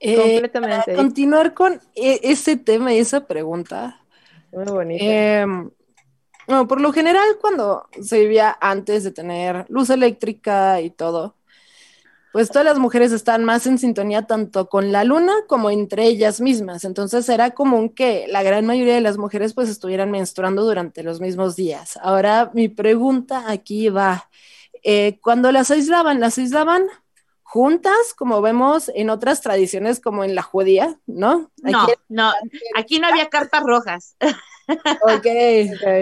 Eh, 0.00 0.16
Completamente. 0.16 0.94
continuar 0.94 1.54
con 1.54 1.80
e 1.94 2.20
ese 2.22 2.56
tema 2.56 2.92
y 2.92 2.98
esa 2.98 3.26
pregunta. 3.26 4.00
Muy 4.52 4.64
bonito. 4.64 5.04
Em, 5.04 5.70
por 6.46 6.80
lo 6.80 6.92
general, 6.92 7.26
cuando 7.40 7.88
se 8.02 8.20
vivía 8.20 8.56
antes 8.60 9.04
de 9.04 9.10
tener 9.10 9.64
luz 9.68 9.90
eléctrica 9.90 10.80
y 10.80 10.90
todo, 10.90 11.36
pues 12.34 12.50
todas 12.50 12.64
las 12.64 12.80
mujeres 12.80 13.12
están 13.12 13.44
más 13.44 13.64
en 13.68 13.78
sintonía 13.78 14.22
tanto 14.22 14.68
con 14.68 14.90
la 14.90 15.04
luna 15.04 15.32
como 15.46 15.70
entre 15.70 16.04
ellas 16.06 16.40
mismas. 16.40 16.84
Entonces 16.84 17.28
era 17.28 17.52
común 17.52 17.90
que 17.90 18.26
la 18.28 18.42
gran 18.42 18.66
mayoría 18.66 18.94
de 18.96 19.00
las 19.00 19.18
mujeres 19.18 19.54
pues 19.54 19.68
estuvieran 19.68 20.10
menstruando 20.10 20.64
durante 20.64 21.04
los 21.04 21.20
mismos 21.20 21.54
días. 21.54 21.96
Ahora 22.02 22.50
mi 22.52 22.68
pregunta 22.68 23.44
aquí 23.46 23.88
va, 23.88 24.28
eh, 24.82 25.18
cuando 25.22 25.52
las 25.52 25.70
aislaban, 25.70 26.18
¿las 26.18 26.36
aislaban 26.36 26.82
juntas, 27.44 28.14
como 28.16 28.40
vemos 28.40 28.90
en 28.94 29.10
otras 29.10 29.42
tradiciones 29.42 30.00
como 30.00 30.24
en 30.24 30.34
la 30.34 30.42
judía, 30.42 30.98
¿no? 31.06 31.52
no, 31.62 31.86
no, 32.08 32.32
aquí 32.74 32.98
no 32.98 33.06
había 33.06 33.28
cartas 33.28 33.62
rojas. 33.62 34.16
ok, 35.02 35.26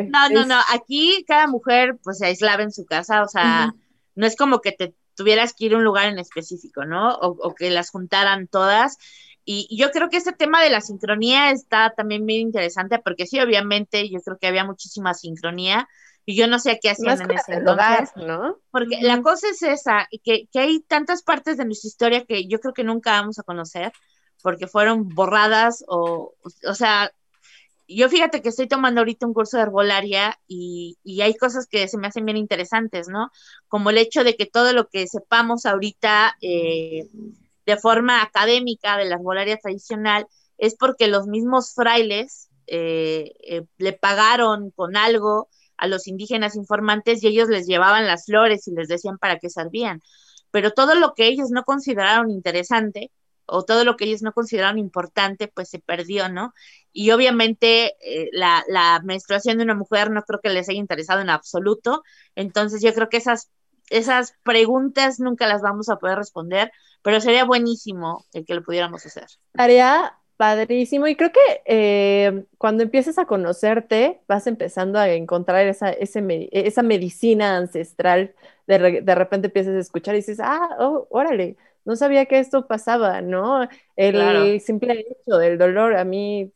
No, 0.08 0.28
no, 0.30 0.46
no, 0.46 0.60
aquí 0.72 1.24
cada 1.26 1.48
mujer 1.48 1.98
pues 2.02 2.18
se 2.18 2.26
aislaba 2.26 2.62
en 2.62 2.72
su 2.72 2.86
casa, 2.86 3.22
o 3.22 3.28
sea, 3.28 3.74
no 4.14 4.26
es 4.26 4.36
como 4.36 4.60
que 4.60 4.72
te 4.72 4.94
tuvieras 5.14 5.52
que 5.52 5.66
ir 5.66 5.74
a 5.74 5.78
un 5.78 5.84
lugar 5.84 6.08
en 6.08 6.18
específico, 6.18 6.84
¿no? 6.84 7.14
O, 7.16 7.54
que 7.54 7.70
las 7.70 7.90
juntaran 7.90 8.46
todas. 8.46 8.96
Y, 9.44 9.66
y, 9.68 9.76
yo 9.76 9.90
creo 9.90 10.08
que 10.08 10.16
este 10.16 10.32
tema 10.32 10.62
de 10.62 10.70
la 10.70 10.80
sincronía 10.80 11.50
está 11.50 11.92
también 11.96 12.22
muy 12.22 12.36
interesante 12.36 13.00
porque 13.00 13.26
sí, 13.26 13.40
obviamente 13.40 14.08
yo 14.08 14.20
creo 14.20 14.38
que 14.38 14.46
había 14.46 14.64
muchísima 14.64 15.12
sincronía, 15.12 15.88
y 16.24 16.36
yo 16.36 16.46
no 16.46 16.58
sé 16.58 16.78
qué 16.80 16.90
hacían 16.90 17.20
en 17.22 17.30
ese 17.32 17.60
lugar, 17.60 18.08
¿no? 18.16 18.58
Porque 18.70 19.00
la 19.02 19.20
cosa 19.22 19.48
es 19.48 19.62
esa, 19.62 20.08
que, 20.22 20.46
que 20.46 20.58
hay 20.58 20.80
tantas 20.80 21.22
partes 21.22 21.56
de 21.56 21.64
nuestra 21.64 21.88
historia 21.88 22.24
que 22.24 22.46
yo 22.46 22.60
creo 22.60 22.74
que 22.74 22.84
nunca 22.84 23.12
vamos 23.12 23.38
a 23.38 23.42
conocer, 23.42 23.92
porque 24.42 24.66
fueron 24.66 25.08
borradas 25.08 25.84
o, 25.88 26.34
o 26.66 26.74
sea, 26.74 27.12
yo 27.88 28.08
fíjate 28.08 28.42
que 28.42 28.48
estoy 28.48 28.68
tomando 28.68 29.00
ahorita 29.00 29.26
un 29.26 29.34
curso 29.34 29.56
de 29.56 29.64
herbolaria 29.64 30.38
y, 30.46 30.96
y, 31.02 31.20
hay 31.20 31.34
cosas 31.34 31.66
que 31.66 31.88
se 31.88 31.98
me 31.98 32.06
hacen 32.06 32.24
bien 32.24 32.36
interesantes, 32.36 33.08
¿no? 33.08 33.30
Como 33.68 33.90
el 33.90 33.98
hecho 33.98 34.24
de 34.24 34.36
que 34.36 34.46
todo 34.46 34.72
lo 34.72 34.88
que 34.88 35.06
sepamos 35.06 35.66
ahorita 35.66 36.36
eh, 36.40 37.08
de 37.66 37.76
forma 37.76 38.22
académica 38.22 38.96
de 38.96 39.06
la 39.06 39.16
herbolaria 39.16 39.58
tradicional 39.58 40.26
es 40.58 40.76
porque 40.76 41.08
los 41.08 41.26
mismos 41.26 41.74
frailes 41.74 42.48
eh, 42.66 43.34
eh, 43.42 43.64
le 43.78 43.92
pagaron 43.92 44.70
con 44.70 44.96
algo 44.96 45.48
a 45.82 45.88
los 45.88 46.06
indígenas 46.06 46.54
informantes 46.54 47.22
y 47.22 47.26
ellos 47.26 47.48
les 47.48 47.66
llevaban 47.66 48.06
las 48.06 48.26
flores 48.26 48.68
y 48.68 48.72
les 48.72 48.86
decían 48.86 49.18
para 49.18 49.40
qué 49.40 49.50
servían. 49.50 50.00
Pero 50.52 50.70
todo 50.70 50.94
lo 50.94 51.14
que 51.14 51.26
ellos 51.26 51.50
no 51.50 51.64
consideraron 51.64 52.30
interesante 52.30 53.10
o 53.46 53.64
todo 53.64 53.84
lo 53.84 53.96
que 53.96 54.04
ellos 54.04 54.22
no 54.22 54.32
consideraron 54.32 54.78
importante, 54.78 55.48
pues 55.48 55.70
se 55.70 55.80
perdió, 55.80 56.28
¿no? 56.28 56.54
Y 56.92 57.10
obviamente 57.10 57.96
eh, 58.00 58.28
la, 58.30 58.62
la, 58.68 59.00
menstruación 59.02 59.58
de 59.58 59.64
una 59.64 59.74
mujer 59.74 60.12
no 60.12 60.22
creo 60.22 60.38
que 60.40 60.50
les 60.50 60.68
haya 60.68 60.78
interesado 60.78 61.20
en 61.20 61.30
absoluto. 61.30 62.04
Entonces 62.36 62.80
yo 62.80 62.94
creo 62.94 63.08
que 63.08 63.16
esas, 63.16 63.50
esas 63.90 64.36
preguntas 64.44 65.18
nunca 65.18 65.48
las 65.48 65.62
vamos 65.62 65.88
a 65.88 65.96
poder 65.96 66.16
responder, 66.16 66.70
pero 67.02 67.20
sería 67.20 67.44
buenísimo 67.44 68.24
el 68.32 68.44
que 68.44 68.54
lo 68.54 68.62
pudiéramos 68.62 69.04
hacer. 69.04 69.26
Tarea 69.50 70.21
Padrísimo. 70.36 71.06
Y 71.06 71.16
creo 71.16 71.30
que 71.32 71.62
eh, 71.66 72.44
cuando 72.58 72.82
empieces 72.82 73.18
a 73.18 73.26
conocerte, 73.26 74.20
vas 74.26 74.46
empezando 74.46 74.98
a 74.98 75.08
encontrar 75.10 75.66
esa, 75.66 75.90
esa 75.90 76.82
medicina 76.82 77.56
ancestral. 77.56 78.34
De, 78.66 79.02
de, 79.02 79.14
repente 79.14 79.48
empiezas 79.48 79.74
a 79.74 79.78
escuchar 79.80 80.14
y 80.14 80.18
dices, 80.18 80.40
ah, 80.40 80.76
oh, 80.78 81.06
órale, 81.10 81.56
no 81.84 81.96
sabía 81.96 82.26
que 82.26 82.38
esto 82.38 82.66
pasaba, 82.66 83.20
¿no? 83.20 83.68
El 83.96 84.60
simple 84.60 85.04
hecho 85.10 85.36
del 85.36 85.58
dolor, 85.58 85.96
a 85.96 86.04
mí 86.04 86.52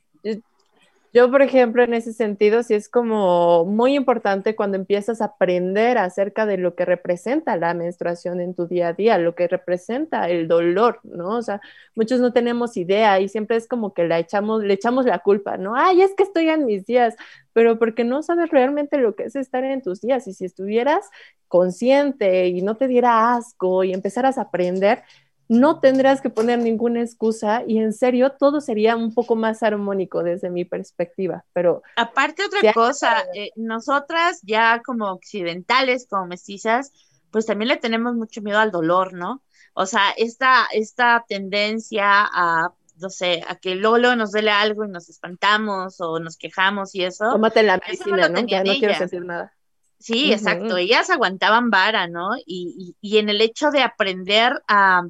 yo, 1.17 1.31
por 1.31 1.41
ejemplo, 1.41 1.83
en 1.83 1.95
ese 1.95 2.13
sentido, 2.13 2.63
sí 2.63 2.75
es 2.75 2.91
como 2.91 3.65
muy 3.65 3.95
importante 3.95 4.55
cuando 4.55 4.77
empiezas 4.77 5.23
a 5.23 5.27
aprender 5.27 5.97
acerca 5.97 6.45
de 6.45 6.59
lo 6.59 6.75
que 6.75 6.85
representa 6.85 7.57
la 7.57 7.73
menstruación 7.73 8.39
en 8.43 8.55
tu 8.55 8.67
día 8.67 8.89
a 8.89 8.93
día, 8.93 9.17
lo 9.17 9.35
que 9.35 9.49
representa 9.49 10.29
el 10.29 10.47
dolor, 10.47 11.01
¿no? 11.05 11.29
O 11.31 11.43
sea, 11.43 11.63
muchos 11.95 12.21
no 12.21 12.35
tenemos 12.35 12.77
idea 12.77 13.19
y 13.19 13.31
siempre 13.31 13.57
es 13.57 13.67
como 13.67 13.95
que 13.95 14.07
echamos, 14.19 14.63
le 14.63 14.75
echamos 14.75 15.07
la 15.07 15.21
culpa, 15.21 15.57
¿no? 15.57 15.75
Ay, 15.75 16.03
es 16.03 16.13
que 16.15 16.23
estoy 16.23 16.51
en 16.51 16.67
mis 16.67 16.85
días, 16.85 17.17
pero 17.55 17.79
porque 17.79 18.05
no 18.05 18.23
sabes 18.23 18.51
realmente 18.51 18.99
lo 18.99 19.17
que 19.17 19.25
es 19.25 19.37
estar 19.37 19.65
en 19.65 19.81
tus 19.81 20.03
días 20.03 20.29
y 20.29 20.35
si 20.35 20.45
estuvieras 20.45 21.09
consciente 21.49 22.49
y 22.49 22.61
no 22.61 22.77
te 22.77 22.89
diera 22.89 23.35
asco 23.35 23.85
y 23.85 23.95
empezaras 23.95 24.37
a 24.37 24.43
aprender, 24.43 25.03
no 25.49 25.81
tendrás 25.81 26.21
que 26.21 26.31
poner 26.31 26.59
ninguna 26.59 27.01
excusa 27.01 27.63
y 27.67 27.79
en 27.79 27.93
serio 27.93 28.33
todo 28.33 28.61
sería 28.61 28.97
un 28.97 29.15
poco 29.15 29.37
más 29.37 29.63
armónico 29.63 30.23
desde 30.23 30.51
mi 30.51 30.65
perspectiva, 30.65 31.45
pero... 31.53 31.83
Aparte 31.97 32.45
otra 32.45 32.73
cosa, 32.73 33.25
eh, 33.35 33.51
nosotras 33.57 34.41
ya 34.43 34.83
como 34.85 35.11
occidentales, 35.11 36.07
como 36.09 36.27
mestizas, 36.27 36.93
pues 37.31 37.47
también 37.47 37.69
le 37.69 37.77
tenemos 37.77 38.15
mucho 38.15 38.43
miedo 38.43 38.59
al 38.59 38.71
dolor, 38.71 39.13
¿no? 39.13 39.43
O 39.75 39.87
sea, 39.87 40.11
esta, 40.17 40.67
esta 40.73 41.25
tendencia 41.29 42.05
a, 42.07 42.73
no 42.99 43.11
sé, 43.11 43.45
a 43.47 43.57
que 43.57 43.75
luego 43.75 44.17
nos 44.17 44.33
duele 44.33 44.51
algo 44.51 44.85
y 44.85 44.89
nos 44.89 45.09
espantamos 45.09 46.01
o 46.01 46.19
nos 46.19 46.37
quejamos 46.37 46.95
y 46.95 47.05
eso. 47.05 47.31
Tómate 47.31 47.63
la 47.63 47.79
medicina, 47.79 48.29
¿no? 48.29 48.41
Ya 48.47 48.65
no 48.65 48.73
quiero 48.73 48.95
sentir 48.95 49.25
nada. 49.25 49.53
Sí, 49.99 50.33
exacto. 50.33 50.77
Ellas 50.77 51.11
aguantaban 51.11 51.71
vara, 51.71 52.07
¿no? 52.07 52.37
Y, 52.37 52.97
y, 53.01 53.15
y, 53.15 53.19
en 53.19 53.29
el 53.29 53.41
hecho 53.41 53.71
de 53.71 53.83
aprender 53.83 54.63
a, 54.69 55.03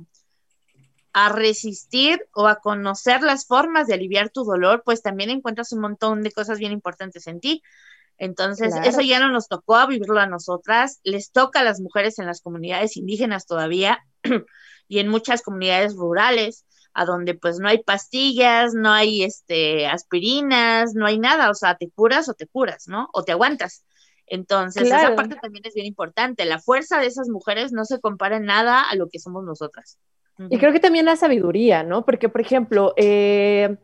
a 1.19 1.31
resistir 1.31 2.29
o 2.35 2.47
a 2.47 2.57
conocer 2.57 3.23
las 3.23 3.47
formas 3.47 3.87
de 3.87 3.95
aliviar 3.95 4.29
tu 4.29 4.45
dolor, 4.45 4.83
pues 4.85 5.01
también 5.01 5.31
encuentras 5.31 5.73
un 5.73 5.81
montón 5.81 6.23
de 6.23 6.31
cosas 6.31 6.59
bien 6.59 6.73
importantes 6.73 7.27
en 7.27 7.41
ti. 7.41 7.63
Entonces, 8.19 8.75
eso 8.85 9.01
ya 9.01 9.19
no 9.19 9.31
nos 9.31 9.49
tocó 9.49 9.77
a 9.77 9.87
vivirlo 9.87 10.21
a 10.21 10.27
nosotras, 10.27 11.01
les 11.05 11.33
toca 11.33 11.61
a 11.61 11.65
las 11.65 11.81
mujeres 11.81 12.19
en 12.19 12.27
las 12.27 12.43
comunidades 12.43 12.99
indígenas 12.99 13.47
todavía 13.47 14.05
y 14.89 14.99
en 14.99 15.09
muchas 15.09 15.41
comunidades 15.41 15.95
rurales, 15.95 16.67
a 16.93 17.07
donde 17.07 17.33
pues 17.33 17.61
no 17.61 17.69
hay 17.69 17.83
pastillas, 17.83 18.75
no 18.75 18.93
hay 18.93 19.23
este 19.23 19.87
aspirinas, 19.87 20.93
no 20.93 21.07
hay 21.07 21.19
nada, 21.19 21.49
o 21.49 21.55
sea, 21.55 21.79
te 21.79 21.89
curas 21.89 22.29
o 22.29 22.35
te 22.35 22.47
curas, 22.47 22.89
¿no? 22.89 23.09
O 23.15 23.25
te 23.25 23.33
aguantas. 23.33 23.87
Entonces, 24.27 24.83
esa 24.89 25.17
parte 25.17 25.37
también 25.37 25.65
es 25.65 25.73
bien 25.73 25.87
importante. 25.87 26.45
La 26.45 26.59
fuerza 26.59 26.99
de 26.99 27.07
esas 27.07 27.31
mujeres 27.31 27.73
no 27.73 27.87
se 27.87 28.01
compara 28.01 28.37
en 28.37 28.45
nada 28.45 28.83
a 28.83 28.95
lo 28.97 29.09
que 29.09 29.19
somos 29.19 29.45
nosotras. 29.45 29.99
Y 30.49 30.59
creo 30.59 30.73
que 30.73 30.81
también 30.81 31.07
la 31.07 31.17
sabiduría, 31.17 31.83
¿no? 31.83 32.05
Porque, 32.05 32.29
por 32.29 32.41
ejemplo, 32.41 32.95
eh, 32.97 33.77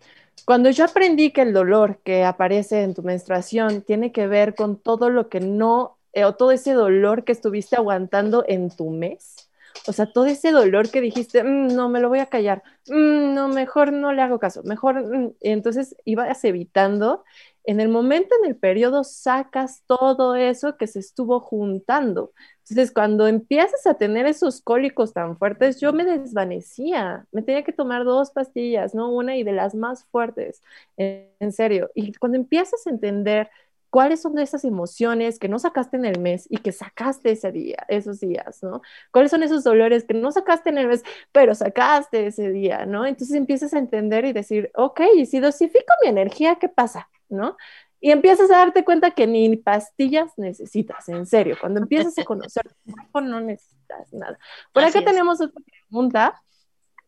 cuando 0.44 0.70
yo 0.70 0.84
aprendí 0.84 1.32
que 1.32 1.42
el 1.42 1.52
dolor 1.52 2.00
que 2.04 2.24
aparece 2.24 2.82
en 2.82 2.94
tu 2.94 3.02
menstruación 3.02 3.82
tiene 3.82 4.12
que 4.12 4.26
ver 4.28 4.54
con 4.54 4.78
todo 4.80 5.10
lo 5.10 5.28
que 5.28 5.40
no, 5.40 5.98
eh, 6.12 6.24
o 6.24 6.34
todo 6.36 6.52
ese 6.52 6.72
dolor 6.74 7.24
que 7.24 7.32
estuviste 7.32 7.76
aguantando 7.76 8.44
en 8.48 8.70
tu 8.70 8.90
mes, 8.90 9.41
O 9.86 9.92
sea, 9.92 10.06
todo 10.12 10.26
ese 10.26 10.50
dolor 10.52 10.90
que 10.90 11.00
dijiste, 11.00 11.42
"Mm, 11.44 11.74
no, 11.74 11.88
me 11.88 12.00
lo 12.00 12.08
voy 12.08 12.20
a 12.20 12.26
callar, 12.26 12.62
Mm, 12.88 13.34
no, 13.34 13.48
mejor 13.48 13.92
no 13.92 14.12
le 14.12 14.22
hago 14.22 14.38
caso, 14.40 14.62
mejor, 14.64 15.04
mm". 15.06 15.34
entonces 15.40 15.96
ibas 16.04 16.44
evitando. 16.44 17.24
En 17.64 17.78
el 17.80 17.88
momento, 17.88 18.34
en 18.42 18.48
el 18.50 18.56
periodo, 18.56 19.04
sacas 19.04 19.84
todo 19.86 20.34
eso 20.34 20.76
que 20.76 20.86
se 20.88 20.98
estuvo 20.98 21.38
juntando. 21.40 22.32
Entonces, 22.68 22.92
cuando 22.92 23.26
empiezas 23.28 23.86
a 23.86 23.94
tener 23.94 24.26
esos 24.26 24.60
cólicos 24.62 25.12
tan 25.12 25.36
fuertes, 25.38 25.80
yo 25.80 25.92
me 25.92 26.04
desvanecía, 26.04 27.26
me 27.32 27.42
tenía 27.42 27.62
que 27.62 27.72
tomar 27.72 28.04
dos 28.04 28.30
pastillas, 28.32 28.94
no 28.94 29.12
una 29.12 29.36
y 29.36 29.44
de 29.44 29.52
las 29.52 29.74
más 29.76 30.04
fuertes, 30.06 30.62
en, 30.96 31.30
en 31.40 31.52
serio. 31.52 31.90
Y 31.94 32.12
cuando 32.14 32.36
empiezas 32.38 32.86
a 32.86 32.90
entender 32.90 33.48
cuáles 33.92 34.22
son 34.22 34.38
esas 34.38 34.64
emociones 34.64 35.38
que 35.38 35.50
no 35.50 35.58
sacaste 35.58 35.98
en 35.98 36.06
el 36.06 36.18
mes 36.18 36.46
y 36.48 36.56
que 36.56 36.72
sacaste 36.72 37.32
ese 37.32 37.52
día, 37.52 37.84
esos 37.88 38.20
días, 38.20 38.62
¿no? 38.62 38.80
¿Cuáles 39.10 39.30
son 39.30 39.42
esos 39.42 39.64
dolores 39.64 40.04
que 40.04 40.14
no 40.14 40.32
sacaste 40.32 40.70
en 40.70 40.78
el 40.78 40.88
mes, 40.88 41.02
pero 41.30 41.54
sacaste 41.54 42.26
ese 42.26 42.50
día, 42.50 42.86
¿no? 42.86 43.04
Entonces 43.04 43.36
empiezas 43.36 43.74
a 43.74 43.78
entender 43.78 44.24
y 44.24 44.32
decir, 44.32 44.70
ok, 44.76 45.02
y 45.14 45.26
si 45.26 45.40
dosifico 45.40 45.92
mi 46.02 46.08
energía, 46.08 46.54
¿qué 46.54 46.70
pasa? 46.70 47.10
¿No? 47.28 47.58
Y 48.00 48.12
empiezas 48.12 48.50
a 48.50 48.56
darte 48.56 48.82
cuenta 48.82 49.10
que 49.10 49.26
ni 49.26 49.54
pastillas 49.58 50.32
necesitas, 50.38 51.06
en 51.10 51.26
serio. 51.26 51.58
Cuando 51.60 51.80
empiezas 51.80 52.18
a 52.18 52.24
conocer 52.24 52.62
tu 52.86 52.94
cuerpo, 52.94 53.20
no 53.20 53.42
necesitas 53.42 54.10
nada. 54.10 54.38
Por 54.72 54.84
Así 54.84 54.92
acá 54.96 55.00
es. 55.00 55.04
tenemos 55.04 55.38
otra 55.42 55.62
pregunta. 55.66 56.42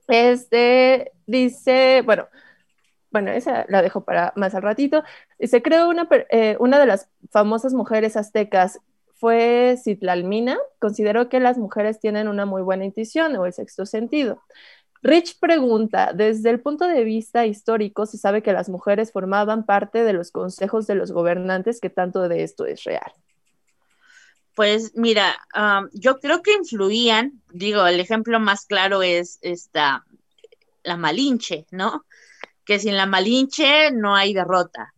Este 0.07 1.12
dice, 1.26 2.03
bueno, 2.05 2.28
bueno, 3.15 3.31
esa 3.31 3.65
la 3.69 3.81
dejo 3.81 4.01
para 4.03 4.33
más 4.35 4.57
al 4.57 4.62
ratito. 4.62 5.05
Se 5.39 5.62
creó 5.62 5.89
una, 5.89 6.09
eh, 6.31 6.57
una 6.59 6.81
de 6.81 6.87
las 6.87 7.09
famosas 7.31 7.73
mujeres 7.73 8.17
aztecas 8.17 8.81
fue 9.15 9.79
Citlalmina. 9.81 10.59
Consideró 10.81 11.29
que 11.29 11.39
las 11.39 11.57
mujeres 11.57 12.01
tienen 12.01 12.27
una 12.27 12.45
muy 12.45 12.61
buena 12.62 12.85
intuición 12.85 13.37
o 13.37 13.47
el 13.47 13.53
sexto 13.53 13.87
sentido. 13.87 14.43
Rich 15.01 15.39
pregunta, 15.39 16.11
desde 16.12 16.51
el 16.51 16.59
punto 16.61 16.89
de 16.89 17.05
vista 17.05 17.47
histórico, 17.47 18.05
se 18.05 18.19
sabe 18.19 18.43
que 18.43 18.53
las 18.53 18.69
mujeres 18.69 19.12
formaban 19.12 19.65
parte 19.65 20.03
de 20.03 20.12
los 20.12 20.33
consejos 20.33 20.89
de 20.89 20.97
los 20.97 21.12
gobernantes, 21.12 21.81
que 21.81 21.91
tanto 21.91 22.29
de 22.29 22.43
esto 22.43 22.67
es 22.67 22.83
real. 22.83 23.12
Pues 24.57 24.97
mira, 24.97 25.37
am, 25.53 25.89
yo 25.93 26.19
creo 26.19 26.43
que 26.43 26.55
influían, 26.55 27.41
digo, 27.53 27.87
el 27.87 28.01
ejemplo 28.01 28.41
más 28.41 28.67
claro 28.67 29.05
es 29.05 29.39
esta, 29.41 30.05
la 30.83 30.97
Malinche, 30.97 31.67
¿no? 31.71 32.05
Que 32.65 32.79
sin 32.79 32.97
la 32.97 33.07
Malinche 33.07 33.91
no 33.93 34.15
hay 34.17 34.35
derrota. 34.35 34.95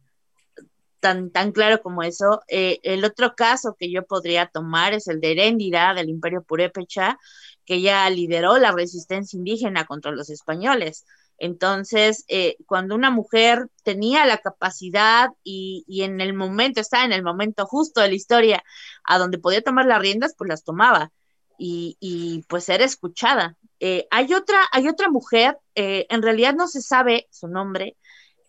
Tan, 1.00 1.30
tan 1.30 1.52
claro 1.52 1.82
como 1.82 2.02
eso. 2.02 2.42
Eh, 2.48 2.80
el 2.82 3.04
otro 3.04 3.34
caso 3.34 3.76
que 3.78 3.90
yo 3.90 4.06
podría 4.06 4.46
tomar 4.46 4.94
es 4.94 5.08
el 5.08 5.20
de 5.20 5.32
Heréndira 5.32 5.94
del 5.94 6.08
Imperio 6.08 6.42
Purépecha, 6.42 7.18
que 7.64 7.80
ya 7.80 8.08
lideró 8.10 8.58
la 8.58 8.72
resistencia 8.72 9.36
indígena 9.36 9.84
contra 9.86 10.12
los 10.12 10.30
españoles. 10.30 11.04
Entonces, 11.38 12.24
eh, 12.28 12.56
cuando 12.66 12.94
una 12.94 13.10
mujer 13.10 13.68
tenía 13.82 14.24
la 14.24 14.38
capacidad 14.38 15.28
y, 15.44 15.84
y 15.86 16.02
en 16.02 16.20
el 16.20 16.32
momento, 16.32 16.80
estaba 16.80 17.04
en 17.04 17.12
el 17.12 17.22
momento 17.22 17.66
justo 17.66 18.00
de 18.00 18.08
la 18.08 18.14
historia, 18.14 18.64
a 19.04 19.18
donde 19.18 19.38
podía 19.38 19.60
tomar 19.62 19.86
las 19.86 20.00
riendas, 20.00 20.34
pues 20.36 20.48
las 20.48 20.64
tomaba 20.64 21.12
y, 21.58 21.96
y 22.00 22.42
pues 22.48 22.68
era 22.68 22.84
escuchada. 22.84 23.56
Eh, 23.80 24.06
hay, 24.10 24.32
otra, 24.34 24.60
hay 24.72 24.88
otra 24.88 25.10
mujer, 25.10 25.58
eh, 25.74 26.06
en 26.08 26.22
realidad 26.22 26.54
no 26.54 26.66
se 26.66 26.80
sabe 26.80 27.28
su 27.30 27.48
nombre, 27.48 27.96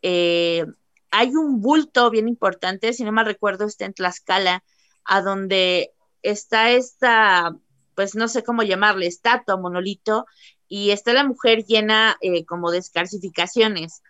eh, 0.01 0.65
hay 1.11 1.36
un 1.36 1.61
bulto 1.61 2.09
bien 2.09 2.28
importante, 2.28 2.93
si 2.93 3.03
no 3.03 3.11
me 3.11 3.23
recuerdo, 3.23 3.65
está 3.65 3.86
en 3.86 3.93
Tlaxcala, 3.93 4.63
a 5.03 5.21
donde 5.21 5.91
está 6.21 6.71
esta, 6.71 7.55
pues 7.95 8.15
no 8.15 8.28
sé 8.28 8.43
cómo 8.43 8.63
llamarle, 8.63 9.07
estatua, 9.07 9.57
monolito, 9.57 10.25
y 10.67 10.91
está 10.91 11.13
la 11.13 11.23
mujer 11.23 11.63
llena 11.65 12.17
eh, 12.21 12.45
como 12.45 12.71
de 12.71 12.80
escarcificaciones 12.80 14.01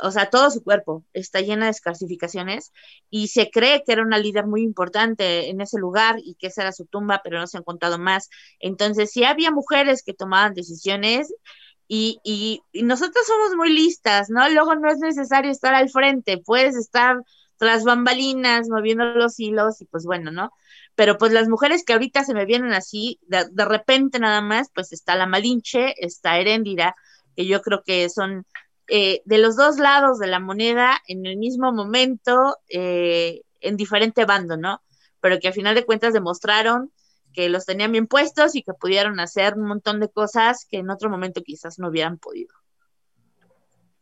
o 0.00 0.10
sea, 0.10 0.30
todo 0.30 0.50
su 0.50 0.62
cuerpo 0.62 1.04
está 1.12 1.40
llena 1.40 1.66
de 1.66 1.70
escarcificaciones 1.72 2.72
y 3.10 3.28
se 3.28 3.50
cree 3.50 3.82
que 3.84 3.92
era 3.92 4.02
una 4.02 4.18
líder 4.18 4.46
muy 4.46 4.62
importante 4.62 5.48
en 5.50 5.60
ese 5.60 5.78
lugar 5.78 6.16
y 6.22 6.34
que 6.34 6.48
esa 6.48 6.62
era 6.62 6.72
su 6.72 6.86
tumba, 6.86 7.20
pero 7.22 7.38
no 7.38 7.46
se 7.46 7.58
han 7.58 7.64
contado 7.64 7.98
más. 7.98 8.28
Entonces, 8.60 9.10
sí 9.10 9.24
había 9.24 9.50
mujeres 9.50 10.02
que 10.04 10.14
tomaban 10.14 10.54
decisiones 10.54 11.32
y, 11.88 12.20
y, 12.24 12.62
nosotros 12.82 13.26
somos 13.26 13.56
muy 13.56 13.72
listas, 13.72 14.28
¿no? 14.30 14.48
Luego 14.48 14.74
no 14.74 14.90
es 14.90 14.98
necesario 14.98 15.50
estar 15.50 15.74
al 15.74 15.88
frente, 15.88 16.38
puedes 16.38 16.76
estar 16.76 17.18
tras 17.58 17.84
bambalinas, 17.84 18.68
moviendo 18.68 19.04
los 19.04 19.38
hilos 19.40 19.80
y 19.80 19.86
pues 19.86 20.04
bueno, 20.04 20.30
¿no? 20.30 20.50
Pero 20.94 21.18
pues 21.18 21.32
las 21.32 21.48
mujeres 21.48 21.84
que 21.84 21.92
ahorita 21.92 22.24
se 22.24 22.34
me 22.34 22.44
vienen 22.44 22.72
así, 22.72 23.18
de, 23.22 23.46
de 23.50 23.64
repente 23.64 24.18
nada 24.18 24.40
más, 24.40 24.68
pues 24.74 24.92
está 24.92 25.16
la 25.16 25.26
Malinche, 25.26 25.94
está 25.98 26.38
Heréndira, 26.38 26.96
que 27.36 27.46
yo 27.46 27.62
creo 27.62 27.82
que 27.84 28.08
son 28.08 28.46
eh, 28.88 29.22
de 29.24 29.38
los 29.38 29.56
dos 29.56 29.78
lados 29.78 30.18
de 30.18 30.26
la 30.26 30.38
moneda 30.38 30.98
en 31.06 31.26
el 31.26 31.36
mismo 31.36 31.72
momento, 31.72 32.56
eh, 32.68 33.42
en 33.60 33.76
diferente 33.76 34.24
bando, 34.24 34.56
¿no? 34.56 34.82
Pero 35.20 35.38
que 35.40 35.48
a 35.48 35.52
final 35.52 35.74
de 35.74 35.84
cuentas 35.84 36.12
demostraron 36.12 36.92
que 37.32 37.48
los 37.48 37.66
tenían 37.66 37.92
bien 37.92 38.06
puestos 38.06 38.54
y 38.54 38.62
que 38.62 38.72
pudieron 38.72 39.20
hacer 39.20 39.54
un 39.54 39.66
montón 39.66 40.00
de 40.00 40.08
cosas 40.08 40.66
que 40.70 40.78
en 40.78 40.90
otro 40.90 41.10
momento 41.10 41.42
quizás 41.42 41.78
no 41.78 41.88
hubieran 41.88 42.18
podido. 42.18 42.54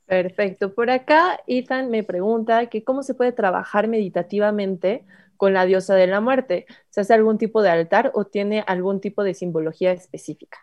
Perfecto. 0.07 0.74
Por 0.74 0.91
acá, 0.91 1.41
Ethan 1.47 1.91
me 1.91 2.05
pregunta 2.05 2.66
que 2.66 2.85
cómo 2.85 3.03
se 3.03 3.14
puede 3.14 3.32
trabajar 3.32 3.89
meditativamente 3.89 5.05
con 5.37 5.53
la 5.55 5.64
diosa 5.64 5.95
de 5.95 6.07
la 6.07 6.20
muerte. 6.20 6.66
¿Se 6.91 7.01
hace 7.01 7.14
algún 7.14 7.39
tipo 7.39 7.62
de 7.62 7.70
altar 7.70 8.12
o 8.14 8.24
tiene 8.24 8.62
algún 8.66 9.01
tipo 9.01 9.24
de 9.24 9.35
simbología 9.35 9.93
específica? 9.93 10.59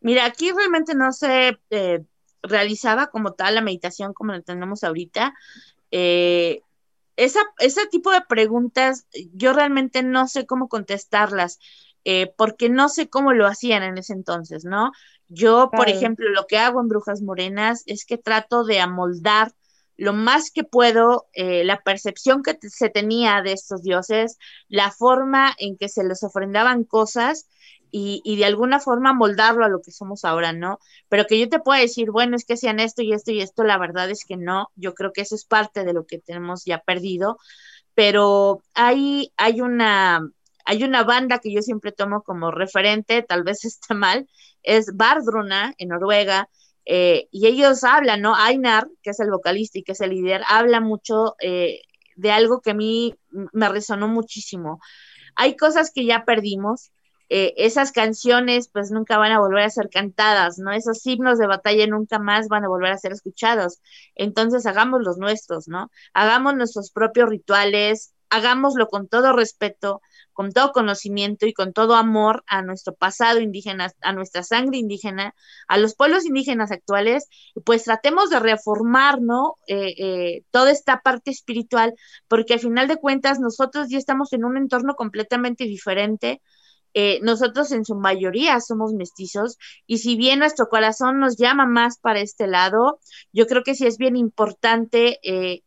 Mira, 0.00 0.26
aquí 0.26 0.52
realmente 0.52 0.94
no 0.94 1.12
se 1.12 1.58
eh, 1.70 2.04
realizaba 2.42 3.08
como 3.08 3.32
tal 3.32 3.54
la 3.54 3.60
meditación 3.60 4.12
como 4.12 4.32
la 4.32 4.42
tenemos 4.42 4.84
ahorita. 4.84 5.34
Eh, 5.90 6.60
esa, 7.16 7.40
ese 7.58 7.86
tipo 7.86 8.10
de 8.10 8.22
preguntas 8.28 9.06
yo 9.32 9.52
realmente 9.52 10.02
no 10.02 10.28
sé 10.28 10.46
cómo 10.46 10.68
contestarlas, 10.68 11.58
eh, 12.04 12.32
porque 12.36 12.68
no 12.68 12.88
sé 12.88 13.08
cómo 13.08 13.32
lo 13.32 13.46
hacían 13.46 13.82
en 13.82 13.98
ese 13.98 14.12
entonces, 14.12 14.64
¿no? 14.64 14.92
Yo, 15.28 15.70
por 15.72 15.88
ejemplo, 15.88 16.28
lo 16.28 16.46
que 16.46 16.58
hago 16.58 16.80
en 16.80 16.88
Brujas 16.88 17.20
Morenas 17.20 17.82
es 17.86 18.04
que 18.04 18.16
trato 18.16 18.64
de 18.64 18.80
amoldar 18.80 19.52
lo 19.96 20.12
más 20.12 20.50
que 20.50 20.62
puedo 20.62 21.26
eh, 21.32 21.64
la 21.64 21.80
percepción 21.80 22.42
que 22.42 22.56
se 22.60 22.90
tenía 22.90 23.42
de 23.42 23.52
estos 23.52 23.82
dioses, 23.82 24.38
la 24.68 24.90
forma 24.90 25.54
en 25.58 25.76
que 25.76 25.88
se 25.88 26.04
les 26.04 26.22
ofrendaban 26.22 26.84
cosas 26.84 27.48
y, 27.90 28.36
de 28.36 28.44
alguna 28.44 28.80
forma 28.80 29.14
moldarlo 29.14 29.64
a 29.64 29.68
lo 29.68 29.80
que 29.80 29.90
somos 29.90 30.24
ahora, 30.24 30.52
¿no? 30.52 30.78
Pero 31.08 31.26
que 31.26 31.38
yo 31.38 31.48
te 31.48 31.60
pueda 31.60 31.80
decir, 31.80 32.10
bueno, 32.10 32.36
es 32.36 32.44
que 32.44 32.54
hacían 32.54 32.80
esto 32.80 33.02
y 33.02 33.12
esto 33.12 33.30
y 33.32 33.40
esto, 33.40 33.64
la 33.64 33.78
verdad 33.78 34.10
es 34.10 34.24
que 34.26 34.36
no, 34.36 34.68
yo 34.74 34.94
creo 34.94 35.12
que 35.12 35.22
eso 35.22 35.34
es 35.34 35.44
parte 35.44 35.84
de 35.84 35.92
lo 35.92 36.06
que 36.06 36.18
tenemos 36.18 36.64
ya 36.64 36.78
perdido, 36.80 37.38
pero 37.94 38.62
hay, 38.74 39.32
hay 39.36 39.60
una, 39.62 40.28
hay 40.64 40.84
una 40.84 41.04
banda 41.04 41.38
que 41.38 41.52
yo 41.52 41.62
siempre 41.62 41.92
tomo 41.92 42.22
como 42.22 42.50
referente, 42.50 43.22
tal 43.22 43.44
vez 43.44 43.64
esté 43.64 43.94
mal, 43.94 44.28
es 44.62 44.94
Bardruna 44.96 45.74
en 45.78 45.88
Noruega, 45.88 46.48
eh, 46.84 47.28
y 47.32 47.46
ellos 47.48 47.82
hablan, 47.82 48.22
¿no? 48.22 48.34
Einar, 48.38 48.88
que 49.02 49.10
es 49.10 49.20
el 49.20 49.30
vocalista 49.30 49.78
y 49.78 49.82
que 49.82 49.92
es 49.92 50.00
el 50.00 50.10
líder, 50.10 50.42
habla 50.48 50.80
mucho 50.80 51.34
eh, 51.40 51.80
de 52.14 52.30
algo 52.30 52.60
que 52.60 52.70
a 52.70 52.74
mí 52.74 53.14
me 53.52 53.68
resonó 53.68 54.08
muchísimo. 54.08 54.80
Hay 55.34 55.56
cosas 55.56 55.92
que 55.94 56.04
ya 56.04 56.24
perdimos, 56.24 56.92
eh, 57.28 57.54
esas 57.56 57.92
canciones 57.92 58.68
pues 58.72 58.90
nunca 58.90 59.18
van 59.18 59.32
a 59.32 59.40
volver 59.40 59.64
a 59.64 59.70
ser 59.70 59.88
cantadas, 59.90 60.58
¿no? 60.58 60.72
Esos 60.72 61.04
himnos 61.06 61.38
de 61.38 61.46
batalla 61.46 61.86
nunca 61.86 62.18
más 62.18 62.48
van 62.48 62.64
a 62.64 62.68
volver 62.68 62.92
a 62.92 62.98
ser 62.98 63.12
escuchados. 63.12 63.80
Entonces 64.14 64.66
hagamos 64.66 65.02
los 65.02 65.18
nuestros, 65.18 65.68
¿no? 65.68 65.90
Hagamos 66.14 66.54
nuestros 66.54 66.90
propios 66.90 67.28
rituales, 67.28 68.14
hagámoslo 68.30 68.88
con 68.88 69.08
todo 69.08 69.32
respeto, 69.32 70.02
con 70.32 70.52
todo 70.52 70.72
conocimiento 70.72 71.46
y 71.46 71.54
con 71.54 71.72
todo 71.72 71.94
amor 71.94 72.44
a 72.46 72.62
nuestro 72.62 72.94
pasado 72.94 73.40
indígena, 73.40 73.90
a 74.02 74.12
nuestra 74.12 74.42
sangre 74.42 74.78
indígena, 74.78 75.34
a 75.66 75.78
los 75.78 75.94
pueblos 75.94 76.26
indígenas 76.26 76.70
actuales, 76.70 77.28
pues 77.64 77.84
tratemos 77.84 78.30
de 78.30 78.40
reformar, 78.40 79.22
¿no? 79.22 79.56
Eh, 79.66 79.94
eh, 79.98 80.42
toda 80.50 80.70
esta 80.70 81.00
parte 81.00 81.30
espiritual, 81.30 81.94
porque 82.28 82.54
al 82.54 82.60
final 82.60 82.88
de 82.88 82.96
cuentas 82.96 83.40
nosotros 83.40 83.88
ya 83.88 83.98
estamos 83.98 84.32
en 84.32 84.44
un 84.44 84.56
entorno 84.56 84.94
completamente 84.94 85.64
diferente. 85.64 86.42
Eh, 86.98 87.20
nosotros 87.20 87.72
en 87.72 87.84
su 87.84 87.94
mayoría 87.94 88.58
somos 88.58 88.94
mestizos 88.94 89.58
y 89.86 89.98
si 89.98 90.16
bien 90.16 90.38
nuestro 90.38 90.70
corazón 90.70 91.20
nos 91.20 91.36
llama 91.36 91.66
más 91.66 91.98
para 91.98 92.20
este 92.20 92.46
lado, 92.46 93.00
yo 93.34 93.46
creo 93.46 93.62
que 93.62 93.74
sí 93.74 93.84
es 93.84 93.98
bien 93.98 94.16
importante 94.16 95.18
eh, 95.22 95.60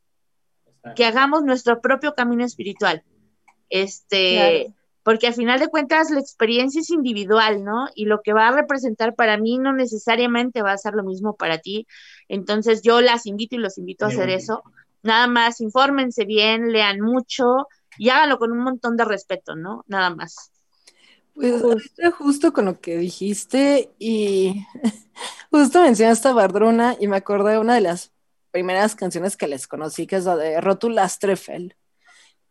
que 0.96 1.06
hagamos 1.06 1.44
nuestro 1.44 1.82
propio 1.82 2.16
camino 2.16 2.44
espiritual. 2.44 3.04
Este, 3.70 4.64
Claro. 4.64 4.76
porque 5.04 5.28
al 5.28 5.36
final 5.36 5.60
de 5.60 5.68
cuentas 5.68 6.10
la 6.10 6.20
experiencia 6.20 6.82
es 6.82 6.90
individual, 6.90 7.64
¿no? 7.64 7.90
Y 7.94 8.06
lo 8.06 8.24
que 8.24 8.34
va 8.34 8.48
a 8.48 8.52
representar 8.52 9.14
para 9.14 9.38
mí 9.38 9.60
no 9.60 9.72
necesariamente 9.72 10.64
va 10.64 10.72
a 10.72 10.80
ser 10.80 10.96
lo 10.96 11.04
mismo 11.04 11.36
para 11.36 11.60
ti. 11.60 11.86
Entonces 12.28 12.82
yo 12.82 13.02
las 13.02 13.28
invito 13.28 13.56
y 13.56 13.60
los 13.60 13.78
invito 13.78 14.06
a 14.06 14.08
hacer 14.08 14.32
eso. 14.32 14.64
Nada 15.04 15.28
más, 15.28 15.62
infórmense 15.62 16.26
bien, 16.26 16.72
lean 16.72 17.02
mucho 17.02 17.68
y 18.00 18.10
háganlo 18.10 18.40
con 18.40 18.52
un 18.52 18.64
montón 18.64 18.98
de 18.98 19.06
respeto, 19.06 19.56
¿no? 19.56 19.84
Nada 19.86 20.10
más. 20.10 20.52
Pues 21.40 21.62
justo. 21.62 22.12
justo 22.18 22.54
con 22.54 22.66
lo 22.66 22.82
que 22.82 22.98
dijiste 22.98 23.92
y 23.98 24.66
justo 25.52 25.82
mencionaste 25.82 26.28
a 26.28 26.34
Bardruna 26.34 26.98
y 27.00 27.08
me 27.08 27.16
acordé 27.16 27.54
de 27.54 27.60
una 27.60 27.76
de 27.76 27.82
las 27.82 28.12
primeras 28.52 28.94
canciones 28.96 29.38
que 29.38 29.48
les 29.48 29.66
conocí, 29.66 30.06
que 30.06 30.18
es 30.18 30.26
la 30.26 30.36
de 30.36 30.60
Rótulas 30.60 31.18
Treffel, 31.18 31.78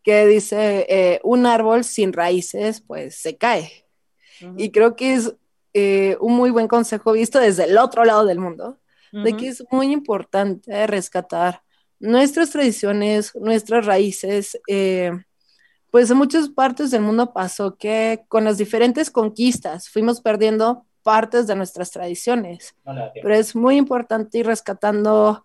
que 0.02 0.26
dice, 0.26 0.86
eh, 0.88 1.20
un 1.22 1.44
árbol 1.44 1.84
sin 1.84 2.14
raíces, 2.14 2.80
pues 2.80 3.16
se 3.16 3.36
cae. 3.36 3.86
Y 4.56 4.70
creo 4.70 4.96
que 4.96 5.14
es 5.14 5.34
eh, 5.74 6.16
un 6.20 6.36
muy 6.36 6.50
buen 6.50 6.68
consejo 6.68 7.12
visto 7.12 7.40
desde 7.40 7.64
el 7.64 7.76
otro 7.76 8.04
lado 8.04 8.24
del 8.24 8.38
mundo, 8.38 8.78
de 9.12 9.36
que 9.36 9.48
es 9.48 9.64
muy 9.70 9.92
importante 9.92 10.86
rescatar 10.86 11.62
nuestras 11.98 12.50
tradiciones, 12.50 13.34
nuestras 13.34 13.84
raíces. 13.84 14.58
Eh, 14.66 15.12
pues 15.90 16.10
en 16.10 16.16
muchas 16.16 16.48
partes 16.48 16.90
del 16.90 17.02
mundo 17.02 17.32
pasó 17.32 17.76
que 17.76 18.24
con 18.28 18.44
las 18.44 18.58
diferentes 18.58 19.10
conquistas 19.10 19.88
fuimos 19.88 20.20
perdiendo 20.20 20.84
partes 21.02 21.46
de 21.46 21.56
nuestras 21.56 21.90
tradiciones, 21.90 22.74
pero 23.22 23.34
es 23.34 23.56
muy 23.56 23.76
importante 23.76 24.38
ir 24.38 24.46
rescatando 24.46 25.44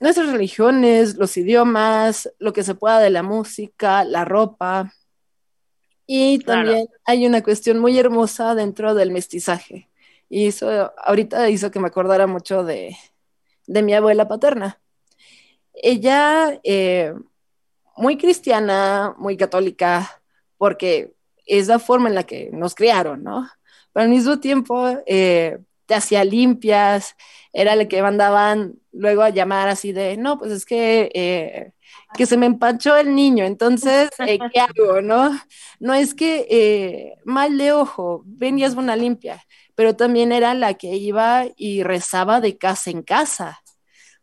nuestras 0.00 0.30
religiones, 0.30 1.16
los 1.16 1.36
idiomas, 1.36 2.30
lo 2.38 2.52
que 2.52 2.62
se 2.62 2.74
pueda 2.74 3.00
de 3.00 3.10
la 3.10 3.22
música, 3.22 4.04
la 4.04 4.24
ropa. 4.24 4.92
Y 6.06 6.38
también 6.40 6.88
hay 7.04 7.26
una 7.26 7.42
cuestión 7.42 7.78
muy 7.78 7.98
hermosa 7.98 8.54
dentro 8.54 8.94
del 8.94 9.10
mestizaje. 9.10 9.88
Y 10.28 10.48
eso 10.48 10.92
ahorita 10.98 11.48
hizo 11.48 11.70
que 11.70 11.80
me 11.80 11.88
acordara 11.88 12.26
mucho 12.26 12.64
de, 12.64 12.96
mi 13.66 13.94
abuela 13.94 14.28
paterna. 14.28 14.80
Ella, 15.74 16.58
eh, 16.64 17.14
muy 17.98 18.16
cristiana, 18.16 19.14
muy 19.18 19.36
católica, 19.36 20.22
porque 20.56 21.12
es 21.46 21.66
la 21.66 21.78
forma 21.78 22.08
en 22.08 22.14
la 22.14 22.22
que 22.24 22.50
nos 22.52 22.74
criaron, 22.74 23.22
¿no? 23.22 23.48
Pero 23.92 24.04
al 24.04 24.10
mismo 24.10 24.38
tiempo 24.38 24.86
eh, 25.06 25.58
te 25.86 25.94
hacía 25.94 26.24
limpias, 26.24 27.16
era 27.52 27.74
la 27.74 27.88
que 27.88 28.02
mandaban 28.02 28.74
luego 28.92 29.22
a 29.22 29.30
llamar 29.30 29.68
así 29.68 29.92
de, 29.92 30.16
no, 30.16 30.38
pues 30.38 30.52
es 30.52 30.64
que, 30.64 31.10
eh, 31.14 31.72
que 32.16 32.26
se 32.26 32.36
me 32.36 32.46
empachó 32.46 32.96
el 32.96 33.14
niño, 33.14 33.44
entonces, 33.44 34.10
eh, 34.26 34.38
¿qué 34.52 34.60
hago, 34.60 35.00
no? 35.00 35.30
No 35.80 35.94
es 35.94 36.14
que 36.14 37.14
mal 37.24 37.58
de 37.58 37.72
ojo, 37.72 38.22
ven 38.26 38.58
y 38.58 38.64
una 38.66 38.96
limpia, 38.96 39.42
pero 39.74 39.96
también 39.96 40.32
era 40.32 40.54
la 40.54 40.74
que 40.74 40.94
iba 40.96 41.46
y 41.56 41.82
rezaba 41.82 42.40
de 42.40 42.58
casa 42.58 42.90
en 42.90 43.02
casa. 43.02 43.60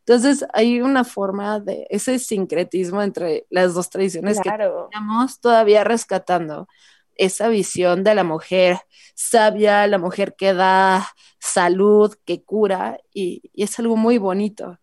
Entonces, 0.08 0.45
hay 0.53 0.82
una 0.82 1.03
forma 1.03 1.60
de 1.60 1.88
ese 1.89 2.20
sincretismo 2.20 3.01
entre 3.01 3.47
las 3.49 3.74
dos 3.74 3.89
tradiciones 3.89 4.39
que 4.39 4.49
estamos 4.49 5.39
todavía 5.39 5.84
rescatando 5.84 6.68
esa 7.16 7.47
visión 7.47 8.03
de 8.03 8.14
la 8.14 8.24
mujer 8.24 8.82
sabia, 9.16 9.88
la 9.88 9.97
mujer 9.97 10.36
que 10.38 10.53
da 10.53 11.08
salud, 11.39 12.14
que 12.26 12.43
cura, 12.43 12.99
y, 13.14 13.49
es 13.56 13.80
algo 13.80 13.95
muy 13.95 14.18
bonito. 14.18 14.78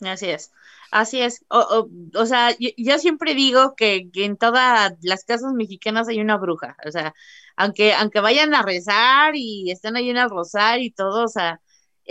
Así 0.00 0.30
es, 0.30 0.50
así 0.90 1.20
es. 1.20 1.44
O, 1.48 2.26
sea, 2.26 2.56
yo, 2.58 2.98
siempre 2.98 3.34
digo 3.34 3.74
que, 3.76 4.10
en 4.14 4.36
todas 4.36 4.94
las 5.02 5.24
casas 5.24 5.52
mexicanas 5.52 6.08
hay 6.08 6.20
una 6.20 6.38
bruja, 6.38 6.76
o 6.86 6.90
sea, 6.90 7.14
aunque, 7.56 7.92
aunque 7.92 8.20
vayan 8.20 8.54
a 8.54 8.62
rezar 8.62 9.36
y 9.36 9.70
estén 9.70 9.94
ahí 9.96 10.08
en 10.10 10.16
el 10.16 10.30
rosar 10.30 10.80
y 10.80 10.90
todo, 10.90 11.24
o 11.24 11.28
sea, 11.28 11.60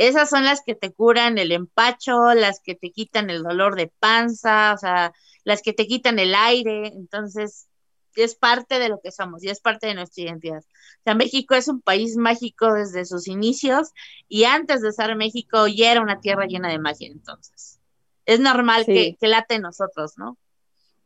esas 0.07 0.29
son 0.29 0.45
las 0.45 0.61
que 0.65 0.75
te 0.75 0.91
curan 0.93 1.37
el 1.37 1.51
empacho, 1.51 2.33
las 2.33 2.61
que 2.61 2.75
te 2.75 2.91
quitan 2.91 3.29
el 3.29 3.43
dolor 3.43 3.75
de 3.75 3.91
panza, 3.99 4.73
o 4.73 4.77
sea, 4.77 5.13
las 5.43 5.61
que 5.61 5.73
te 5.73 5.87
quitan 5.87 6.19
el 6.19 6.33
aire, 6.35 6.87
entonces 6.87 7.67
es 8.15 8.35
parte 8.35 8.79
de 8.79 8.89
lo 8.89 8.99
que 9.01 9.11
somos 9.11 9.43
y 9.43 9.49
es 9.49 9.59
parte 9.59 9.87
de 9.87 9.95
nuestra 9.95 10.23
identidad. 10.23 10.59
O 10.59 11.03
sea, 11.03 11.15
México 11.15 11.53
es 11.53 11.67
un 11.67 11.81
país 11.81 12.15
mágico 12.15 12.73
desde 12.73 13.05
sus 13.05 13.27
inicios 13.27 13.91
y 14.27 14.45
antes 14.45 14.81
de 14.81 14.91
ser 14.91 15.15
México 15.15 15.67
ya 15.67 15.91
era 15.91 16.01
una 16.01 16.21
tierra 16.21 16.45
llena 16.45 16.69
de 16.69 16.79
magia, 16.79 17.07
entonces. 17.07 17.79
Es 18.25 18.39
normal 18.39 18.85
que, 18.85 19.17
que, 19.19 19.27
late 19.27 19.55
en 19.55 19.63
nosotros, 19.63 20.13
¿no? 20.17 20.37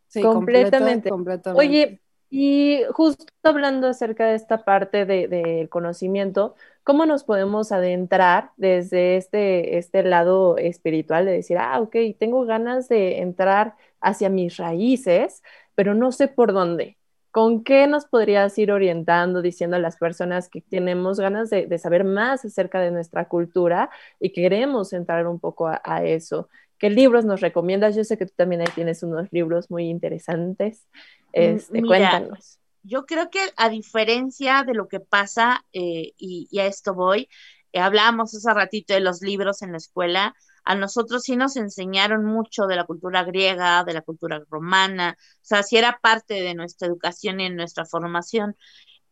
Sí, 0.08 0.22
completamente. 0.22 1.10
Oye, 1.56 2.02
y 2.30 2.82
justo 2.92 3.26
hablando 3.44 3.88
acerca 3.88 4.26
de 4.26 4.36
esta 4.36 4.66
parte 4.66 5.06
del 5.06 5.30
de, 5.30 5.68
conocimiento, 5.70 6.56
¿cómo 6.84 7.06
nos 7.06 7.24
podemos 7.24 7.72
adentrar 7.72 8.52
desde 8.58 9.18
este, 9.18 9.78
este 9.78 10.04
lado 10.04 10.58
espiritual 10.58 11.26
de 11.26 11.32
decir, 11.32 11.58
ah, 11.58 11.80
ok, 11.80 11.96
tengo 12.20 12.46
ganas 12.46 12.90
de 12.90 13.20
entrar 13.20 13.76
hacia 14.02 14.30
mis 14.30 14.58
raíces, 14.58 15.42
pero 15.76 15.94
no 15.94 16.12
sé 16.12 16.28
por 16.28 16.54
dónde. 16.54 16.98
¿Con 17.32 17.64
qué 17.64 17.88
nos 17.88 18.06
podrías 18.06 18.56
ir 18.60 18.72
orientando, 18.72 19.42
diciendo 19.42 19.78
a 19.78 19.80
las 19.80 19.98
personas 19.98 20.50
que 20.50 20.62
tenemos 20.62 21.20
ganas 21.20 21.50
de, 21.50 21.78
saber 21.80 22.04
más 22.04 22.46
acerca 22.46 22.80
de 22.80 22.92
nuestra 22.92 23.28
cultura 23.28 23.90
y 24.20 24.32
queremos 24.32 24.94
entrar 24.94 25.26
un 25.26 25.40
poco 25.40 25.68
a, 25.68 26.04
eso? 26.04 26.50
¿Qué 26.78 26.92
libros 26.92 27.26
nos 27.26 27.42
recomiendas? 27.42 27.96
Yo 27.96 28.04
sé 28.04 28.20
que 28.20 28.28
tú 28.28 28.34
también 28.36 28.62
ahí 28.62 28.68
tienes 28.76 29.02
unos 29.02 29.32
libros 29.32 29.72
muy 29.72 29.90
interesantes. 29.90 30.86
Este, 31.32 31.82
cuéntanos. 31.82 32.60
Yo 32.84 33.06
creo 33.06 33.30
que 33.30 33.40
a 33.58 33.70
diferencia 33.70 34.64
de 34.64 34.74
lo 34.74 34.88
que 34.88 35.00
pasa, 35.00 35.66
eh, 35.74 36.14
y, 36.18 36.60
a 36.60 36.66
esto 36.66 36.94
voy, 36.94 37.30
eh, 37.72 37.80
hablábamos 37.80 38.36
hace 38.36 38.54
ratito 38.54 38.94
de 38.94 39.00
los 39.00 39.22
libros 39.22 39.62
en 39.62 39.72
la 39.72 39.78
escuela, 39.78 40.36
a 40.66 40.76
nosotros 40.76 41.24
sí 41.24 41.36
nos 41.38 41.56
enseñaron 41.58 42.26
mucho 42.26 42.68
de 42.68 42.76
la 42.76 42.86
cultura 42.86 43.24
griega, 43.24 43.84
de 43.86 43.94
la 43.94 44.02
cultura 44.02 44.44
romana, 44.50 45.18
o 45.20 45.40
sea, 45.42 45.64
sí 45.64 45.78
era 45.78 46.00
parte 46.02 46.36
de 46.36 46.56
nuestra 46.56 46.88
educación 46.88 47.40
y 47.40 47.46
en 47.46 47.56
nuestra 47.56 47.86
formación. 47.86 48.56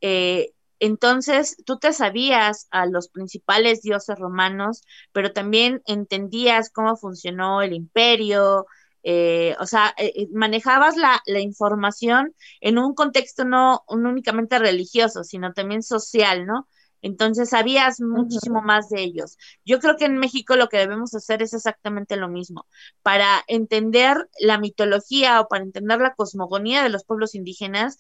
Eh, 0.02 0.54
entonces, 0.80 1.58
tú 1.66 1.78
te 1.80 1.94
sabías 1.94 2.68
a 2.72 2.86
los 2.88 3.10
principales 3.10 3.82
dioses 3.84 4.18
romanos, 4.20 4.84
pero 5.14 5.32
también 5.34 5.82
entendías 5.86 6.70
cómo 6.72 6.98
funcionó 6.98 7.62
el 7.62 7.74
imperio, 7.74 8.66
eh, 9.04 9.56
o 9.60 9.66
sea, 9.66 9.94
eh, 9.98 10.28
manejabas 10.32 10.96
la, 10.98 11.22
la, 11.26 11.40
información 11.40 12.36
en 12.60 12.78
un 12.78 12.94
contexto 12.94 13.46
no, 13.46 13.84
no, 13.90 14.10
únicamente 14.10 14.60
religioso, 14.60 15.24
sino 15.24 15.54
también 15.54 15.84
social, 15.84 16.46
¿no? 16.46 16.68
Entonces 17.02 17.50
sabías 17.50 18.00
muchísimo 18.00 18.62
más 18.62 18.90
de 18.90 19.02
ellos. 19.02 19.38
Yo 19.66 19.80
creo 19.80 19.98
que 19.98 20.06
en 20.06 20.18
México 20.18 20.56
lo 20.56 20.70
que 20.70 20.78
debemos 20.78 21.14
hacer 21.16 21.42
es 21.42 21.54
exactamente 21.54 22.16
lo 22.16 22.30
mismo. 22.30 22.68
Para 23.02 23.44
entender 23.48 24.30
la 24.40 24.60
mitología 24.60 25.42
o 25.42 25.48
para 25.48 25.64
entender 25.64 26.00
la 26.00 26.14
cosmogonía 26.14 26.84
de 26.84 26.90
los 26.90 27.04
pueblos 27.04 27.34
indígenas, 27.34 27.98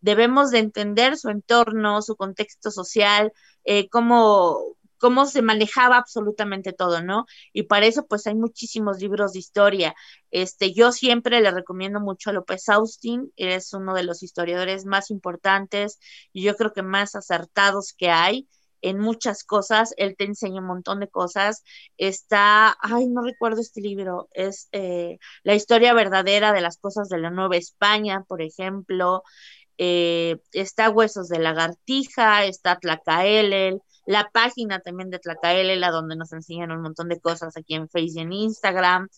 debemos 0.00 0.50
de 0.50 0.58
entender 0.58 1.16
su 1.16 1.30
entorno, 1.30 2.02
su 2.02 2.16
contexto 2.16 2.70
social, 2.70 3.32
eh, 3.64 3.88
cómo, 3.88 4.76
cómo 5.02 5.26
se 5.26 5.42
manejaba 5.42 5.96
absolutamente 5.96 6.72
todo, 6.72 7.02
¿no? 7.02 7.26
Y 7.52 7.64
para 7.64 7.86
eso, 7.86 8.06
pues 8.06 8.24
hay 8.28 8.36
muchísimos 8.36 9.00
libros 9.00 9.32
de 9.32 9.40
historia. 9.40 9.96
Este, 10.30 10.72
yo 10.72 10.92
siempre 10.92 11.40
le 11.40 11.50
recomiendo 11.50 11.98
mucho 11.98 12.30
a 12.30 12.32
López 12.32 12.68
Austin, 12.68 13.32
es 13.34 13.74
uno 13.74 13.94
de 13.94 14.04
los 14.04 14.22
historiadores 14.22 14.86
más 14.86 15.10
importantes 15.10 15.98
y 16.32 16.44
yo 16.44 16.54
creo 16.54 16.72
que 16.72 16.84
más 16.84 17.16
acertados 17.16 17.94
que 17.98 18.10
hay 18.10 18.48
en 18.80 19.00
muchas 19.00 19.42
cosas, 19.42 19.92
él 19.96 20.14
te 20.16 20.24
enseña 20.24 20.60
un 20.60 20.68
montón 20.68 21.00
de 21.00 21.08
cosas. 21.08 21.64
Está, 21.96 22.76
ay, 22.80 23.08
no 23.08 23.22
recuerdo 23.22 23.60
este 23.60 23.80
libro, 23.80 24.28
es 24.34 24.68
eh, 24.70 25.18
La 25.42 25.56
historia 25.56 25.94
verdadera 25.94 26.52
de 26.52 26.60
las 26.60 26.78
cosas 26.78 27.08
de 27.08 27.18
la 27.18 27.30
Nueva 27.30 27.56
España, 27.56 28.22
por 28.28 28.40
ejemplo. 28.40 29.24
Eh, 29.78 30.36
está 30.52 30.90
Huesos 30.90 31.28
de 31.28 31.40
Lagartija, 31.40 32.44
está 32.44 32.78
Tlacaelel, 32.78 33.80
la 34.06 34.30
página 34.32 34.80
también 34.80 35.10
de 35.10 35.20
la 35.76 35.90
donde 35.90 36.16
nos 36.16 36.32
enseñan 36.32 36.72
un 36.72 36.82
montón 36.82 37.08
de 37.08 37.20
cosas 37.20 37.56
aquí 37.56 37.74
en 37.74 37.88
Facebook 37.88 38.18
y 38.18 38.20
en 38.20 38.32
Instagram. 38.32 39.08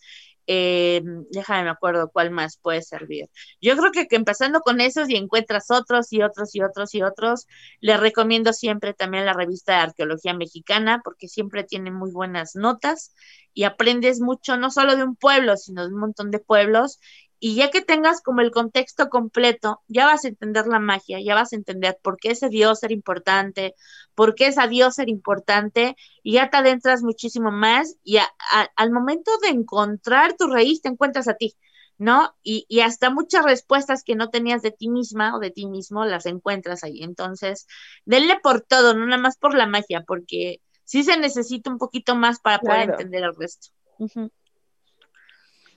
Eh, 0.46 1.00
déjame 1.30 1.64
me 1.64 1.70
acuerdo 1.70 2.10
cuál 2.12 2.30
más 2.30 2.58
puede 2.58 2.82
servir. 2.82 3.30
Yo 3.62 3.76
creo 3.76 3.92
que, 3.92 4.06
empezando 4.10 4.60
con 4.60 4.80
esos 4.80 5.08
y 5.08 5.16
encuentras 5.16 5.70
otros 5.70 6.12
y 6.12 6.22
otros 6.22 6.54
y 6.54 6.62
otros 6.62 6.94
y 6.94 7.02
otros, 7.02 7.46
les 7.80 7.98
recomiendo 7.98 8.52
siempre 8.52 8.92
también 8.92 9.24
la 9.24 9.32
revista 9.32 9.72
de 9.72 9.78
Arqueología 9.78 10.34
Mexicana 10.34 11.00
porque 11.02 11.28
siempre 11.28 11.64
tiene 11.64 11.90
muy 11.90 12.10
buenas 12.12 12.56
notas 12.56 13.14
y 13.54 13.64
aprendes 13.64 14.20
mucho 14.20 14.56
no 14.58 14.70
solo 14.70 14.96
de 14.96 15.04
un 15.04 15.16
pueblo, 15.16 15.56
sino 15.56 15.86
de 15.86 15.94
un 15.94 16.00
montón 16.00 16.30
de 16.30 16.40
pueblos 16.40 16.98
y 17.44 17.56
ya 17.56 17.70
que 17.70 17.82
tengas 17.82 18.22
como 18.22 18.40
el 18.40 18.50
contexto 18.50 19.10
completo, 19.10 19.82
ya 19.86 20.06
vas 20.06 20.24
a 20.24 20.28
entender 20.28 20.66
la 20.66 20.78
magia, 20.78 21.20
ya 21.20 21.34
vas 21.34 21.52
a 21.52 21.56
entender 21.56 21.98
por 22.00 22.16
qué 22.16 22.30
ese 22.30 22.48
dios 22.48 22.82
era 22.82 22.94
importante, 22.94 23.74
por 24.14 24.34
qué 24.34 24.46
esa 24.46 24.66
dios 24.66 24.98
era 24.98 25.10
importante, 25.10 25.94
y 26.22 26.32
ya 26.32 26.48
te 26.48 26.56
adentras 26.56 27.02
muchísimo 27.02 27.50
más, 27.50 27.98
y 28.02 28.16
al 28.16 28.90
momento 28.92 29.30
de 29.42 29.48
encontrar 29.48 30.38
tu 30.38 30.46
raíz, 30.46 30.80
te 30.80 30.88
encuentras 30.88 31.28
a 31.28 31.34
ti, 31.34 31.54
¿no? 31.98 32.34
Y, 32.42 32.64
y, 32.66 32.80
hasta 32.80 33.10
muchas 33.10 33.44
respuestas 33.44 34.04
que 34.04 34.14
no 34.14 34.30
tenías 34.30 34.62
de 34.62 34.70
ti 34.70 34.88
misma 34.88 35.36
o 35.36 35.38
de 35.38 35.50
ti 35.50 35.66
mismo, 35.66 36.06
las 36.06 36.24
encuentras 36.24 36.82
ahí. 36.82 37.02
Entonces, 37.02 37.66
denle 38.06 38.40
por 38.42 38.62
todo, 38.62 38.94
no 38.94 39.04
nada 39.04 39.20
más 39.20 39.36
por 39.36 39.54
la 39.54 39.66
magia, 39.66 40.02
porque 40.06 40.62
sí 40.84 41.04
se 41.04 41.18
necesita 41.18 41.68
un 41.68 41.76
poquito 41.76 42.16
más 42.16 42.40
para 42.40 42.58
poder 42.58 42.88
entender 42.88 43.22
el 43.22 43.36
resto 43.36 43.68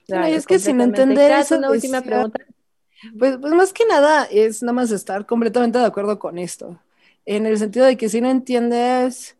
es 0.08 0.46
que 0.46 0.58
sin 0.58 0.80
entender 0.80 1.30
esa 1.32 1.58
una 1.58 1.70
última 1.70 2.00
pregunta. 2.00 2.40
Pues, 3.18 3.36
pues 3.38 3.52
más 3.52 3.72
que 3.72 3.84
nada 3.86 4.24
es 4.24 4.62
nada 4.62 4.72
más 4.72 4.90
estar 4.90 5.24
completamente 5.26 5.78
de 5.78 5.84
acuerdo 5.84 6.18
con 6.18 6.36
esto, 6.38 6.80
en 7.26 7.46
el 7.46 7.58
sentido 7.58 7.86
de 7.86 7.96
que 7.96 8.08
si 8.08 8.20
no 8.20 8.28
entiendes 8.28 9.36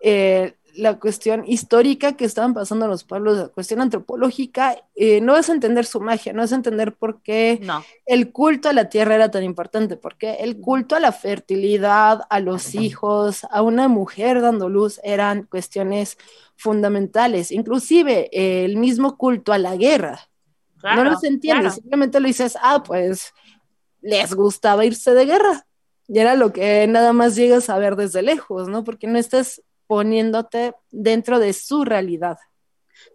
eh, 0.00 0.54
la 0.74 0.98
cuestión 0.98 1.44
histórica 1.46 2.16
que 2.16 2.24
estaban 2.24 2.54
pasando 2.54 2.86
los 2.86 3.04
pueblos, 3.04 3.38
la 3.38 3.48
cuestión 3.48 3.80
antropológica, 3.80 4.76
eh, 4.94 5.20
no 5.20 5.32
vas 5.32 5.48
a 5.48 5.52
entender 5.52 5.84
su 5.84 6.00
magia, 6.00 6.32
no 6.32 6.42
vas 6.42 6.52
a 6.52 6.56
entender 6.56 6.94
por 6.94 7.22
qué 7.22 7.60
el 8.06 8.32
culto 8.32 8.68
a 8.68 8.72
la 8.72 8.88
tierra 8.88 9.14
era 9.14 9.30
tan 9.30 9.44
importante, 9.44 9.96
porque 9.96 10.34
el 10.40 10.60
culto 10.60 10.96
a 10.96 11.00
la 11.00 11.12
fertilidad, 11.12 12.22
a 12.28 12.40
los 12.40 12.74
hijos, 12.74 13.46
a 13.50 13.62
una 13.62 13.88
mujer 13.88 14.40
dando 14.40 14.68
luz 14.68 15.00
eran 15.02 15.44
cuestiones 15.44 16.18
fundamentales, 16.56 17.50
inclusive 17.50 18.28
eh, 18.32 18.64
el 18.64 18.76
mismo 18.76 19.16
culto 19.16 19.52
a 19.52 19.58
la 19.58 19.76
guerra. 19.76 20.28
no 20.82 21.04
los 21.04 21.24
entiendes, 21.24 21.74
simplemente 21.74 22.20
lo 22.20 22.26
dices, 22.26 22.56
ah, 22.62 22.82
pues 22.82 23.32
les 24.00 24.34
gustaba 24.34 24.84
irse 24.84 25.14
de 25.14 25.26
guerra. 25.26 25.66
Y 26.08 26.18
era 26.18 26.34
lo 26.34 26.52
que 26.52 26.86
nada 26.88 27.12
más 27.12 27.36
llegas 27.36 27.70
a 27.70 27.78
ver 27.78 27.94
desde 27.94 28.22
lejos, 28.22 28.68
¿no? 28.68 28.82
Porque 28.82 29.06
no 29.06 29.16
estás 29.16 29.62
poniéndote 29.90 30.76
dentro 30.92 31.40
de 31.40 31.52
su 31.52 31.84
realidad. 31.84 32.38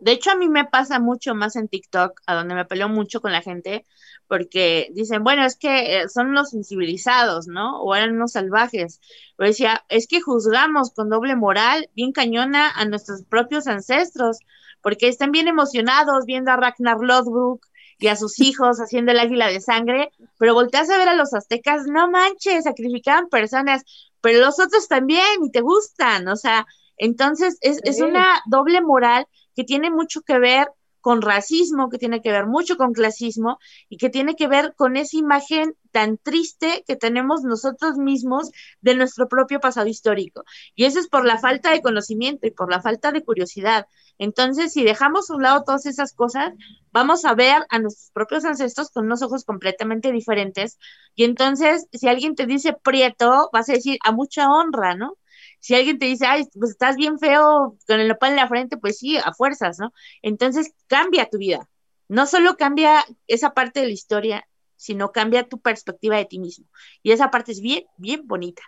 De 0.02 0.12
hecho, 0.12 0.32
a 0.32 0.36
mí 0.36 0.50
me 0.50 0.66
pasa 0.66 1.00
mucho 1.00 1.34
más 1.34 1.56
en 1.56 1.70
TikTok, 1.70 2.20
a 2.28 2.36
donde 2.36 2.54
me 2.54 2.66
peleo 2.66 2.90
mucho 2.90 3.22
con 3.22 3.32
la 3.32 3.42
gente, 3.42 3.86
porque 4.28 4.90
dicen, 4.92 5.24
bueno, 5.24 5.46
es 5.46 5.56
que 5.56 6.02
eh, 6.02 6.10
son 6.10 6.34
los 6.34 6.54
incivilizados, 6.54 7.48
¿no? 7.48 7.82
O 7.82 7.96
eran 7.96 8.18
unos 8.18 8.34
salvajes. 8.34 9.00
Pero 9.38 9.48
decía, 9.48 9.86
es 9.88 10.06
que 10.06 10.20
juzgamos 10.20 10.92
con 10.92 11.10
doble 11.10 11.38
moral, 11.38 11.90
bien 11.96 12.12
cañona, 12.12 12.70
a 12.76 12.84
nuestros 12.84 13.24
propios 13.24 13.68
ancestros, 13.68 14.40
porque 14.82 15.08
están 15.08 15.32
bien 15.32 15.48
emocionados 15.48 16.26
viendo 16.26 16.52
a 16.52 16.58
Ragnar 16.58 16.98
Lodbrok 17.00 17.66
y 17.98 18.08
a 18.08 18.16
sus 18.16 18.40
hijos 18.40 18.80
haciendo 18.80 19.12
el 19.12 19.20
águila 19.20 19.48
de 19.48 19.62
sangre, 19.62 20.12
pero 20.38 20.54
volteas 20.54 20.90
a 20.90 20.98
ver 20.98 21.10
a 21.10 21.16
los 21.16 21.34
aztecas, 21.34 21.88
no 21.88 22.10
manches, 22.10 22.66
sacrificaban 22.66 23.30
personas, 23.30 23.84
pero 24.22 24.40
los 24.40 24.60
otros 24.60 24.88
también 24.88 25.44
y 25.44 25.52
te 25.52 25.62
gustan, 25.62 26.28
o 26.28 26.36
sea, 26.36 26.66
entonces 26.98 27.58
es, 27.62 27.80
es 27.84 28.02
una 28.02 28.42
doble 28.46 28.82
moral 28.82 29.28
que 29.56 29.64
tiene 29.64 29.90
mucho 29.92 30.22
que 30.22 30.40
ver 30.40 30.68
con 31.06 31.22
racismo, 31.22 31.90
que 31.90 32.00
tiene 32.00 32.24
que 32.24 32.32
ver 32.32 32.48
mucho 32.48 32.78
con 32.78 32.92
clasismo 32.92 33.60
y 33.90 33.98
que 33.98 34.10
tiene 34.10 34.36
que 34.36 34.48
ver 34.48 34.74
con 34.76 34.98
esa 34.98 35.18
imagen 35.18 35.76
tan 35.92 36.18
triste 36.18 36.84
que 36.88 36.96
tenemos 36.96 37.44
nosotros 37.44 37.98
mismos 37.98 38.50
de 38.82 38.96
nuestro 38.96 39.28
propio 39.28 39.60
pasado 39.60 39.88
histórico. 39.88 40.44
Y 40.74 40.86
eso 40.86 41.00
es 41.00 41.08
por 41.08 41.24
la 41.24 41.38
falta 41.38 41.70
de 41.70 41.84
conocimiento 41.84 42.48
y 42.48 42.50
por 42.50 42.72
la 42.72 42.82
falta 42.82 43.12
de 43.12 43.24
curiosidad. 43.24 43.86
Entonces, 44.18 44.74
si 44.74 44.84
dejamos 44.84 45.30
a 45.30 45.36
un 45.36 45.44
lado 45.44 45.64
todas 45.64 45.86
esas 45.86 46.14
cosas, 46.14 46.54
vamos 46.92 47.26
a 47.26 47.34
ver 47.36 47.66
a 47.70 47.80
nuestros 47.80 48.12
propios 48.12 48.46
ancestros 48.46 48.90
con 48.92 49.06
unos 49.06 49.22
ojos 49.22 49.44
completamente 49.44 50.12
diferentes. 50.12 50.78
Y 51.16 51.24
entonces, 51.26 51.88
si 51.92 52.08
alguien 52.08 52.36
te 52.36 52.46
dice 52.46 52.74
prieto, 52.74 53.50
vas 53.52 53.70
a 53.70 53.74
decir 53.74 53.98
a 54.04 54.12
mucha 54.12 54.50
honra, 54.50 54.96
¿no? 54.96 55.18
Si 55.60 55.76
alguien 55.76 56.00
te 56.00 56.06
dice, 56.06 56.26
ay, 56.28 56.48
pues 56.54 56.72
estás 56.72 56.96
bien 56.96 57.20
feo 57.20 57.78
con 57.88 58.00
el 58.00 58.08
nopal 58.08 58.32
en 58.32 58.36
la 58.38 58.48
frente, 58.48 58.78
pues 58.78 59.00
sí, 59.00 59.18
a 59.18 59.34
fuerzas, 59.34 59.80
¿no? 59.80 59.94
Entonces 60.22 60.74
cambia 60.88 61.30
tu 61.30 61.38
vida. 61.38 61.68
No 62.08 62.28
solo 62.28 62.56
cambia 62.56 63.04
esa 63.28 63.54
parte 63.54 63.80
de 63.80 63.88
la 63.88 63.94
historia, 63.94 64.48
sino 64.76 65.12
cambia 65.12 65.48
tu 65.50 65.60
perspectiva 65.60 66.18
de 66.18 66.26
ti 66.26 66.40
mismo. 66.40 66.68
Y 67.02 67.12
esa 67.12 67.32
parte 67.32 67.52
es 67.52 67.62
bien, 67.62 67.86
bien 67.98 68.28
bonita. 68.28 68.62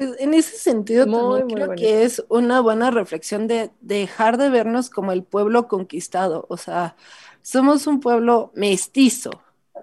Pues 0.00 0.18
en 0.18 0.32
ese 0.32 0.56
sentido, 0.56 1.04
también 1.04 1.46
creo 1.46 1.74
que 1.76 2.04
es 2.04 2.24
una 2.30 2.60
buena 2.60 2.90
reflexión 2.90 3.46
de 3.46 3.70
dejar 3.82 4.38
de 4.38 4.48
vernos 4.48 4.88
como 4.88 5.12
el 5.12 5.24
pueblo 5.24 5.68
conquistado. 5.68 6.46
O 6.48 6.56
sea, 6.56 6.96
somos 7.42 7.86
un 7.86 8.00
pueblo 8.00 8.50
mestizo. 8.54 9.42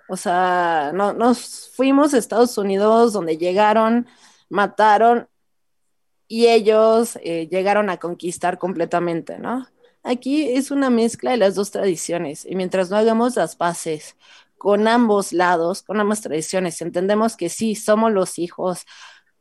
O 0.09 0.18
sea, 0.18 0.89
no, 0.91 1.13
nos 1.13 1.70
fuimos 1.70 2.15
a 2.15 2.18
Estados 2.18 2.57
Unidos 2.57 3.13
donde 3.13 3.38
llegaron, 3.38 4.07
mataron 4.49 5.30
y 6.28 6.47
ellos 6.47 7.20
eh, 7.22 7.47
llegaron 7.51 7.91
a 7.91 7.97
conquistar 7.97 8.57
completamente, 8.57 9.38
¿no? 9.38 9.68
Aquí 10.01 10.49
es 10.49 10.72
una 10.72 10.89
mezcla 10.89 11.30
de 11.30 11.38
las 11.38 11.53
dos 11.53 11.70
tradiciones 11.70 12.43
y 12.43 12.55
mientras 12.55 12.89
no 12.89 12.97
hagamos 12.97 13.36
las 13.36 13.55
paces 13.55 14.15
con 14.57 14.88
ambos 14.88 15.32
lados, 15.32 15.84
con 15.84 15.99
ambas 15.99 16.22
tradiciones, 16.22 16.82
entendemos 16.82 17.38
que 17.38 17.49
sí, 17.49 17.76
somos 17.76 18.11
los 18.11 18.39
hijos 18.39 18.88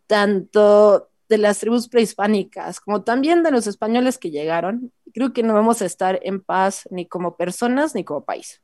tanto 0.06 1.10
de 1.28 1.38
las 1.38 1.58
tribus 1.58 1.88
prehispánicas 1.88 2.80
como 2.80 3.02
también 3.02 3.42
de 3.42 3.50
los 3.50 3.66
españoles 3.66 4.18
que 4.18 4.30
llegaron, 4.30 4.92
creo 5.12 5.32
que 5.32 5.42
no 5.42 5.54
vamos 5.54 5.82
a 5.82 5.86
estar 5.86 6.20
en 6.22 6.40
paz 6.40 6.88
ni 6.90 7.06
como 7.06 7.36
personas 7.36 7.94
ni 7.94 8.04
como 8.04 8.24
país. 8.24 8.62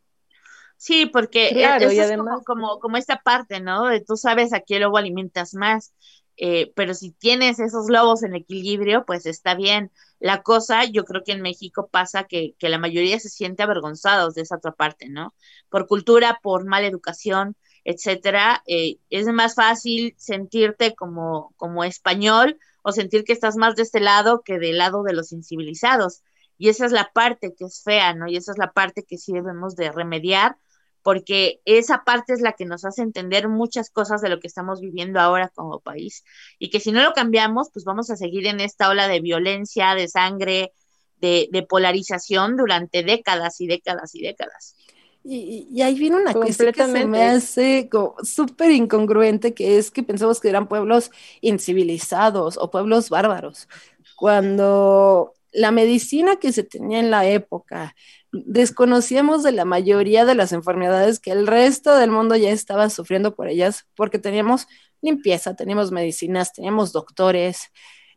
Sí, 0.77 1.07
porque 1.07 1.51
es 1.51 2.17
como, 2.17 2.43
como, 2.45 2.79
como, 2.81 2.97
esta 2.97 3.23
parte, 3.23 3.61
¿no? 3.61 3.87
De 3.87 4.01
tú 4.01 4.17
sabes 4.17 4.53
a 4.53 4.61
qué 4.61 4.81
luego 4.81 4.97
alimentas 4.97 5.55
más. 5.55 5.93
Eh, 6.37 6.73
pero 6.75 6.95
si 6.95 7.13
tienes 7.13 7.61
esos 7.61 7.89
lobos 7.89 8.23
en 8.23 8.35
equilibrio, 8.35 9.05
pues 9.05 9.27
está 9.27 9.55
bien. 9.55 9.93
La 10.19 10.43
cosa, 10.43 10.85
yo 10.85 11.05
creo 11.05 11.23
que 11.25 11.33
en 11.33 11.43
México 11.43 11.89
pasa 11.91 12.25
que, 12.25 12.57
la 12.61 12.79
mayoría 12.79 13.21
se 13.21 13.29
siente 13.29 13.63
avergonzados 13.63 14.35
de 14.35 14.43
esa 14.43 14.57
otra 14.57 14.73
parte, 14.73 15.09
¿no? 15.09 15.35
Por 15.69 15.87
cultura, 15.87 16.41
por 16.43 16.65
mala 16.65 16.87
educación, 16.87 17.57
etcétera. 17.85 18.63
Eh, 18.67 18.99
es 19.11 19.27
más 19.27 19.55
fácil 19.55 20.15
sentirte 20.19 20.95
como, 20.95 21.53
como 21.57 21.85
español 21.85 22.59
o 22.83 22.93
sentir 22.93 23.25
que 23.25 23.33
estás 23.33 23.57
más 23.57 23.77
de 23.77 23.83
este 23.83 24.01
lado 24.01 24.43
que 24.45 24.59
del 24.59 24.79
lado 24.79 25.03
de 25.03 25.15
los 25.15 25.33
incivilizados. 25.33 26.23
Y 26.59 26.69
esa 26.69 26.87
es 26.87 26.93
la 26.93 27.11
parte 27.13 27.55
que 27.57 27.65
es 27.65 27.83
fea, 27.83 28.15
¿no? 28.15 28.29
Y 28.29 28.37
esa 28.37 28.53
es 28.53 28.59
la 28.59 28.73
parte 28.73 29.05
que 29.05 29.19
sí 29.19 29.33
debemos 29.33 29.77
de 29.77 29.91
remediar 29.91 30.57
porque 31.03 31.61
esa 31.65 32.05
parte 32.05 32.33
es 32.33 32.41
la 32.41 32.53
que 32.53 32.65
nos 32.65 32.85
hace 32.85 33.03
entender 33.03 33.49
muchas 33.49 33.91
cosas 33.91 34.21
de 34.23 34.29
lo 34.29 34.41
que 34.41 34.47
estamos 34.47 34.81
viviendo 34.81 35.21
ahora 35.21 35.49
como 35.49 35.81
país 35.81 36.25
y 36.59 36.71
que 36.71 36.81
si 36.81 36.93
no 36.93 37.03
lo 37.03 37.13
cambiamos, 37.13 37.71
pues 37.73 37.85
vamos 37.85 38.11
a 38.11 38.17
seguir 38.17 38.47
en 38.47 38.61
esta 38.61 38.89
ola 38.89 39.09
de 39.09 39.21
violencia, 39.21 39.95
de 39.95 40.09
sangre, 40.09 40.73
de, 41.19 41.67
polarización 41.69 42.57
durante 42.57 43.03
décadas 43.03 43.61
y 43.61 43.67
décadas 43.67 44.15
y 44.15 44.23
décadas. 44.23 44.77
Y, 45.25 45.81
ahí 45.83 45.95
viene 45.95 46.17
una 46.17 46.33
cosa 46.33 46.73
que 46.73 46.85
se 46.85 47.07
me 47.07 47.23
hace 47.23 47.89
súper 48.25 48.73
incongruente, 48.73 49.55
que 49.55 49.79
es 49.79 49.91
que 49.91 50.03
pensamos 50.03 50.41
que 50.41 50.49
eran 50.49 50.69
pueblos 50.69 51.11
incivilizados 51.41 52.59
o 52.59 52.71
pueblos 52.71 53.09
bárbaros, 53.09 53.69
cuando 54.17 55.35
la 55.53 55.71
medicina 55.71 56.37
que 56.37 56.53
se 56.53 56.65
tenía 56.65 56.99
en 56.99 57.11
la 57.11 57.27
época, 57.27 57.95
desconocíamos 58.33 59.43
de 59.43 59.53
la 59.53 59.65
mayoría 59.65 60.25
de 60.25 60.35
las 60.35 60.53
enfermedades 60.53 61.21
que 61.21 61.31
el 61.31 61.47
resto 61.47 61.97
del 61.97 62.11
mundo 62.11 62.35
ya 62.35 62.51
estaba 62.51 62.91
sufriendo 62.91 63.35
por 63.35 63.49
ellas, 63.49 63.87
porque 63.95 64.19
teníamos 64.19 64.67
limpieza, 65.03 65.55
teníamos 65.55 65.93
medicinas, 65.93 66.53
teníamos 66.53 66.93
doctores, 66.93 67.71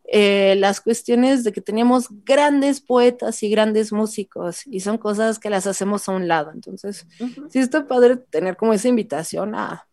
eh, 0.07 0.55
las 0.57 0.81
cuestiones 0.81 1.43
de 1.43 1.51
que 1.51 1.61
teníamos 1.61 2.07
grandes 2.23 2.81
poetas 2.81 3.41
y 3.43 3.49
grandes 3.49 3.91
músicos, 3.91 4.65
y 4.67 4.79
son 4.79 4.97
cosas 4.97 5.39
que 5.39 5.49
las 5.49 5.67
hacemos 5.67 6.07
a 6.07 6.11
un 6.11 6.27
lado. 6.27 6.51
Entonces, 6.53 7.07
sí 7.49 7.59
está 7.59 7.87
padre 7.87 8.17
tener 8.17 8.57
como 8.57 8.73
esa 8.73 8.87
invitación 8.87 9.55
a 9.55 9.87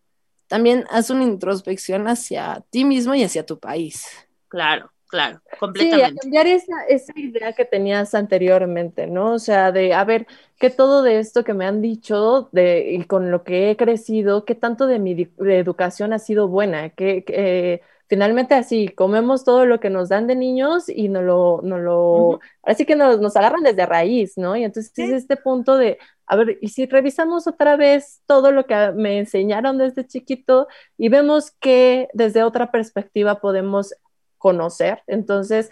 también 0.47 0.85
haz 0.91 1.09
una 1.09 1.25
introspección 1.25 2.09
hacia 2.09 2.63
ti 2.69 2.85
mismo 2.85 3.15
y 3.15 3.25
hacia 3.25 3.47
tu 3.47 3.59
país. 3.59 4.07
Claro 4.49 4.93
claro, 5.13 5.43
completamente. 5.61 6.11
Sí, 6.11 6.17
a 6.17 6.21
cambiar 6.23 6.47
esa, 6.47 6.85
esa, 6.89 7.13
idea 7.17 7.53
que 7.53 7.67
tenías 7.67 8.15
anteriormente, 8.15 9.07
¿no? 9.07 9.33
O 9.35 9.39
sea, 9.39 9.71
de, 9.71 9.93
a 9.93 10.03
ver, 10.05 10.27
que 10.59 10.71
todo 10.71 11.03
de 11.03 11.19
esto 11.19 11.45
que 11.45 11.53
me 11.53 11.67
han 11.67 11.83
dicho 11.83 12.49
de, 12.51 12.93
y 12.93 13.05
con 13.05 13.31
lo 13.31 13.45
que 13.45 13.71
he 13.71 13.77
crecido, 13.77 14.47
qué 14.47 14.55
tanto 14.55 14.87
de 14.87 14.99
mi 14.99 15.29
educación 15.39 16.15
ha 16.15 16.19
sido 16.19 16.49
buena, 16.49 16.89
que, 16.89 17.83
finalmente 18.13 18.55
así, 18.55 18.89
comemos 18.89 19.43
todo 19.43 19.65
lo 19.65 19.81
que 19.81 19.89
nos 19.89 20.11
dan 20.11 20.27
de 20.27 20.37
niños 20.37 20.87
y 20.87 21.09
no 21.09 21.23
lo, 21.23 21.63
no 21.63 21.79
lo, 21.79 22.41
así 22.63 22.85
que 22.85 22.95
nos, 22.95 23.23
nos, 23.23 23.35
agarran 23.37 23.63
desde 23.63 23.87
raíz, 23.87 24.37
¿no? 24.37 24.55
Y 24.55 24.65
entonces 24.65 24.93
es 24.99 25.13
este 25.13 25.39
punto 25.39 25.79
de, 25.79 25.97
a 26.27 26.37
ver, 26.37 26.59
y 26.61 26.69
si 26.69 26.85
revisamos 26.85 27.47
otra 27.47 27.75
vez 27.77 28.21
todo 28.27 28.53
lo 28.53 28.67
que 28.67 28.93
me 28.95 29.17
enseñaron 29.17 29.79
desde 29.79 30.07
chiquito 30.07 30.69
y 30.99 31.09
vemos 31.09 31.53
que 31.53 32.09
desde 32.13 32.43
otra 32.43 32.71
perspectiva 32.71 33.41
podemos 33.41 33.95
conocer. 34.37 35.03
Entonces, 35.07 35.71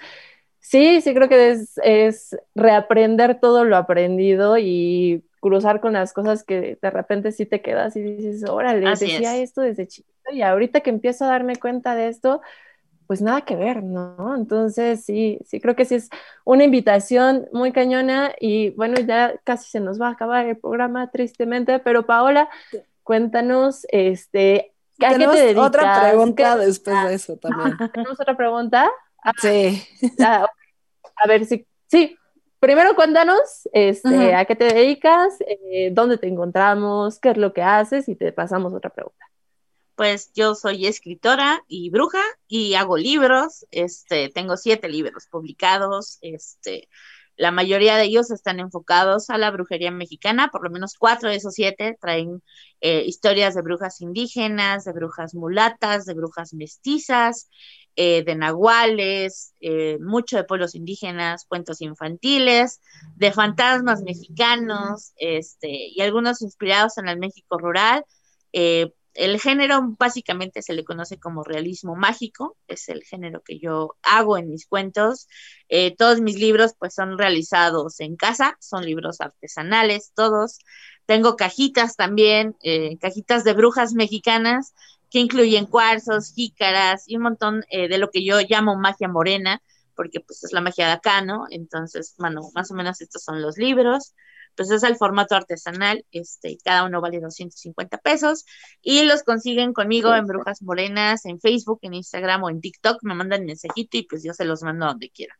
sí, 0.60 1.02
sí 1.02 1.12
creo 1.12 1.28
que 1.28 1.58
es, 1.82 2.38
reaprender 2.54 3.38
todo 3.38 3.64
lo 3.64 3.76
aprendido 3.76 4.56
y 4.56 5.22
cruzar 5.40 5.80
con 5.80 5.94
las 5.94 6.12
cosas 6.12 6.44
que 6.44 6.78
de 6.80 6.90
repente 6.90 7.32
sí 7.32 7.46
te 7.46 7.62
quedas 7.62 7.96
y 7.96 8.02
dices, 8.02 8.48
órale, 8.48 8.88
decía 8.90 9.36
esto 9.36 9.62
desde 9.62 9.88
chiquito 9.88 10.30
y 10.32 10.42
ahorita 10.42 10.80
que 10.80 10.90
empiezo 10.90 11.24
a 11.24 11.28
darme 11.28 11.56
cuenta 11.56 11.94
de 11.94 12.08
esto, 12.08 12.42
pues 13.06 13.22
nada 13.22 13.40
que 13.40 13.56
ver, 13.56 13.82
¿no? 13.82 14.36
Entonces, 14.36 15.04
sí, 15.04 15.38
sí 15.44 15.60
creo 15.60 15.74
que 15.74 15.84
sí 15.84 15.96
es 15.96 16.10
una 16.44 16.62
invitación 16.62 17.48
muy 17.52 17.72
cañona 17.72 18.32
y 18.38 18.70
bueno, 18.70 19.00
ya 19.00 19.34
casi 19.42 19.68
se 19.68 19.80
nos 19.80 20.00
va 20.00 20.08
a 20.08 20.12
acabar 20.12 20.46
el 20.46 20.58
programa, 20.58 21.10
tristemente, 21.10 21.80
pero 21.80 22.06
Paola, 22.06 22.48
cuéntanos, 23.02 23.86
este, 23.88 24.72
¿A 25.04 25.14
qué 25.16 25.26
te 25.26 25.40
dedicas? 25.40 25.66
otra 25.66 26.00
pregunta 26.00 26.56
después 26.56 27.02
de 27.08 27.14
eso 27.14 27.36
también. 27.36 27.76
¿Tenemos 27.92 28.20
otra 28.20 28.36
pregunta? 28.36 28.90
Ah, 29.22 29.32
sí. 29.38 29.82
Ah, 30.20 30.46
a 31.16 31.28
ver 31.28 31.46
si. 31.46 31.66
Sí. 31.86 32.16
Primero 32.60 32.94
cuéntanos 32.94 33.68
este, 33.72 34.34
a 34.34 34.44
qué 34.44 34.54
te 34.54 34.64
dedicas, 34.64 35.34
eh, 35.46 35.90
dónde 35.92 36.18
te 36.18 36.28
encontramos, 36.28 37.18
qué 37.18 37.30
es 37.30 37.36
lo 37.36 37.52
que 37.52 37.62
haces 37.62 38.08
y 38.08 38.14
te 38.14 38.32
pasamos 38.32 38.72
otra 38.72 38.90
pregunta. 38.90 39.26
Pues 39.96 40.32
yo 40.32 40.54
soy 40.54 40.86
escritora 40.86 41.62
y 41.68 41.90
bruja 41.90 42.22
y 42.48 42.74
hago 42.74 42.96
libros. 42.96 43.66
Este, 43.70 44.30
tengo 44.30 44.56
siete 44.56 44.88
libros 44.88 45.26
publicados. 45.26 46.18
Este, 46.22 46.88
la 47.40 47.50
mayoría 47.50 47.96
de 47.96 48.04
ellos 48.04 48.30
están 48.30 48.60
enfocados 48.60 49.30
a 49.30 49.38
la 49.38 49.50
brujería 49.50 49.90
mexicana, 49.90 50.48
por 50.48 50.62
lo 50.62 50.70
menos 50.70 50.94
cuatro 50.98 51.30
de 51.30 51.36
esos 51.36 51.54
siete 51.54 51.96
traen 51.98 52.42
eh, 52.82 53.02
historias 53.06 53.54
de 53.54 53.62
brujas 53.62 54.02
indígenas, 54.02 54.84
de 54.84 54.92
brujas 54.92 55.34
mulatas, 55.34 56.04
de 56.04 56.12
brujas 56.12 56.52
mestizas, 56.52 57.48
eh, 57.96 58.22
de 58.24 58.36
nahuales, 58.36 59.54
eh, 59.60 59.98
mucho 60.00 60.36
de 60.36 60.44
pueblos 60.44 60.74
indígenas, 60.74 61.44
cuentos 61.44 61.80
infantiles, 61.80 62.80
de 63.16 63.32
fantasmas 63.32 64.02
mexicanos, 64.02 65.12
este, 65.16 65.68
y 65.68 66.00
algunos 66.00 66.40
inspirados 66.40 66.98
en 66.98 67.08
el 67.08 67.18
México 67.18 67.58
rural. 67.58 68.04
Eh, 68.52 68.92
el 69.14 69.40
género 69.40 69.96
básicamente 69.98 70.62
se 70.62 70.72
le 70.72 70.84
conoce 70.84 71.18
como 71.18 71.42
realismo 71.42 71.96
mágico, 71.96 72.56
es 72.68 72.88
el 72.88 73.02
género 73.02 73.42
que 73.42 73.58
yo 73.58 73.96
hago 74.02 74.38
en 74.38 74.48
mis 74.48 74.66
cuentos. 74.66 75.26
Todos 75.98 76.20
mis 76.20 76.38
libros 76.38 76.74
pues 76.78 76.94
son 76.94 77.18
realizados 77.18 77.98
en 77.98 78.14
casa, 78.14 78.56
son 78.60 78.84
libros 78.84 79.20
artesanales, 79.20 80.12
todos. 80.14 80.60
Tengo 81.06 81.34
cajitas 81.34 81.96
también, 81.96 82.56
cajitas 83.00 83.42
de 83.42 83.52
brujas 83.52 83.94
mexicanas 83.94 84.74
que 85.10 85.18
incluyen 85.18 85.66
cuarzos, 85.66 86.32
jícaras 86.34 87.04
y 87.06 87.16
un 87.16 87.22
montón 87.22 87.64
eh, 87.70 87.88
de 87.88 87.98
lo 87.98 88.10
que 88.10 88.24
yo 88.24 88.40
llamo 88.48 88.76
magia 88.76 89.08
morena, 89.08 89.62
porque 89.94 90.20
pues 90.20 90.44
es 90.44 90.52
la 90.52 90.60
magia 90.60 90.86
de 90.86 90.92
acá, 90.92 91.22
¿no? 91.22 91.46
Entonces, 91.50 92.14
bueno, 92.18 92.42
más 92.54 92.70
o 92.70 92.74
menos 92.74 93.00
estos 93.00 93.22
son 93.22 93.42
los 93.42 93.58
libros 93.58 94.14
pues 94.56 94.70
es 94.70 94.82
el 94.82 94.96
formato 94.96 95.34
artesanal, 95.34 96.04
este, 96.12 96.58
cada 96.64 96.84
uno 96.84 97.00
vale 97.00 97.20
250 97.20 97.98
pesos 97.98 98.44
y 98.82 99.04
los 99.04 99.22
consiguen 99.22 99.72
conmigo 99.72 100.14
en 100.14 100.26
Brujas 100.26 100.62
Morenas, 100.62 101.24
en 101.24 101.40
Facebook, 101.40 101.78
en 101.82 101.94
Instagram 101.94 102.42
o 102.42 102.50
en 102.50 102.60
TikTok, 102.60 103.02
me 103.02 103.14
mandan 103.14 103.46
mensajito 103.46 103.96
y 103.96 104.02
pues 104.02 104.22
yo 104.22 104.32
se 104.34 104.44
los 104.44 104.62
mando 104.62 104.86
donde 104.86 105.10
quieran. 105.10 105.36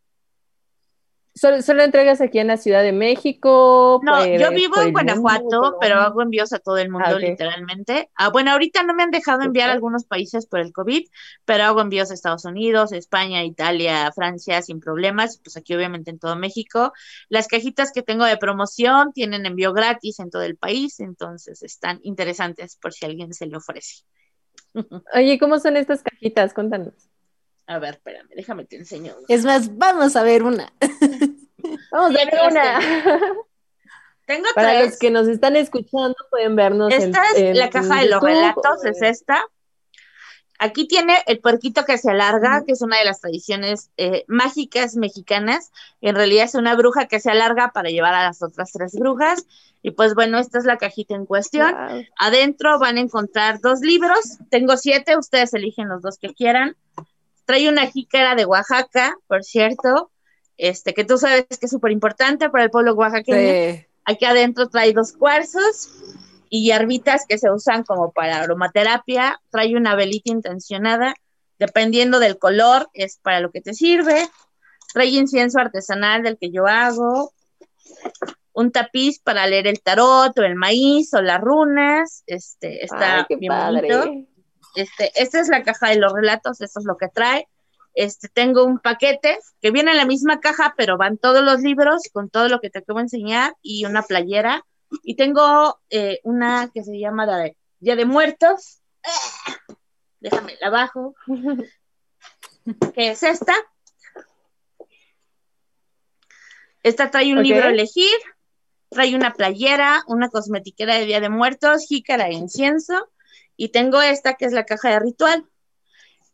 ¿Solo, 1.34 1.62
solo 1.62 1.82
entregas 1.82 2.20
aquí 2.20 2.38
en 2.38 2.48
la 2.48 2.56
Ciudad 2.56 2.82
de 2.82 2.92
México? 2.92 4.00
No, 4.02 4.16
Pues, 4.16 4.40
yo 4.40 4.50
vivo 4.50 4.74
por 4.74 4.82
en 4.82 4.92
Guanajuato, 4.92 5.42
mundo, 5.42 5.76
pero 5.80 5.96
hago 5.96 6.22
envíos 6.22 6.52
a 6.52 6.58
todo 6.58 6.76
el 6.78 6.90
mundo 6.90 7.06
Ah, 7.08 7.18
literalmente. 7.18 8.10
Ah, 8.16 8.30
bueno, 8.30 8.50
ahorita 8.52 8.82
no 8.82 8.94
me 8.94 9.04
han 9.04 9.10
dejado 9.10 9.42
enviar 9.42 9.70
a 9.70 9.72
algunos 9.74 10.04
países 10.04 10.46
por 10.46 10.60
el 10.60 10.72
COVID, 10.72 11.06
pero 11.44 11.64
hago 11.64 11.80
envíos 11.80 12.10
a 12.10 12.14
Estados 12.14 12.44
Unidos, 12.44 12.92
España, 12.92 13.44
Italia, 13.44 14.10
Francia 14.12 14.60
sin 14.62 14.80
problemas, 14.80 15.40
pues 15.42 15.56
aquí 15.56 15.74
obviamente 15.74 16.10
en 16.10 16.18
todo 16.18 16.36
México. 16.36 16.92
Las 17.28 17.46
cajitas 17.46 17.92
que 17.92 18.02
tengo 18.02 18.24
de 18.24 18.36
promoción 18.36 19.12
tienen 19.12 19.46
envío 19.46 19.72
gratis 19.72 20.18
en 20.18 20.30
todo 20.30 20.42
el 20.42 20.56
país, 20.56 21.00
entonces 21.00 21.62
están 21.62 22.00
interesantes 22.02 22.76
por 22.76 22.92
si 22.92 23.06
alguien 23.06 23.32
se 23.34 23.46
le 23.46 23.56
ofrece. 23.56 24.02
Oye, 25.14 25.38
¿cómo 25.38 25.58
son 25.58 25.76
estas 25.76 26.02
cajitas? 26.02 26.54
Cuéntanos. 26.54 27.09
A 27.70 27.78
ver, 27.78 27.94
espérame, 27.94 28.28
déjame 28.34 28.64
te 28.64 28.74
enseño. 28.76 29.14
Es 29.28 29.44
más, 29.44 29.76
vamos 29.78 30.16
a 30.16 30.24
ver 30.24 30.42
una. 30.42 30.72
Vamos 31.92 32.10
a 32.10 32.12
ver 32.14 32.26
aquí 32.28 32.36
las 32.36 32.52
una. 32.52 32.80
Tengo 34.26 34.46
Para 34.56 34.70
tres. 34.70 34.86
los 34.90 34.98
que 34.98 35.10
nos 35.12 35.28
están 35.28 35.54
escuchando, 35.54 36.16
pueden 36.30 36.56
vernos 36.56 36.92
en- 36.92 37.02
Esta 37.02 37.22
es 37.32 37.38
en 37.38 37.58
la 37.58 37.70
caja 37.70 38.00
de 38.00 38.06
los 38.08 38.14
YouTube 38.20 38.24
relatos, 38.26 38.84
es 38.86 39.02
esta. 39.02 39.44
Aquí 40.58 40.88
tiene 40.88 41.16
el 41.26 41.38
puerquito 41.38 41.84
que 41.84 41.96
se 41.96 42.10
alarga, 42.10 42.64
que 42.66 42.72
es 42.72 42.82
una 42.82 42.98
de 42.98 43.04
las 43.04 43.20
tradiciones 43.20 43.90
eh, 43.96 44.24
mágicas 44.26 44.96
mexicanas. 44.96 45.70
En 46.00 46.16
realidad 46.16 46.44
es 46.46 46.54
una 46.56 46.74
bruja 46.74 47.06
que 47.06 47.20
se 47.20 47.30
alarga 47.30 47.70
para 47.72 47.88
llevar 47.90 48.14
a 48.14 48.24
las 48.24 48.42
otras 48.42 48.72
tres 48.72 48.94
brujas. 48.98 49.46
Y 49.82 49.92
pues 49.92 50.14
bueno, 50.14 50.38
esta 50.38 50.58
es 50.58 50.64
la 50.64 50.76
cajita 50.76 51.14
en 51.14 51.24
cuestión. 51.24 51.72
Wow. 51.72 52.04
Adentro 52.18 52.78
van 52.80 52.96
a 52.96 53.00
encontrar 53.00 53.60
dos 53.60 53.80
libros. 53.80 54.38
Tengo 54.50 54.76
siete, 54.76 55.16
ustedes 55.16 55.54
eligen 55.54 55.88
los 55.88 56.02
dos 56.02 56.18
que 56.18 56.34
quieran. 56.34 56.76
Trae 57.50 57.68
una 57.68 57.88
jícara 57.88 58.36
de 58.36 58.44
Oaxaca, 58.44 59.16
por 59.26 59.42
cierto, 59.42 60.12
este 60.56 60.94
que 60.94 61.02
tú 61.02 61.18
sabes 61.18 61.46
que 61.48 61.66
es 61.66 61.70
súper 61.72 61.90
importante 61.90 62.48
para 62.48 62.62
el 62.62 62.70
pueblo 62.70 62.94
oaxaqueño. 62.94 63.74
Sí. 63.74 63.86
Aquí 64.04 64.24
adentro 64.24 64.68
trae 64.68 64.92
dos 64.92 65.10
cuarzos 65.14 65.90
y 66.48 66.62
hierbitas 66.64 67.26
que 67.28 67.38
se 67.38 67.50
usan 67.50 67.82
como 67.82 68.12
para 68.12 68.38
aromaterapia. 68.38 69.40
Trae 69.50 69.74
una 69.74 69.96
velita 69.96 70.30
intencionada. 70.30 71.16
Dependiendo 71.58 72.20
del 72.20 72.38
color, 72.38 72.88
es 72.92 73.18
para 73.20 73.40
lo 73.40 73.50
que 73.50 73.62
te 73.62 73.74
sirve. 73.74 74.28
Trae 74.94 75.06
incienso 75.06 75.58
artesanal 75.58 76.22
del 76.22 76.38
que 76.38 76.52
yo 76.52 76.68
hago. 76.68 77.32
Un 78.52 78.70
tapiz 78.70 79.18
para 79.18 79.48
leer 79.48 79.66
el 79.66 79.80
tarot 79.80 80.38
o 80.38 80.42
el 80.44 80.54
maíz 80.54 81.12
o 81.14 81.20
las 81.20 81.40
runas. 81.40 82.22
Este, 82.28 82.84
está 82.84 83.18
Ay, 83.18 83.24
qué 83.28 83.34
bien 83.34 83.50
padre. 83.50 83.96
bonito. 83.96 84.29
Este, 84.74 85.10
esta 85.20 85.40
es 85.40 85.48
la 85.48 85.62
caja 85.62 85.88
de 85.88 85.96
los 85.96 86.12
relatos, 86.12 86.60
esto 86.60 86.80
es 86.80 86.86
lo 86.86 86.96
que 86.96 87.08
trae. 87.08 87.48
Este, 87.94 88.28
tengo 88.28 88.64
un 88.64 88.78
paquete 88.78 89.38
que 89.60 89.70
viene 89.70 89.90
en 89.90 89.96
la 89.96 90.06
misma 90.06 90.40
caja, 90.40 90.74
pero 90.76 90.96
van 90.96 91.18
todos 91.18 91.42
los 91.42 91.60
libros 91.60 92.02
con 92.12 92.30
todo 92.30 92.48
lo 92.48 92.60
que 92.60 92.70
te 92.70 92.78
acabo 92.78 92.98
de 92.98 93.04
enseñar 93.04 93.54
y 93.62 93.84
una 93.84 94.02
playera. 94.02 94.64
Y 95.02 95.16
tengo 95.16 95.78
eh, 95.90 96.20
una 96.24 96.70
que 96.72 96.82
se 96.82 96.98
llama 96.98 97.26
la 97.26 97.38
de 97.38 97.56
Día 97.78 97.96
de 97.96 98.04
Muertos. 98.04 98.80
¡Ah! 99.04 99.74
Déjame 100.20 100.56
la 100.60 100.68
abajo. 100.68 101.14
que 102.94 103.10
es 103.10 103.22
esta. 103.22 103.54
Esta 106.82 107.10
trae 107.10 107.32
un 107.34 107.42
libro 107.42 107.64
a 107.64 107.70
elegir, 107.70 108.16
trae 108.88 109.14
una 109.14 109.34
playera, 109.34 110.02
una 110.06 110.30
cosmetiquera 110.30 110.94
de 110.94 111.04
Día 111.04 111.20
de 111.20 111.28
Muertos, 111.28 111.84
jícara 111.86 112.24
de 112.24 112.34
incienso, 112.34 113.10
y 113.60 113.68
tengo 113.68 114.00
esta 114.00 114.36
que 114.36 114.46
es 114.46 114.52
la 114.54 114.64
caja 114.64 114.88
de 114.88 115.00
ritual. 115.00 115.46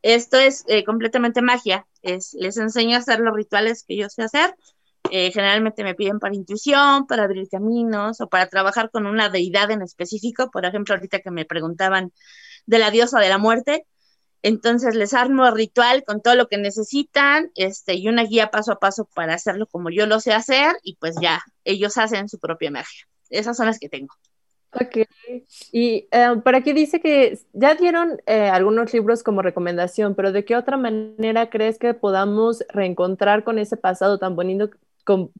Esto 0.03 0.37
es 0.37 0.63
eh, 0.69 0.85
completamente 0.85 1.43
magia. 1.43 1.85
Es, 2.01 2.35
les 2.35 2.57
enseño 2.57 2.95
a 2.95 3.01
hacer 3.01 3.19
los 3.19 3.35
rituales 3.35 3.83
que 3.83 3.97
yo 3.97 4.09
sé 4.09 4.23
hacer. 4.23 4.55
Eh, 5.11 5.33
generalmente 5.33 5.83
me 5.83 5.97
piden 5.97 6.21
para 6.21 6.37
intuición, 6.37 7.09
para 7.09 7.25
abrir 7.25 7.49
caminos 7.49 8.21
o 8.21 8.29
para 8.29 8.47
trabajar 8.47 8.93
con 8.93 9.07
una 9.07 9.29
deidad 9.29 9.73
en 9.73 9.83
específico. 9.83 10.53
Por 10.53 10.67
ejemplo, 10.67 10.95
ahorita 10.95 11.19
que 11.19 11.33
me 11.33 11.45
preguntaban 11.45 12.13
de 12.65 12.79
la 12.79 12.93
diosa 12.93 13.19
de 13.19 13.29
la 13.29 13.39
muerte, 13.39 13.87
entonces 14.43 14.95
les 14.95 15.13
armo 15.13 15.49
el 15.49 15.55
ritual 15.57 16.05
con 16.05 16.23
todo 16.23 16.37
lo 16.37 16.47
que 16.47 16.59
necesitan, 16.59 17.51
este, 17.57 17.95
y 17.95 18.07
una 18.07 18.23
guía 18.23 18.53
paso 18.53 18.71
a 18.71 18.79
paso 18.79 19.09
para 19.17 19.35
hacerlo 19.35 19.67
como 19.67 19.91
yo 19.91 20.07
lo 20.07 20.21
sé 20.21 20.33
hacer, 20.33 20.77
y 20.85 20.95
pues 21.01 21.17
ya, 21.21 21.43
ellos 21.65 21.99
hacen 21.99 22.29
su 22.29 22.39
propia 22.39 22.71
magia. 22.71 23.09
Esas 23.31 23.57
son 23.57 23.67
las 23.67 23.81
que 23.81 23.89
tengo. 23.89 24.15
Ok. 24.81 25.09
Y 25.73 26.07
eh, 26.11 26.29
por 26.45 26.55
aquí 26.55 26.73
dice 26.73 27.01
que 27.01 27.39
ya 27.53 27.75
dieron 27.75 28.21
eh, 28.27 28.49
algunos 28.49 28.93
libros 28.93 29.23
como 29.23 29.43
recomendación, 29.43 30.15
pero 30.15 30.33
¿de 30.33 30.45
qué 30.45 30.57
otra 30.57 30.77
manera 30.77 31.49
crees 31.49 31.79
que 31.79 31.95
podamos 31.95 32.65
reencontrar 32.69 33.43
con 33.43 33.59
ese 33.59 33.77
pasado 33.77 34.19
tan 34.19 34.37
bonito, 34.37 34.71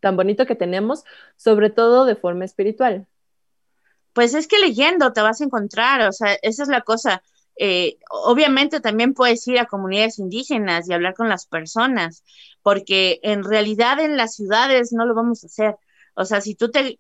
tan 0.01 0.17
bonito 0.17 0.47
que 0.47 0.55
tenemos, 0.55 1.05
sobre 1.37 1.71
todo 1.71 2.07
de 2.07 2.17
forma 2.17 2.45
espiritual? 2.45 3.07
Pues 4.15 4.33
es 4.33 4.47
que 4.47 4.59
leyendo 4.59 5.13
te 5.13 5.21
vas 5.21 5.41
a 5.41 5.45
encontrar, 5.45 6.09
o 6.09 6.13
sea, 6.13 6.35
esa 6.41 6.63
es 6.63 6.69
la 6.69 6.81
cosa. 6.81 7.23
Eh, 7.59 7.99
obviamente 8.11 8.81
también 8.81 9.15
puedes 9.15 9.47
ir 9.49 9.59
a 9.59 9.67
comunidades 9.67 10.19
indígenas 10.19 10.89
y 10.89 10.95
hablar 10.95 11.15
con 11.15 11.29
las 11.29 11.47
personas, 11.47 12.25
porque 12.63 13.21
en 13.23 13.45
realidad 13.45 14.01
en 14.01 14.17
las 14.17 14.35
ciudades 14.35 14.93
no 14.93 15.05
lo 15.05 15.15
vamos 15.15 15.45
a 15.45 15.47
hacer. 15.49 15.77
O 16.15 16.25
sea, 16.25 16.41
si 16.41 16.55
tú 16.55 16.71
te, 16.71 16.97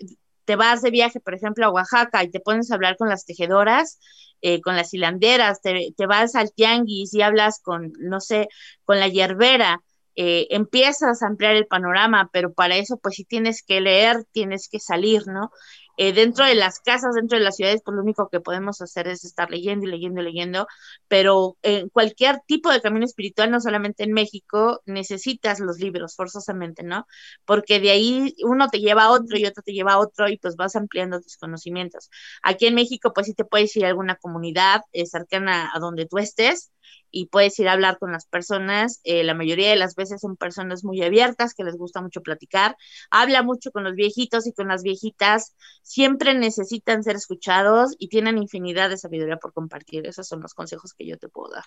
te 0.46 0.56
vas 0.56 0.80
de 0.80 0.90
viaje, 0.90 1.20
por 1.20 1.34
ejemplo, 1.34 1.66
a 1.66 1.70
Oaxaca 1.70 2.24
y 2.24 2.30
te 2.30 2.40
pones 2.40 2.70
a 2.70 2.76
hablar 2.76 2.96
con 2.96 3.08
las 3.10 3.26
tejedoras, 3.26 3.98
eh, 4.40 4.60
con 4.62 4.76
las 4.76 4.94
hilanderas, 4.94 5.60
te, 5.60 6.06
vas 6.06 6.34
al 6.34 6.52
tianguis 6.52 7.12
y 7.14 7.22
hablas 7.22 7.60
con, 7.62 7.92
no 7.98 8.20
sé, 8.20 8.48
con 8.84 9.00
la 9.00 9.08
hierbera, 9.08 9.82
eh, 10.14 10.46
empiezas 10.50 11.22
a 11.22 11.26
ampliar 11.26 11.56
el 11.56 11.66
panorama, 11.66 12.30
pero 12.32 12.52
para 12.54 12.76
eso 12.76 12.98
pues 12.98 13.16
sí 13.16 13.24
tienes 13.24 13.62
que 13.62 13.80
leer, 13.80 14.24
tienes 14.32 14.68
que 14.68 14.80
salir, 14.80 15.26
¿no? 15.26 15.50
Eh, 15.96 16.12
dentro 16.12 16.44
de 16.44 16.54
las 16.54 16.80
casas, 16.80 17.14
dentro 17.14 17.38
de 17.38 17.44
las 17.44 17.56
ciudades, 17.56 17.80
pues 17.84 17.94
lo 17.94 18.02
único 18.02 18.28
que 18.28 18.40
podemos 18.40 18.80
hacer 18.82 19.08
es 19.08 19.24
estar 19.24 19.50
leyendo 19.50 19.86
y 19.86 19.90
leyendo 19.90 20.20
y 20.20 20.24
leyendo, 20.24 20.66
pero 21.08 21.56
en 21.62 21.88
cualquier 21.88 22.40
tipo 22.46 22.70
de 22.70 22.80
camino 22.80 23.04
espiritual, 23.06 23.50
no 23.50 23.60
solamente 23.60 24.04
en 24.04 24.12
México, 24.12 24.82
necesitas 24.86 25.60
los 25.60 25.78
libros 25.78 26.14
forzosamente, 26.16 26.82
¿no? 26.82 27.06
Porque 27.44 27.80
de 27.80 27.90
ahí 27.90 28.34
uno 28.44 28.68
te 28.68 28.80
lleva 28.80 29.04
a 29.04 29.10
otro 29.10 29.38
y 29.38 29.46
otro 29.46 29.62
te 29.62 29.72
lleva 29.72 29.94
a 29.94 29.98
otro 29.98 30.28
y 30.28 30.38
pues 30.38 30.56
vas 30.56 30.76
ampliando 30.76 31.20
tus 31.20 31.36
conocimientos. 31.36 32.10
Aquí 32.42 32.66
en 32.66 32.74
México, 32.74 33.12
pues 33.14 33.26
sí 33.26 33.34
te 33.34 33.44
puedes 33.44 33.74
ir 33.76 33.84
a 33.84 33.88
alguna 33.88 34.16
comunidad 34.16 34.82
eh, 34.92 35.06
cercana 35.06 35.70
a 35.74 35.78
donde 35.78 36.06
tú 36.06 36.18
estés 36.18 36.70
y 37.10 37.26
puedes 37.26 37.58
ir 37.58 37.68
a 37.68 37.72
hablar 37.72 37.98
con 37.98 38.12
las 38.12 38.26
personas. 38.26 39.00
Eh, 39.04 39.24
la 39.24 39.34
mayoría 39.34 39.70
de 39.70 39.76
las 39.76 39.94
veces 39.94 40.20
son 40.20 40.36
personas 40.36 40.84
muy 40.84 41.02
abiertas 41.02 41.54
que 41.54 41.64
les 41.64 41.76
gusta 41.76 42.02
mucho 42.02 42.20
platicar. 42.20 42.76
Habla 43.10 43.42
mucho 43.42 43.70
con 43.70 43.84
los 43.84 43.94
viejitos 43.94 44.46
y 44.46 44.52
con 44.52 44.68
las 44.68 44.82
viejitas. 44.82 45.54
Siempre 45.82 46.34
necesitan 46.34 47.02
ser 47.02 47.16
escuchados 47.16 47.94
y 47.98 48.08
tienen 48.08 48.38
infinidad 48.38 48.90
de 48.90 48.98
sabiduría 48.98 49.36
por 49.36 49.52
compartir. 49.52 50.06
Esos 50.06 50.28
son 50.28 50.40
los 50.40 50.54
consejos 50.54 50.92
que 50.94 51.06
yo 51.06 51.16
te 51.16 51.28
puedo 51.28 51.54
dar. 51.54 51.64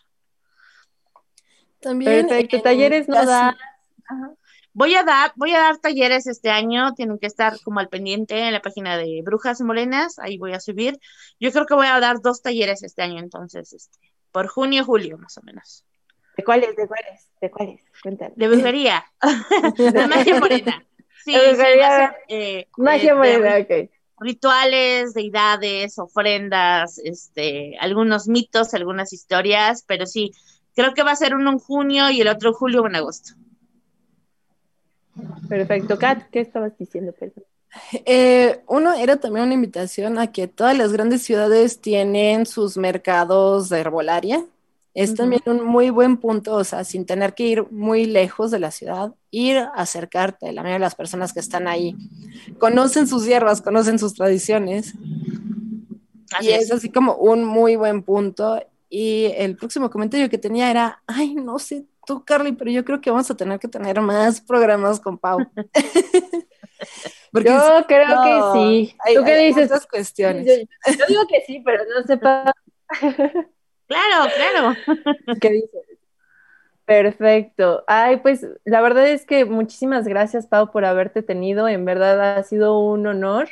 También 1.80 2.28
Perfecto, 2.28 2.62
talleres 2.62 3.08
no 3.08 3.26
da. 3.26 3.58
Voy 4.74 4.96
a 4.96 5.04
dar, 5.04 5.34
voy 5.36 5.52
a 5.52 5.60
dar 5.60 5.78
talleres 5.78 6.28
este 6.28 6.50
año, 6.52 6.94
tienen 6.94 7.18
que 7.18 7.26
estar 7.26 7.60
como 7.64 7.80
al 7.80 7.90
pendiente 7.90 8.40
en 8.40 8.54
la 8.54 8.62
página 8.62 8.98
de 8.98 9.22
Brujas 9.26 9.62
Morenas, 9.62 10.20
ahí 10.20 10.38
voy 10.38 10.54
a 10.54 10.60
subir. 10.60 11.00
Yo 11.40 11.52
creo 11.52 11.66
que 11.66 11.74
voy 11.74 11.88
a 11.88 12.00
dar 12.00 12.22
dos 12.22 12.42
talleres 12.42 12.84
este 12.84 13.02
año, 13.02 13.20
entonces, 13.20 13.74
este, 13.74 14.00
por 14.32 14.48
junio, 14.48 14.84
julio, 14.86 15.18
más 15.18 15.38
o 15.38 15.42
menos. 15.44 15.86
¿De 16.38 16.44
cuáles? 16.44 16.76
¿De 16.76 16.88
cuáles? 16.88 17.28
¿De 17.42 17.52
cuáles? 17.52 17.82
Cuéntame. 18.02 18.34
De 18.36 18.48
brujería. 18.48 19.06
de 19.78 20.08
magia 20.08 20.40
morena. 20.40 20.86
Sí, 21.26 21.34
De 21.34 21.48
brujería. 21.54 22.16
eh, 22.30 22.68
Magia 22.78 23.12
eh, 23.12 23.14
de 23.14 23.16
morena, 23.16 23.58
ok. 23.58 23.90
rituales, 24.20 25.14
deidades, 25.14 26.00
ofrendas, 26.00 26.98
este, 27.00 27.78
algunos 27.80 28.28
mitos, 28.28 28.74
algunas 28.74 29.12
historias, 29.14 29.84
pero 29.86 30.06
sí, 30.06 30.32
creo 30.76 30.94
que 30.94 31.04
va 31.04 31.12
a 31.12 31.16
ser 31.18 31.36
uno 31.36 31.52
en 31.52 31.60
junio 31.60 32.10
y 32.10 32.22
el 32.22 32.28
otro 32.30 32.50
en 32.50 32.56
julio 32.56 32.82
o 32.84 32.88
en 32.88 32.96
agosto. 32.96 33.34
Perfecto. 35.50 35.98
Kat, 35.98 36.30
¿qué 36.32 36.40
estabas 36.42 36.78
diciendo? 36.78 37.12
Perdón. 37.20 37.44
Eh, 38.06 38.62
uno 38.68 38.94
era 38.94 39.18
también 39.18 39.46
una 39.46 39.54
invitación 39.54 40.18
a 40.18 40.32
que 40.32 40.48
todas 40.48 40.78
las 40.78 40.92
grandes 40.92 41.22
ciudades 41.24 41.80
tienen 41.80 42.46
sus 42.46 42.78
mercados 42.78 43.70
de 43.70 43.80
herbolaria. 43.80 44.44
Es 44.96 45.12
Ujú. 45.12 45.18
también 45.18 45.42
un 45.46 45.64
muy 45.64 45.92
buen 45.92 46.18
punto, 46.18 46.56
o 46.56 46.64
sea, 46.64 46.84
sin 46.84 47.06
tener 47.06 47.36
que 47.36 47.44
ir 47.44 47.72
muy 47.72 48.06
lejos 48.06 48.52
de 48.52 48.60
la 48.60 48.72
ciudad, 48.72 49.14
ir 49.32 49.58
a 49.58 49.68
acercarte. 49.76 50.52
La 50.52 50.62
mayoría 50.64 50.80
de 50.80 50.86
las 50.86 50.96
personas 50.96 51.32
que 51.32 51.40
están 51.40 51.68
ahí 51.68 51.96
conocen 52.58 53.08
sus 53.08 53.26
hierbas, 53.26 53.62
conocen 53.62 54.00
sus 54.00 54.16
tradiciones. 54.16 54.94
Así 56.36 56.48
y 56.48 56.52
es. 56.52 56.64
es 56.64 56.72
así 56.72 56.90
como 56.90 57.16
un 57.16 57.44
muy 57.46 57.76
buen 57.76 58.04
punto. 58.04 58.60
Y 58.90 59.26
el 59.38 59.56
próximo 59.56 59.90
comentario 59.92 60.30
que 60.30 60.40
tenía 60.40 60.72
era, 60.72 61.04
ay, 61.06 61.36
no 61.36 61.60
sé 61.60 61.86
tú, 62.06 62.24
Carly, 62.26 62.54
pero 62.54 62.72
yo 62.72 62.84
creo 62.84 63.00
que 63.00 63.12
vamos 63.12 63.30
a 63.30 63.38
tener 63.38 63.60
que 63.60 63.68
tener 63.68 64.02
más 64.02 64.42
programas 64.42 65.00
con 65.00 65.20
Pau. 65.20 65.40
Porque 67.32 67.50
Yo 67.50 67.86
creo 67.88 68.08
no, 68.08 68.22
que 68.24 68.60
sí. 68.60 68.96
hay, 69.06 69.16
¿Tú 69.16 69.24
qué 69.24 69.32
hay 69.34 69.46
dices? 69.48 69.70
muchas 69.70 69.88
cuestiones. 69.88 70.46
Yo, 70.46 70.54
yo 70.98 71.06
digo 71.08 71.28
que 71.28 71.42
sí, 71.42 71.62
pero 71.64 71.84
no 71.86 72.04
sepa 72.06 72.52
Claro, 73.88 74.32
claro. 74.36 74.76
qué 75.42 75.50
dices. 75.50 75.82
Perfecto. 76.86 77.84
Ay, 77.88 78.18
pues 78.18 78.48
la 78.66 78.82
verdad 78.82 79.08
es 79.08 79.26
que 79.26 79.46
muchísimas 79.46 80.08
gracias, 80.08 80.48
Pau, 80.48 80.72
por 80.72 80.86
haberte 80.86 81.22
tenido. 81.22 81.68
En 81.68 81.86
verdad 81.86 82.38
ha 82.38 82.44
sido 82.44 82.80
un 82.80 83.06
honor 83.06 83.50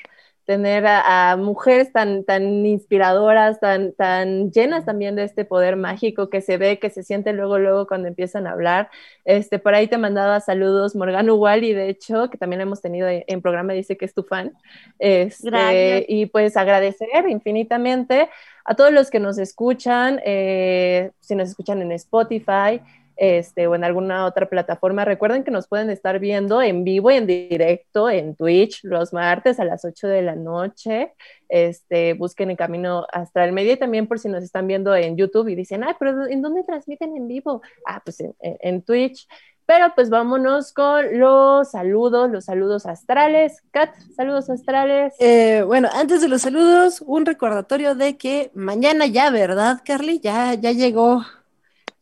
tener 0.48 0.88
a, 0.88 1.32
a 1.32 1.36
mujeres 1.36 1.92
tan, 1.92 2.24
tan 2.24 2.66
inspiradoras, 2.66 3.60
tan, 3.60 3.92
tan 3.92 4.50
llenas 4.50 4.86
también 4.86 5.18
de 5.18 5.26
este 5.26 5.44
poder 5.44 5.76
mágico 5.76 6.30
que 6.30 6.40
se 6.40 6.58
ve, 6.58 6.80
que 6.80 6.90
se 6.90 7.04
siente 7.04 7.34
luego, 7.34 7.60
luego 7.60 7.86
cuando 7.86 8.08
empiezan 8.08 8.48
a 8.48 8.52
hablar. 8.52 8.90
Este, 9.26 9.60
por 9.60 9.76
ahí 9.76 9.88
te 9.88 9.98
mandaba 9.98 10.40
saludos 10.40 10.96
Morgana 10.96 11.34
Wally, 11.34 11.74
de 11.74 11.90
hecho, 11.90 12.30
que 12.30 12.38
también 12.38 12.62
hemos 12.62 12.82
tenido 12.82 13.10
en, 13.10 13.26
en 13.28 13.42
programa, 13.42 13.74
dice 13.74 13.98
que 13.98 14.06
es 14.06 14.14
tu 14.14 14.24
fan. 14.24 14.54
Este, 15.00 15.50
Gracias. 15.50 16.06
y 16.08 16.28
pues 16.28 16.56
agradecer 16.56 17.28
infinitamente 17.28 18.30
a 18.64 18.74
todos 18.76 18.94
los 18.94 19.12
que 19.12 19.20
nos 19.20 19.38
escuchan, 19.40 20.22
eh, 20.26 21.12
si 21.20 21.36
nos 21.36 21.50
escuchan 21.50 21.82
en 21.82 21.92
Spotify, 21.92 22.82
este, 23.18 23.68
o 23.68 23.76
en 23.76 23.84
alguna 23.84 24.26
otra 24.26 24.48
plataforma. 24.48 25.06
Recuerden 25.06 25.44
que 25.44 25.52
nos 25.52 25.68
pueden 25.68 25.90
estar 25.90 26.20
viendo 26.20 26.62
en 26.62 26.84
vivo, 26.84 27.12
en 27.12 27.28
directo, 27.28 28.10
en 28.10 28.36
Twitch, 28.36 28.84
los 28.84 29.14
martes 29.14 29.60
a 29.60 29.66
las 29.66 29.84
8 29.84 30.08
de 30.08 30.22
la 30.22 30.36
noche. 30.36 31.14
Este, 31.50 32.14
busquen 32.14 32.52
el 32.52 32.58
Camino 32.58 33.06
Astral 33.12 33.52
Media 33.52 33.74
y 33.74 33.78
también 33.78 34.08
por 34.08 34.20
si 34.20 34.30
nos 34.30 34.44
están 34.44 34.68
viendo 34.68 34.96
en 34.96 35.18
YouTube 35.18 35.48
y 35.50 35.56
dicen, 35.56 35.84
ay, 35.84 35.96
pero 36.00 36.28
¿en 36.28 36.42
dónde 36.42 36.64
transmiten 36.64 37.16
en 37.16 37.28
vivo? 37.28 37.62
Ah, 37.86 38.02
pues 38.04 38.24
en 38.40 38.82
Twitch. 38.84 39.28
Pero 39.68 39.92
pues 39.96 40.10
vámonos 40.10 40.72
con 40.72 41.20
los 41.20 41.72
saludos, 41.72 42.32
los 42.32 42.46
saludos 42.46 42.86
astrales. 42.86 43.62
Kat, 43.72 43.94
saludos 44.16 44.50
astrales. 44.50 45.14
Eh, 45.20 45.62
bueno, 45.68 45.90
antes 45.92 46.22
de 46.22 46.30
los 46.30 46.44
saludos, 46.44 47.04
un 47.06 47.26
recordatorio 47.26 47.94
de 47.94 48.18
que 48.18 48.50
mañana 48.54 49.08
ya, 49.08 49.30
¿verdad, 49.30 49.82
Carly? 49.84 50.22
Ya, 50.22 50.54
ya 50.54 50.72
llegó 50.72 51.26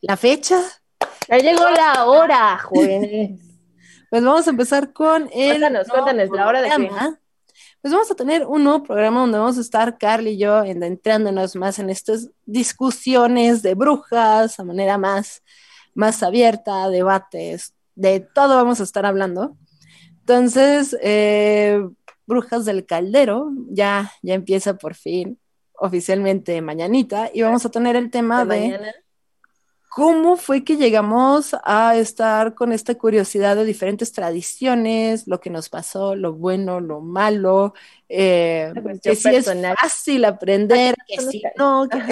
la 0.02 0.16
fecha. 0.16 0.62
Ya 1.30 1.38
llegó 1.38 1.70
la 1.70 2.06
hora, 2.06 2.58
jóvenes. 2.60 3.40
Pues 4.08 4.24
vamos 4.24 4.48
a 4.48 4.52
empezar 4.52 4.94
con 4.94 5.24
el. 5.34 5.60
Cuéntanos, 5.60 5.88
cuéntanos, 5.90 6.30
¿la 6.30 6.48
hora 6.48 6.62
de 6.62 6.70
qué? 6.70 6.90
Pues 7.82 7.94
vamos 7.94 8.10
a 8.10 8.16
tener 8.16 8.46
un 8.46 8.64
nuevo 8.64 8.84
programa 8.84 9.20
donde 9.20 9.40
vamos 9.40 9.58
a 9.58 9.62
estar 9.62 9.98
Carly 9.98 10.32
y 10.32 10.38
yo 10.38 10.64
entrándonos 10.64 11.56
más 11.56 11.80
en 11.80 11.90
estas 11.90 12.30
discusiones 12.46 13.62
de 13.62 13.74
brujas, 13.74 14.60
a 14.60 14.64
manera 14.64 14.98
más, 14.98 15.44
más 15.94 16.24
abierta, 16.24 16.88
debates, 16.90 17.74
de 17.96 18.22
todo 18.22 18.56
vamos 18.56 18.80
a 18.80 18.84
estar 18.84 19.06
hablando. 19.06 19.58
Entonces, 20.20 20.96
eh, 21.02 21.80
Brujas 22.26 22.66
del 22.66 22.86
Caldero 22.86 23.52
ya, 23.70 24.12
ya 24.22 24.34
empieza 24.34 24.76
por 24.76 24.96
fin 24.96 25.40
oficialmente 25.78 26.62
mañanita 26.62 27.30
y 27.34 27.42
vamos 27.42 27.66
a 27.66 27.70
tener 27.70 27.96
el 27.96 28.10
tema 28.10 28.46
De. 28.46 28.80
¿Cómo 29.96 30.36
fue 30.36 30.66
que 30.66 30.76
llegamos 30.76 31.56
a 31.64 31.96
estar 31.96 32.54
con 32.54 32.74
esta 32.74 32.96
curiosidad 32.96 33.56
de 33.56 33.64
diferentes 33.64 34.12
tradiciones, 34.12 35.26
lo 35.26 35.40
que 35.40 35.50
nos 35.50 35.70
pasó, 35.70 36.16
lo 36.16 36.34
bueno, 36.34 36.82
lo 36.82 37.00
malo, 37.00 37.74
eh, 38.10 38.68
Una 38.72 38.82
cuestión 38.82 39.16
que 39.16 39.22
sí 39.22 39.30
es 39.34 39.50
fácil 39.80 40.26
aprender, 40.26 40.96
que 41.08 41.22
sí 41.22 41.42
no? 41.58 41.88
que- 41.90 42.04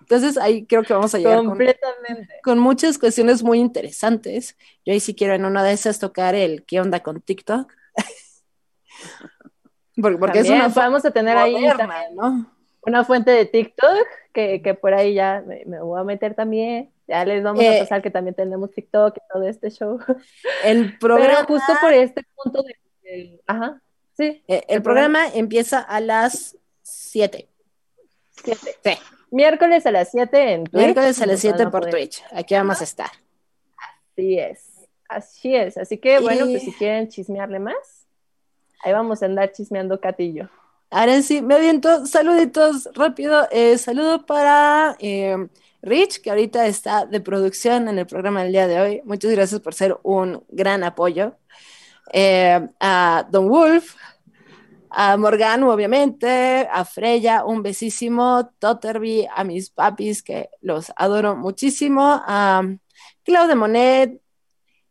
Entonces 0.00 0.38
ahí 0.38 0.64
creo 0.64 0.82
que 0.82 0.94
vamos 0.94 1.14
a 1.14 1.18
llegar 1.18 1.44
Completamente. 1.44 2.32
con 2.42 2.58
muchas 2.58 2.96
cuestiones 2.96 3.42
muy 3.42 3.58
interesantes. 3.58 4.56
Yo 4.86 4.94
ahí 4.94 5.00
sí 5.00 5.14
quiero 5.14 5.34
en 5.34 5.44
una 5.44 5.62
de 5.62 5.74
esas 5.74 5.98
tocar 5.98 6.34
el 6.34 6.64
qué 6.64 6.80
onda 6.80 7.02
con 7.02 7.20
TikTok. 7.20 7.70
porque 10.00 10.16
porque 10.16 10.38
es 10.38 10.48
una 10.48 10.68
vamos 10.68 11.04
a 11.04 11.10
tener 11.10 11.36
ahí 11.36 11.52
también 11.76 12.14
¿no? 12.14 12.55
Una 12.86 13.04
fuente 13.04 13.30
de 13.30 13.44
TikTok 13.46 14.06
que, 14.32 14.62
que 14.62 14.74
por 14.74 14.94
ahí 14.94 15.14
ya 15.14 15.42
me, 15.46 15.64
me 15.66 15.80
voy 15.80 16.00
a 16.00 16.04
meter 16.04 16.34
también. 16.34 16.92
Ya 17.08 17.24
les 17.24 17.42
vamos 17.42 17.62
Eh, 17.62 17.76
a 17.76 17.80
pasar 17.80 18.02
que 18.02 18.10
también 18.10 18.34
tenemos 18.34 18.70
TikTok 18.72 19.16
y 19.16 19.20
todo 19.32 19.42
este 19.46 19.70
show. 19.70 19.98
El 20.64 20.96
Pero 20.98 21.16
programa 21.16 21.44
justo 21.44 21.72
por 21.80 21.92
este 21.92 22.22
punto 22.34 22.62
de... 22.62 23.40
Ajá, 23.46 23.80
sí. 24.16 24.42
Eh, 24.48 24.64
el 24.68 24.82
programa 24.82 25.28
empieza 25.28 25.78
a 25.80 26.00
las 26.00 26.56
7. 26.82 27.48
siete. 28.42 28.74
Sí. 28.82 28.92
Miércoles 29.30 29.86
a 29.86 29.90
las 29.92 30.10
7 30.10 30.52
en 30.52 30.64
Twitch. 30.64 30.82
Miércoles 30.82 31.20
a 31.22 31.26
las 31.26 31.34
Nos 31.34 31.40
7 31.40 31.58
van 31.58 31.66
a 31.66 31.70
por 31.70 31.80
poder- 31.82 31.92
Twitch. 31.94 32.24
Aquí 32.32 32.54
vamos 32.54 32.80
a 32.80 32.84
estar. 32.84 33.10
Así 34.12 34.38
es. 34.38 34.88
Así 35.08 35.54
es. 35.54 35.76
Así 35.78 35.98
que 35.98 36.18
bueno, 36.20 36.46
Y- 36.46 36.52
pues 36.52 36.62
si 36.64 36.72
quieren 36.72 37.08
chismearle 37.08 37.58
más, 37.60 38.06
ahí 38.82 38.92
vamos 38.92 39.22
a 39.22 39.26
andar 39.26 39.52
chismeando 39.52 40.00
Catillo. 40.00 40.48
Ahora 40.90 41.20
sí, 41.22 41.42
me 41.42 41.54
aviento. 41.56 42.06
Saluditos 42.06 42.88
rápido. 42.94 43.48
Eh, 43.50 43.78
saludo 43.78 44.24
para 44.24 44.96
eh, 45.00 45.36
Rich, 45.82 46.20
que 46.22 46.30
ahorita 46.30 46.66
está 46.66 47.06
de 47.06 47.20
producción 47.20 47.88
en 47.88 47.98
el 47.98 48.06
programa 48.06 48.42
del 48.42 48.52
día 48.52 48.66
de 48.66 48.80
hoy. 48.80 49.02
Muchas 49.04 49.30
gracias 49.32 49.60
por 49.60 49.74
ser 49.74 49.98
un 50.02 50.44
gran 50.48 50.84
apoyo. 50.84 51.36
Eh, 52.12 52.68
a 52.80 53.26
Don 53.30 53.48
Wolf, 53.48 53.96
a 54.90 55.16
Morgano, 55.16 55.70
obviamente, 55.72 56.68
a 56.70 56.84
Freya, 56.84 57.44
un 57.44 57.62
besísimo, 57.62 58.52
Totterby, 58.58 59.26
a 59.34 59.44
mis 59.44 59.70
papis, 59.70 60.22
que 60.22 60.48
los 60.60 60.92
adoro 60.96 61.36
muchísimo, 61.36 62.22
a 62.24 62.62
Claude 63.24 63.56
Monet, 63.56 64.20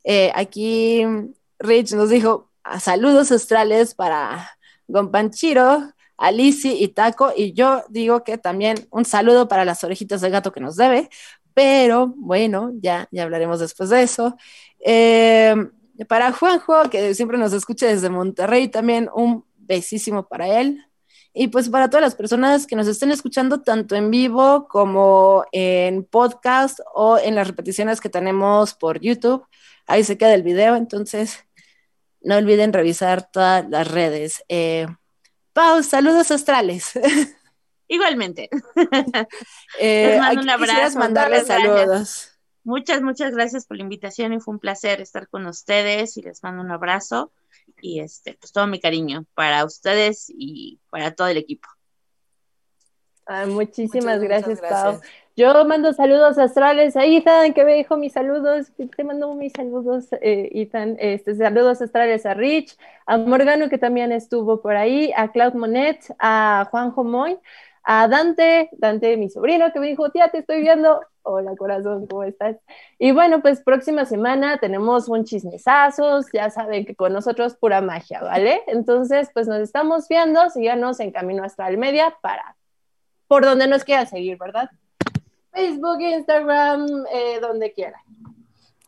eh, 0.04 0.32
aquí 0.36 1.04
Rich 1.58 1.94
nos 1.94 2.10
dijo 2.10 2.52
a 2.64 2.80
saludos 2.80 3.32
astrales 3.32 3.96
para 3.96 4.55
Gonpanchiro, 4.88 5.94
a 6.18 6.32
Lizzy 6.32 6.72
y 6.82 6.90
Taco, 6.90 7.34
y 7.36 7.54
yo 7.54 7.84
digo 7.90 8.24
que 8.24 8.38
también 8.38 8.88
un 8.90 9.06
saludo 9.06 9.48
para 9.48 9.66
las 9.66 9.84
orejitas 9.84 10.22
de 10.22 10.30
gato 10.30 10.52
que 10.52 10.62
nos 10.62 10.76
debe, 10.78 11.10
pero 11.54 12.14
bueno, 12.18 12.72
ya, 12.80 13.08
ya 13.12 13.24
hablaremos 13.24 13.60
después 13.60 13.90
de 13.90 14.04
eso. 14.04 14.38
Eh, 14.80 15.56
para 16.08 16.32
Juanjo, 16.32 16.90
que 16.90 17.16
siempre 17.16 17.38
nos 17.38 17.54
escucha 17.54 17.88
desde 17.88 18.10
Monterrey, 18.10 18.68
también 18.68 19.10
un 19.14 19.46
besísimo 19.58 20.28
para 20.28 20.60
él. 20.60 20.86
Y 21.34 21.50
pues 21.50 21.70
para 21.70 21.90
todas 21.90 22.02
las 22.02 22.16
personas 22.16 22.66
que 22.66 22.76
nos 22.78 22.88
estén 22.88 23.12
escuchando 23.12 23.62
tanto 23.62 23.96
en 23.96 24.10
vivo 24.10 24.68
como 24.70 25.46
en 25.52 26.06
podcast 26.06 26.80
o 26.94 27.18
en 27.18 27.36
las 27.36 27.48
repeticiones 27.48 28.00
que 28.00 28.10
tenemos 28.10 28.74
por 28.74 29.02
YouTube, 29.02 29.46
ahí 29.86 30.04
se 30.04 30.18
queda 30.18 30.34
el 30.34 30.44
video, 30.44 30.76
entonces 30.76 31.45
no 32.26 32.36
olviden 32.38 32.74
revisar 32.74 33.30
todas 33.32 33.68
las 33.70 33.88
redes. 33.90 34.44
Eh, 34.50 34.88
Pau, 35.54 35.82
saludos 35.84 36.32
astrales. 36.32 36.92
Igualmente. 37.88 38.50
Eh, 39.80 40.08
Les 40.12 40.20
mando 40.20 40.52
¿a 40.52 40.56
un 40.56 40.62
quisieras 40.62 40.96
abrazo, 40.96 41.00
mandarle 41.00 41.42
muchas 41.42 41.48
gracias. 41.48 41.78
saludos. 41.88 42.32
Muchas, 42.64 43.02
muchas 43.02 43.32
gracias 43.34 43.66
por 43.66 43.78
la 43.78 43.84
invitación 43.84 44.34
y 44.34 44.40
fue 44.40 44.54
un 44.56 44.60
placer 44.60 45.02
estar 45.02 45.28
con 45.28 45.46
ustedes 45.46 46.18
y 46.18 46.22
les 46.24 46.42
mando 46.44 46.64
un 46.64 46.72
abrazo 46.72 47.32
y 47.82 48.00
este, 48.00 48.34
pues 48.40 48.52
todo 48.52 48.66
mi 48.68 48.80
cariño 48.80 49.26
para 49.36 49.64
ustedes 49.66 50.26
y 50.30 50.80
para 50.90 51.14
todo 51.14 51.28
el 51.28 51.38
equipo. 51.38 51.68
Muchísimas 53.48 54.22
gracias, 54.22 54.62
Pau. 54.62 55.00
Yo 55.38 55.66
mando 55.66 55.92
saludos 55.92 56.38
astrales 56.38 56.96
a 56.96 57.04
Ethan, 57.04 57.54
que 57.54 57.66
me 57.66 57.74
dijo 57.74 57.98
mis 57.98 58.14
saludos. 58.14 58.72
Te 58.96 59.04
mando 59.04 59.34
mis 59.34 59.52
saludos, 59.52 60.08
eh, 60.22 60.50
Ethan. 60.54 60.96
Este, 60.98 61.36
saludos 61.36 61.82
astrales 61.82 62.26
a 62.26 62.34
Rich, 62.34 62.78
a 63.06 63.18
Morgano, 63.18 63.68
que 63.68 63.78
también 63.78 64.14
estuvo 64.14 64.62
por 64.62 64.78
ahí, 64.78 65.12
a 65.18 65.34
Claude 65.34 65.58
Monet, 65.58 66.00
a 66.20 66.70
Juanjo 66.72 67.04
Moy, 67.04 67.38
a 67.84 68.08
Dante, 68.08 68.70
Dante, 68.74 69.18
mi 69.18 69.30
sobrino, 69.30 69.74
que 69.74 69.82
me 69.82 69.88
dijo, 69.88 70.10
tía, 70.10 70.30
te 70.30 70.38
estoy 70.38 70.62
viendo. 70.62 71.02
Hola, 71.24 71.56
corazón, 71.58 72.08
¿cómo 72.08 72.24
estás? 72.24 72.56
Y 72.98 73.12
bueno, 73.12 73.42
pues 73.42 73.62
próxima 73.62 74.06
semana 74.06 74.58
tenemos 74.60 75.10
un 75.10 75.26
chismesazos, 75.26 76.28
ya 76.32 76.50
saben 76.50 76.86
que 76.86 76.96
con 76.96 77.12
nosotros 77.12 77.56
pura 77.56 77.82
magia, 77.82 78.22
¿vale? 78.22 78.62
Entonces, 78.68 79.32
pues 79.34 79.48
nos 79.48 79.60
estamos 79.60 80.08
viendo, 80.08 80.50
síganos 80.50 81.00
en 81.00 81.12
Camino 81.12 81.44
Astral 81.44 81.78
Media 81.78 82.16
para 82.22 82.56
por 83.28 83.44
donde 83.44 83.68
nos 83.68 83.84
quiera 83.84 84.06
seguir, 84.06 84.38
¿verdad? 84.38 84.70
Facebook, 85.52 86.02
Instagram, 86.02 87.06
eh, 87.12 87.40
donde 87.40 87.72
quiera. 87.72 88.02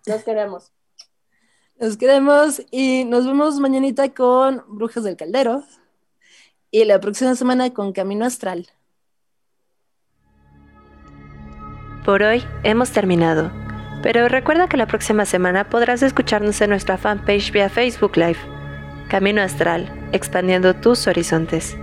Los 0.05 0.23
queremos. 0.23 0.71
Los 1.79 1.97
queremos 1.97 2.61
y 2.71 3.05
nos 3.05 3.25
vemos 3.25 3.59
mañanita 3.59 4.13
con 4.13 4.63
Brujas 4.67 5.03
del 5.03 5.15
Caldero 5.15 5.63
y 6.71 6.85
la 6.85 6.99
próxima 6.99 7.35
semana 7.35 7.73
con 7.73 7.93
Camino 7.93 8.25
Astral. 8.25 8.67
Por 12.03 12.23
hoy 12.23 12.43
hemos 12.63 12.91
terminado, 12.91 13.51
pero 14.01 14.27
recuerda 14.27 14.67
que 14.67 14.77
la 14.77 14.87
próxima 14.87 15.25
semana 15.25 15.69
podrás 15.69 16.01
escucharnos 16.01 16.59
en 16.61 16.69
nuestra 16.71 16.97
fanpage 16.97 17.51
vía 17.51 17.69
Facebook 17.69 18.17
Live. 18.17 18.39
Camino 19.09 19.41
Astral, 19.41 20.09
expandiendo 20.13 20.73
tus 20.73 21.07
horizontes. 21.07 21.77